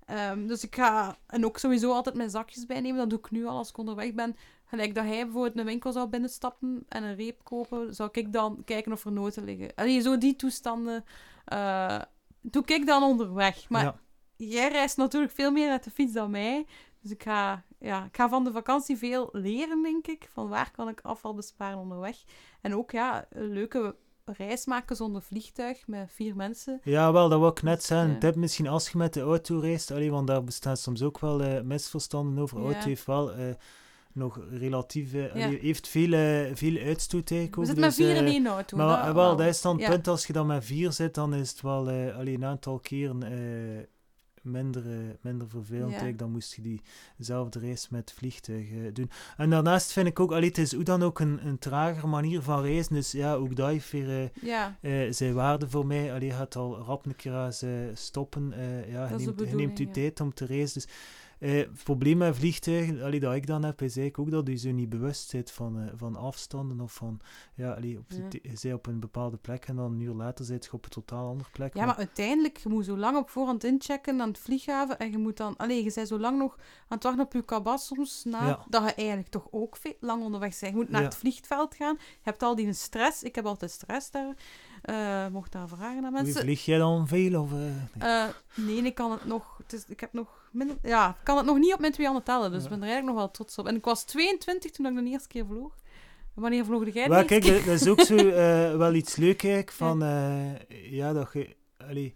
Ehm, 0.07 0.47
dus 0.47 0.65
ik 0.65 0.75
ga, 0.75 1.19
en 1.27 1.45
ook 1.45 1.59
sowieso 1.59 1.93
altijd 1.93 2.17
mijn 2.17 2.31
zakjes 2.31 2.67
bijnemen. 2.67 2.99
Dat 2.99 3.11
doe 3.11 3.19
ik 3.19 3.31
nu 3.31 3.47
al 3.47 3.57
als 3.57 3.69
ik 3.69 3.79
onderweg 3.79 4.15
ben. 4.15 4.37
Gelijk 4.65 4.95
dat 4.95 5.05
hij 5.05 5.25
bijvoorbeeld 5.25 5.59
een 5.59 5.65
winkel 5.65 5.93
zou 5.93 6.09
binnenstappen 6.09 6.85
en 6.89 7.03
een 7.03 7.15
reep 7.15 7.41
kopen, 7.43 7.95
zou 7.95 8.09
ik 8.13 8.33
dan 8.33 8.63
kijken 8.65 8.93
of 8.93 9.05
er 9.05 9.13
noten 9.13 9.45
liggen. 9.45 9.75
Allee, 9.75 10.01
zo 10.01 10.19
die 10.19 10.37
toestanden 10.37 11.05
eh, 11.45 12.01
doe 12.41 12.63
ik 12.67 12.87
dan 12.87 13.03
onderweg. 13.03 13.69
Maar 13.69 13.85
ja. 13.85 13.97
jij 14.37 14.69
reist 14.69 14.97
natuurlijk 14.97 15.33
veel 15.33 15.51
meer 15.51 15.71
met 15.71 15.85
de 15.85 15.91
fiets 15.91 16.13
dan 16.13 16.31
mij. 16.31 16.67
Dus 17.01 17.11
ik 17.11 17.23
ga, 17.23 17.65
ja, 17.79 18.05
ik 18.05 18.17
ga 18.17 18.29
van 18.29 18.45
de 18.45 18.53
vakantie 18.53 18.97
veel 18.97 19.29
leren, 19.33 19.83
denk 19.83 20.07
ik. 20.07 20.29
Van 20.33 20.49
waar 20.49 20.71
kan 20.71 20.89
ik 20.89 21.01
afval 21.01 21.35
besparen 21.35 21.79
onderweg. 21.79 22.17
En 22.61 22.75
ook 22.75 22.91
ja, 22.91 23.27
een 23.31 23.53
leuke 23.53 23.97
reis 24.25 24.67
maken 24.67 24.97
zonder 24.97 25.23
vliegtuig 25.23 25.87
met 25.87 26.11
vier 26.13 26.37
mensen. 26.37 26.81
Ja, 26.85 27.13
wel, 27.13 27.29
dat 27.29 27.39
wil 27.39 27.49
ik 27.49 27.63
net 27.63 27.85
zeggen. 27.85 28.11
Ja. 28.11 28.19
Tip 28.19 28.35
misschien 28.35 28.69
als 28.69 28.91
je 28.91 28.99
met 28.99 29.15
de 29.15 29.21
auto 29.21 29.59
reist, 29.59 29.91
allee, 29.91 30.11
want 30.11 30.27
daar 30.27 30.45
bestaan 30.45 30.77
soms 30.77 31.03
ook 31.03 31.19
wel 31.19 31.43
eh, 31.43 31.63
misverstanden 31.63 32.43
over. 32.43 32.59
Ja. 32.59 32.65
Auto 32.65 32.89
heeft 32.89 33.07
wel 33.07 33.33
eh, 33.33 33.55
nog 34.15 34.41
relatief... 34.51 35.13
eh, 35.15 35.35
Ja. 35.35 35.49
heeft 35.49 35.89
veel, 35.89 36.11
veel 36.55 36.77
uitstoot 36.85 37.31
eigenlijk 37.31 37.69
We 37.69 37.81
met 37.81 37.85
dus, 37.85 37.95
vier 37.95 38.17
in 38.17 38.27
één 38.27 38.47
auto. 38.47 38.77
Maar 38.77 39.07
dat 39.07 39.15
wel, 39.15 39.37
dat 39.37 39.47
is 39.47 39.61
dan 39.61 39.81
het 39.81 39.91
punt, 39.91 40.09
als 40.09 40.27
je 40.27 40.33
dan 40.33 40.47
met 40.47 40.65
vier 40.65 40.93
zit, 40.93 41.15
dan 41.15 41.35
is 41.35 41.51
het 41.51 41.61
wel 41.61 41.91
eh, 41.91 42.17
allee, 42.17 42.35
een 42.35 42.45
aantal 42.45 42.79
keren 42.79 43.23
eh, 43.23 43.85
minder, 44.43 44.85
minder 45.21 45.49
vervelend. 45.49 46.01
Ja. 46.01 46.13
Dan 46.13 46.31
moest 46.31 46.55
je 46.55 46.79
diezelfde 47.17 47.59
reis 47.59 47.89
met 47.89 48.01
het 48.01 48.19
vliegtuig 48.19 48.71
eh, 48.71 48.79
doen. 48.93 49.11
En 49.37 49.51
daarnaast 49.51 49.93
vind 49.93 50.07
ik 50.07 50.21
ook, 50.21 50.33
allee, 50.33 50.49
het 50.49 50.59
is 50.59 50.73
hoe 50.75 50.85
dan 50.85 51.03
ook 51.03 51.21
een, 51.21 51.47
een 51.47 51.59
trager 51.59 52.09
manier 52.09 52.43
van 52.43 52.63
reizen. 52.63 52.95
Dus 52.95 53.13
ja, 53.13 53.35
ook 53.35 53.57
dat 53.57 53.69
heeft 53.69 53.91
weer... 53.91 54.31
Ja, 54.43 54.77
zijn 55.11 55.35
waarde 55.35 55.69
voor 55.69 55.87
mij. 55.87 56.13
Allee, 56.13 56.29
je 56.29 56.35
gaat 56.35 56.57
al 56.57 56.79
rap 56.79 57.07
een 57.07 57.17
keer 57.17 57.57
stoppen. 57.95 58.55
ja, 58.89 59.09
je, 59.09 59.17
neemt, 59.17 59.21
je 59.21 59.21
neemt 59.21 59.23
je 59.23 59.33
bedoeling, 59.35 59.79
ja. 59.79 59.93
tijd 59.93 60.21
om 60.21 60.35
te 60.35 60.45
reizen. 60.45 60.75
Dus 60.83 60.93
eh, 61.39 61.53
het 61.57 61.83
probleem 61.85 62.17
met 62.19 62.37
vliegtuigen, 62.37 63.03
allee, 63.03 63.21
dat 63.21 63.35
ik 63.35 63.47
dan 63.47 63.65
heb, 63.65 63.83
is 63.83 63.97
eigenlijk 63.97 64.19
ook 64.19 64.45
dat 64.45 64.55
je 64.55 64.69
zo 64.69 64.75
niet 64.75 64.89
bewust 64.89 65.33
bent 65.33 65.51
van, 65.51 65.81
eh, 65.81 65.87
van 65.97 66.17
afstanden 66.17 66.81
of 66.81 66.93
van, 66.93 67.21
ja, 67.55 67.73
allee, 67.73 67.99
op, 67.99 68.05
op 68.75 68.87
een 68.87 69.01
bepaalde 69.01 69.37
plek 69.37 69.65
en 69.65 69.77
dan 69.77 69.93
een 69.93 70.01
uur 70.01 70.15
later 70.15 70.45
zit 70.45 70.65
je 70.65 70.73
op 70.73 70.85
een 70.85 70.91
totaal 70.91 71.29
andere 71.29 71.51
plek. 71.53 71.75
ja, 71.75 71.87
maar 71.87 71.97
uiteindelijk, 71.97 72.57
je 72.57 72.69
moet 72.69 72.85
zo 72.85 72.97
lang 72.97 73.17
op 73.17 73.31
voorhand 73.31 73.65
inchecken 73.65 74.21
aan 74.21 74.29
het 74.29 74.39
vlieghaven. 74.39 74.99
En 74.99 75.11
je 75.11 75.19
moet 75.19 75.37
dan, 75.37 75.57
allee, 75.57 75.85
je 75.85 75.93
bent 75.95 76.09
zo 76.09 76.19
lang 76.19 76.39
nog 76.39 76.57
aan 76.89 76.97
het 76.97 77.03
wachten 77.03 77.25
op 77.25 77.33
je 77.33 77.45
kabas 77.45 77.87
soms. 77.87 78.25
Na, 78.25 78.47
Ja. 78.47 78.65
Dat 78.69 78.83
je 78.85 78.95
eigenlijk 78.95 79.29
toch 79.29 79.47
ook 79.51 79.77
veel, 79.77 79.95
lang 80.01 80.23
onderweg 80.23 80.59
bent. 80.61 80.73
Je 80.73 80.79
moet 80.79 80.91
naar 80.91 81.01
Ja. 81.01 81.07
het 81.07 81.17
vliegveld 81.17 81.75
gaan. 81.75 81.95
Je 81.99 82.05
hebt 82.23 82.43
al 82.43 82.55
die 82.55 82.73
stress. 82.73 83.23
Ik 83.23 83.35
heb 83.35 83.47
altijd 83.47 83.71
stress 83.71 84.11
daar. 84.11 84.35
Eh, 84.83 85.27
mocht 85.29 85.53
daar 85.53 85.69
vragen 85.69 85.97
aan 86.05 86.13
Hoe 86.13 86.23
mensen. 86.23 86.41
vlieg 86.43 86.65
jij 86.65 86.79
dan 86.79 87.09
veel? 87.09 87.41
Of, 87.43 87.53
eh, 87.53 87.59
nee. 88.57 88.67
Nee, 88.67 88.83
ik 88.83 88.95
kan 88.95 89.11
het 89.11 89.25
nog. 89.25 89.57
Het 89.59 89.73
is, 89.73 89.85
ik 89.89 90.01
heb 90.01 90.13
nog 90.13 90.44
ja, 90.83 91.09
ik 91.11 91.25
kan 91.25 91.37
het 91.37 91.47
nog 91.47 91.59
niet 91.59 91.73
op 91.75 91.81
mijn 91.81 91.93
twee 91.93 92.07
handen 92.07 92.25
tellen. 92.25 92.51
Dus 92.51 92.65
ik 92.65 92.71
Ja. 92.71 92.77
ben 92.77 92.79
er 92.79 92.85
eigenlijk 92.85 93.17
nog 93.17 93.25
wel 93.25 93.31
trots 93.35 93.59
op. 93.59 93.67
En 93.67 93.77
ik 93.77 93.85
was 93.85 94.05
22 94.05 94.71
toen 94.71 94.87
ik 94.87 94.95
de 95.05 95.11
eerste 95.11 95.29
keer 95.29 95.47
vloog. 95.47 95.75
Wanneer 96.35 96.65
vloog 96.65 96.93
jij 96.93 97.03
de 97.05 97.09
Wel, 97.09 97.19
eerste 97.19 97.27
kijk, 97.39 97.45
dat, 97.45 97.65
dat 97.65 97.81
is 97.81 97.89
ook 97.89 98.01
zo 98.01 98.17
eh, 98.29 98.77
wel 98.77 98.95
iets 98.95 99.17
leuk 99.17 99.43
eigenlijk, 99.43 99.73
van, 99.73 100.03
eh, 100.03 100.91
ja, 100.91 101.13
dat 101.13 101.33
je, 101.33 101.57
allee, 101.77 102.15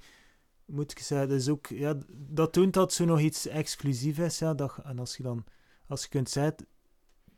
moet 0.64 0.90
ik 0.90 0.98
zeggen, 0.98 1.28
dat 1.28 1.38
is 1.38 1.48
ook, 1.48 1.66
ja, 1.66 1.94
dat 2.10 2.52
toont 2.52 2.74
dat 2.74 2.92
zo 2.92 3.04
nog 3.04 3.20
iets 3.20 3.46
exclusief 3.46 4.18
is, 4.18 4.38
ja, 4.38 4.54
dat, 4.54 4.74
en 4.84 4.98
als 4.98 5.16
je 5.16 5.22
dan, 5.22 5.44
als 5.88 6.02
je 6.02 6.08
kunt 6.08 6.30
zeggen, 6.30 6.56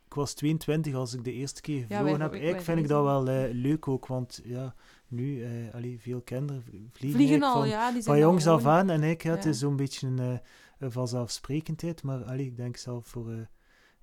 ik 0.05 0.13
was 0.13 0.33
22 0.33 0.93
als 0.93 1.13
ik 1.13 1.23
de 1.23 1.31
eerste 1.33 1.61
keer 1.61 1.85
gevlogen 1.87 2.21
heb, 2.21 2.31
eigenlijk 2.31 2.61
vind 2.63 2.79
ik 2.79 2.87
dat 2.87 3.03
wel 3.03 3.27
eh, 3.27 3.49
leuk 3.51 3.87
ook, 3.87 4.07
want 4.07 4.41
ja, 4.43 4.75
nu, 5.11 5.45
allee, 5.73 5.99
veel 5.99 6.21
kinderen 6.21 6.63
vliegen, 6.93 7.43
al, 7.43 7.53
van, 7.59 7.69
ja. 7.69 7.83
Die 7.91 7.91
zijn 7.91 8.03
van 8.03 8.13
al 8.13 8.19
jongs 8.19 8.47
af 8.47 8.65
aan, 8.65 8.89
en 8.89 9.03
ik, 9.03 9.23
ja, 9.23 9.31
het 9.31 9.43
Ja. 9.43 9.49
is 9.49 9.59
zo'n 9.59 9.75
beetje 9.75 10.07
een, 10.07 10.19
eh, 10.19 10.37
een 10.79 10.91
vanzelfsprekendheid, 10.91 12.03
maar 12.03 12.23
allee, 12.23 12.45
ik 12.45 12.57
denk 12.57 12.77
zelf 12.77 13.07
voor... 13.07 13.31
eh, 13.31 13.37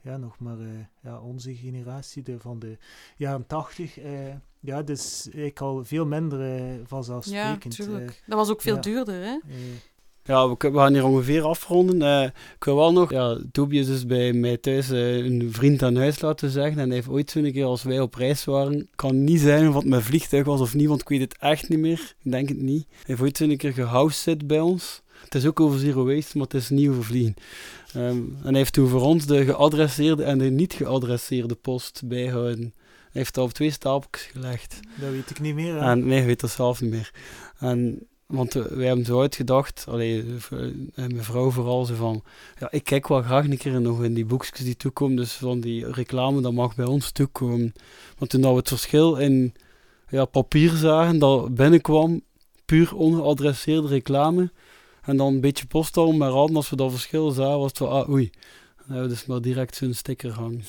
ja, 0.00 0.16
nog 0.16 0.38
maar 0.38 0.56
ja, 1.02 1.20
onze 1.20 1.54
generatie 1.54 2.22
de, 2.22 2.38
van 2.40 2.58
de 2.58 2.78
jaren 3.16 3.46
tachtig. 3.46 3.98
ja, 4.60 4.82
dus 4.82 5.24
eigenlijk 5.24 5.60
al 5.60 5.84
veel 5.84 6.06
minder 6.06 6.46
Ja, 6.48 6.84
vanzelfsprekend. 6.84 7.74
tuurlijk. 7.74 8.22
dat 8.26 8.38
was 8.38 8.50
ook 8.50 8.60
veel 8.62 8.74
ja. 8.74 8.80
duurder, 8.80 9.22
hè? 9.24 9.38
Ja, 10.28 10.48
we, 10.48 10.70
gaan 10.74 10.92
hier 10.92 11.04
ongeveer 11.04 11.42
afronden. 11.42 12.02
Eh, 12.02 12.30
ik 12.54 12.64
wil 12.64 12.76
wel 12.76 12.92
nog, 12.92 13.10
ja, 13.10 13.38
Toby 13.52 13.76
is 13.76 13.86
dus 13.86 14.06
bij 14.06 14.32
mij 14.32 14.56
thuis 14.56 14.90
eh, 14.90 15.16
een 15.16 15.48
vriend 15.52 15.82
aan 15.82 15.96
huis 15.96 16.20
laten 16.20 16.50
zeggen. 16.50 16.78
En 16.78 16.86
hij 16.86 16.94
heeft 16.94 17.08
ooit 17.08 17.30
zo'n 17.30 17.52
keer, 17.52 17.64
als 17.64 17.82
wij 17.82 18.00
op 18.00 18.14
reis 18.14 18.44
waren, 18.44 18.88
kan 18.94 19.24
niet 19.24 19.40
zijn 19.40 19.68
of 19.68 19.74
het 19.74 19.84
met 19.84 20.02
vliegtuig 20.02 20.44
was 20.44 20.60
of 20.60 20.74
niet, 20.74 20.88
want 20.88 21.00
ik 21.00 21.08
weet 21.08 21.20
het 21.20 21.38
echt 21.38 21.68
niet 21.68 21.78
meer. 21.78 22.14
Ik 22.22 22.30
denk 22.30 22.48
het 22.48 22.60
niet. 22.60 22.86
Hij 22.88 22.98
heeft 23.04 23.20
ooit 23.20 23.36
zo'n 23.36 23.56
keer 23.56 23.72
gehousezit 23.72 24.46
bij 24.46 24.60
ons. 24.60 25.02
Het 25.24 25.34
is 25.34 25.46
ook 25.46 25.60
over 25.60 25.78
zero 25.78 26.04
waste, 26.04 26.38
maar 26.38 26.46
het 26.46 26.54
is 26.54 26.68
niet 26.68 26.88
over 26.88 27.04
vliegen. 27.04 27.34
Ehm, 27.92 28.16
en 28.18 28.38
hij 28.42 28.56
heeft 28.56 28.72
toen 28.72 28.88
voor 28.88 29.02
ons 29.02 29.26
de 29.26 29.44
geadresseerde 29.44 30.22
en 30.24 30.38
de 30.38 30.50
niet 30.50 30.72
geadresseerde 30.72 31.54
post 31.54 32.02
bijhouden. 32.04 32.74
Hij 33.10 33.22
heeft 33.22 33.34
dat 33.34 33.44
op 33.44 33.52
twee 33.52 33.70
stapels 33.70 34.22
gelegd. 34.22 34.80
dat 35.00 35.10
weet 35.10 35.30
ik 35.30 35.40
niet 35.40 35.54
meer. 35.54 35.74
hè. 35.74 35.90
En 35.90 36.06
nee, 36.06 36.20
ik 36.20 36.26
weet 36.26 36.40
dat 36.40 36.50
zelf 36.50 36.80
niet 36.80 36.90
meer. 36.90 37.10
En, 37.58 38.06
want 38.28 38.56
eh, 38.56 38.62
wij 38.64 38.86
hebben 38.86 39.04
zo 39.04 39.20
uitgedacht, 39.20 39.84
allee, 39.88 40.24
v- 40.38 40.52
eh, 40.52 40.58
mijn 40.94 41.22
vrouw 41.24 41.50
vooral, 41.50 41.84
zo 41.84 41.94
van, 41.94 42.22
ja, 42.58 42.70
ik 42.70 42.84
kijk 42.84 43.08
wel 43.08 43.22
graag 43.22 43.44
een 43.44 43.56
keer 43.56 43.80
nog 43.80 44.04
in 44.04 44.14
die 44.14 44.24
boekjes 44.24 44.64
die 44.64 44.76
toekomen, 44.76 45.16
dus 45.16 45.32
van 45.32 45.60
die 45.60 45.92
reclame, 45.92 46.40
dat 46.40 46.52
mag 46.52 46.74
bij 46.74 46.86
ons 46.86 47.10
toekomen. 47.10 47.72
Want 48.18 48.30
toen 48.30 48.40
we 48.40 48.46
het 48.48 48.68
verschil 48.68 49.16
in 49.16 49.54
ja, 50.08 50.24
papier 50.24 50.70
zagen, 50.70 51.18
dat 51.18 51.54
binnenkwam, 51.54 52.20
puur 52.64 52.94
ongeadresseerde 52.94 53.88
reclame, 53.88 54.50
en 55.02 55.16
dan 55.16 55.34
een 55.34 55.40
beetje 55.40 55.66
postal, 55.66 56.12
maar 56.12 56.30
al 56.30 56.54
als 56.54 56.70
we 56.70 56.76
dat 56.76 56.90
verschil 56.90 57.30
zagen, 57.30 57.58
was 57.58 57.68
het 57.68 57.78
van, 57.78 57.88
ah, 57.90 58.08
oei. 58.08 58.30
Dan 58.76 58.86
hebben 58.86 59.02
we 59.02 59.08
dus 59.08 59.26
maar 59.26 59.40
direct 59.40 59.76
zo'n 59.76 59.94
sticker 59.94 60.30
hangen. 60.32 60.64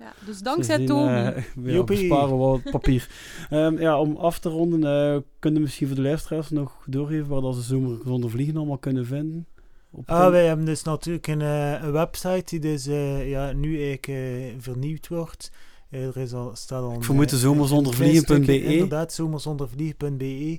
Ja, 0.00 0.12
dus 0.26 0.38
dankzij 0.38 0.76
Sindsdien, 0.76 1.06
eh, 1.08 1.14
ja, 1.64 1.72
Joepie. 1.72 1.96
besparen 1.98 2.28
we 2.30 2.36
wat 2.36 2.62
papier. 2.70 3.08
Ehm, 3.50 3.78
ja, 3.78 4.00
om 4.00 4.16
af 4.16 4.38
te 4.38 4.48
ronden, 4.48 4.84
eh 4.84 5.20
kunnen 5.38 5.58
we 5.58 5.64
misschien 5.64 5.86
voor 5.86 5.96
de 5.96 6.02
luisteraars 6.02 6.50
nog 6.50 6.72
doorgeven 6.86 7.28
waar 7.28 7.40
dat 7.40 7.54
ze 7.54 7.62
zomer 7.62 7.98
zonder 8.06 8.30
vliegen 8.30 8.56
allemaal 8.56 8.78
kunnen 8.78 9.06
vinden? 9.06 9.46
Op 9.90 10.08
Ah, 10.10 10.30
wij 10.30 10.46
hebben 10.46 10.64
dus 10.66 10.82
natuurlijk 10.82 11.26
een, 11.26 11.40
eh, 11.40 11.82
een 11.82 11.92
website 11.92 12.42
die 12.44 12.58
dus 12.58 12.86
eh, 12.86 13.30
ja, 13.30 13.52
nu 13.52 13.68
eigenlijk 13.82 14.06
eh, 14.08 14.54
vernieuwd 14.58 15.08
wordt. 15.08 15.50
Eh, 15.90 16.06
er 16.06 16.16
is 16.16 16.32
al, 16.32 16.50
staat 16.54 16.82
al 16.82 16.90
Ik 16.90 16.96
een, 16.96 17.02
vermoed 17.02 17.28
de 17.30 17.36
eh, 17.36 17.42
zomerzondervliegen.be. 17.42 18.34
stukje, 18.42 18.62
Inderdaad, 18.64 19.12
zomerzondervliegen.be. 19.12 20.58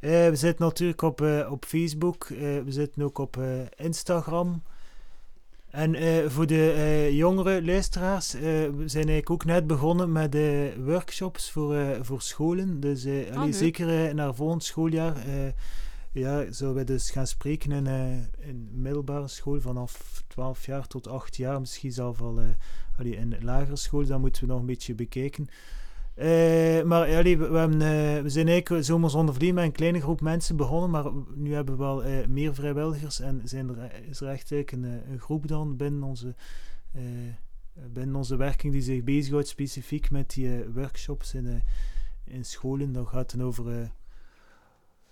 Eh, 0.00 0.28
we 0.28 0.36
zitten 0.36 0.64
natuurlijk 0.66 1.02
op, 1.02 1.20
eh, 1.20 1.48
op 1.50 1.64
Facebook, 1.64 2.24
eh, 2.24 2.38
we 2.38 2.64
zitten 2.72 3.02
ook 3.02 3.18
op 3.18 3.36
eh, 3.36 3.86
Instagram. 3.86 4.62
En 5.74 5.94
eh, 5.94 6.28
voor 6.28 6.46
de 6.46 6.72
eh, 6.72 7.10
jongere 7.10 7.64
luisteraars, 7.64 8.34
eh, 8.34 8.42
we 8.42 8.82
zijn 8.86 9.08
eigenlijk 9.08 9.30
ook 9.30 9.44
net 9.44 9.66
begonnen 9.66 10.12
met 10.12 10.36
workshops 10.84 11.50
voor, 11.50 11.98
voor 12.00 12.22
scholen. 12.22 12.80
Dus 12.80 13.04
eh, 13.04 13.36
allee, 13.36 13.52
zeker 13.52 14.14
naar 14.14 14.34
volgend 14.34 14.64
schooljaar 14.64 15.16
ja, 16.12 16.52
zullen 16.52 16.74
we 16.74 16.84
dus 16.84 17.10
gaan 17.10 17.26
spreken 17.26 17.72
in, 17.72 17.86
in 18.38 18.68
middelbare 18.72 19.28
school 19.28 19.60
vanaf 19.60 20.22
12 20.26 20.66
jaar 20.66 20.86
tot 20.86 21.08
8 21.08 21.36
jaar. 21.36 21.60
Misschien 21.60 21.92
zelfs 21.92 22.20
al 22.20 22.40
allee, 22.98 23.16
in 23.16 23.36
lagere 23.40 23.76
school, 23.76 24.06
dat 24.06 24.20
moeten 24.20 24.42
we 24.42 24.48
nog 24.48 24.60
een 24.60 24.66
beetje 24.66 24.94
bekijken. 24.94 25.48
Eh, 26.14 26.82
maar 26.82 27.08
hebben, 27.08 27.72
eh, 27.72 28.22
we 28.22 28.28
zijn 28.28 28.48
eigenlijk 28.48 28.84
zomer 28.84 29.10
zonder 29.10 29.34
met 29.54 29.64
een 29.64 29.72
kleine 29.72 30.00
groep 30.00 30.20
mensen 30.20 30.56
begonnen, 30.56 30.90
maar 30.90 31.04
nu 31.34 31.54
hebben 31.54 31.76
we 31.76 31.82
wel 31.82 32.04
eh, 32.04 32.26
meer 32.26 32.54
vrijwilligers 32.54 33.20
en 33.20 33.40
zijn 33.44 33.68
er, 33.68 34.04
is 34.08 34.20
er 34.20 34.28
echt 34.28 34.50
een, 34.72 34.84
een 34.84 35.20
groep 35.20 35.48
dan 35.48 35.76
binnen 35.76 36.02
onze, 36.02 36.34
binnen 37.92 38.16
onze 38.16 38.36
werking 38.36 38.72
die 38.72 38.82
zich 38.82 39.04
bezighoudt 39.04 39.48
specifiek 39.48 40.10
met 40.10 40.30
die 40.30 40.64
workshops 40.74 41.34
in, 41.34 41.62
in 42.24 42.44
scholen. 42.44 42.92
Dat 42.92 43.06
gaat 43.06 43.36
dan 43.36 43.46
over 43.46 43.92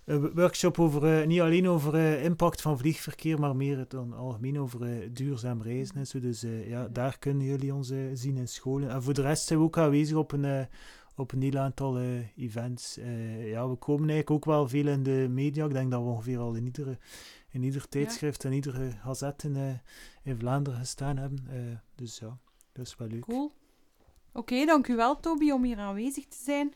een 0.05 0.33
workshop 0.33 0.79
over, 0.79 1.19
eh, 1.19 1.27
niet 1.27 1.41
alleen 1.41 1.67
over 1.67 1.95
eh, 1.95 2.23
impact 2.23 2.61
van 2.61 2.77
vliegverkeer, 2.77 3.39
maar 3.39 3.55
meer 3.55 3.85
dan 3.87 4.13
algemeen 4.13 4.59
over 4.59 4.83
eh, 4.83 5.09
duurzaam 5.11 5.61
reizen 5.61 5.95
en 5.95 6.07
zo. 6.07 6.19
Dus 6.19 6.41
ja, 6.65 6.87
daar 6.87 7.19
kunnen 7.19 7.45
jullie 7.45 7.73
ons 7.73 7.91
zien 8.13 8.37
in 8.37 8.47
scholen. 8.47 8.89
En 8.89 9.03
voor 9.03 9.13
de 9.13 9.21
rest 9.21 9.47
zijn 9.47 9.59
we 9.59 9.65
ook 9.65 9.77
aanwezig 9.77 10.17
op 10.17 10.31
een, 10.31 10.67
op 11.15 11.31
een 11.31 11.41
heel 11.41 11.57
aantal 11.57 11.99
events. 12.35 12.95
Ja, 13.39 13.69
we 13.69 13.75
komen 13.75 14.09
eigenlijk 14.09 14.31
ook 14.31 14.45
wel 14.45 14.67
veel 14.67 14.87
in 14.87 15.03
de 15.03 15.27
media. 15.29 15.65
Ik 15.65 15.73
denk 15.73 15.91
dat 15.91 16.01
we 16.01 16.07
ongeveer 16.07 16.39
al 16.39 16.53
in 16.53 16.65
iedere, 16.65 16.97
in 17.49 17.63
ieder 17.63 17.87
tijdschrift 17.87 18.45
en 18.45 18.53
iedere 18.53 18.91
gazette 18.91 19.47
in, 19.47 19.79
in 20.23 20.37
Vlaanderen 20.37 20.79
gestaan 20.79 21.17
hebben. 21.17 21.81
Dus 21.95 22.19
ja, 22.19 22.37
dat 22.71 22.85
is 22.85 22.95
wel 22.97 23.07
leuk. 23.07 23.21
Cool. 23.21 23.51
Oké, 24.33 24.65
dank 24.65 24.87
u 24.87 24.95
wel, 24.95 25.19
Toby, 25.19 25.51
om 25.51 25.63
hier 25.63 25.77
aanwezig 25.77 26.25
te 26.27 26.37
zijn. 26.43 26.73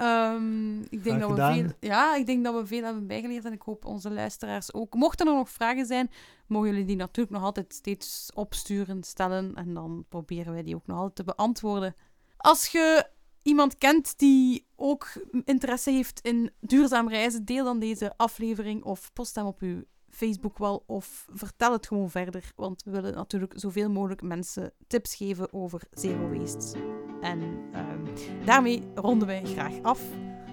Ehm, 0.00 0.80
ik, 0.80 1.04
denk 1.04 1.20
dat 1.20 1.30
we 1.30 1.36
veel, 1.36 1.66
ja, 1.80 2.16
ik 2.16 2.26
denk 2.26 2.44
dat 2.44 2.54
we 2.54 2.66
veel 2.66 2.84
hebben 2.84 3.06
bijgeleerd 3.06 3.44
en 3.44 3.52
ik 3.52 3.62
hoop 3.62 3.84
onze 3.84 4.10
luisteraars 4.10 4.74
ook. 4.74 4.94
Mochten 4.94 5.26
er 5.26 5.34
nog 5.34 5.50
vragen 5.50 5.86
zijn, 5.86 6.10
mogen 6.46 6.68
jullie 6.68 6.84
die 6.84 6.96
natuurlijk 6.96 7.36
nog 7.36 7.44
altijd 7.44 7.74
steeds 7.74 8.30
opsturen, 8.34 9.02
stellen 9.02 9.54
en 9.54 9.74
dan 9.74 10.04
proberen 10.08 10.52
wij 10.52 10.62
die 10.62 10.74
ook 10.74 10.86
nog 10.86 10.96
altijd 10.96 11.16
te 11.16 11.34
beantwoorden. 11.34 11.94
Als 12.36 12.66
je 12.66 13.06
iemand 13.42 13.78
kent 13.78 14.18
die 14.18 14.66
ook 14.76 15.08
interesse 15.44 15.90
heeft 15.90 16.20
in 16.20 16.50
duurzaam 16.60 17.08
reizen, 17.08 17.44
deel 17.44 17.64
dan 17.64 17.78
deze 17.78 18.12
aflevering 18.16 18.84
of 18.84 19.12
post 19.12 19.34
hem 19.34 19.46
op 19.46 19.60
uw 19.60 19.82
Facebookwal 20.08 20.82
of 20.86 21.26
vertel 21.32 21.72
het 21.72 21.86
gewoon 21.86 22.10
verder, 22.10 22.52
want 22.56 22.82
we 22.82 22.90
willen 22.90 23.14
natuurlijk 23.14 23.52
zoveel 23.56 23.90
mogelijk 23.90 24.22
mensen 24.22 24.72
tips 24.86 25.14
geven 25.14 25.52
over 25.52 25.82
zero 25.90 26.38
waste. 26.38 27.08
En 27.20 27.42
ehm, 27.72 28.44
daarmee 28.44 28.82
ronden 28.94 29.26
wij 29.26 29.42
graag 29.44 29.72
af. 29.82 30.00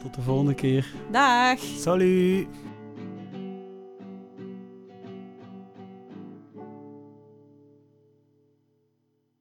Tot 0.01 0.13
de 0.15 0.21
volgende 0.21 0.53
keer. 0.53 0.93
Dag! 1.11 1.59
Salut! 1.59 2.47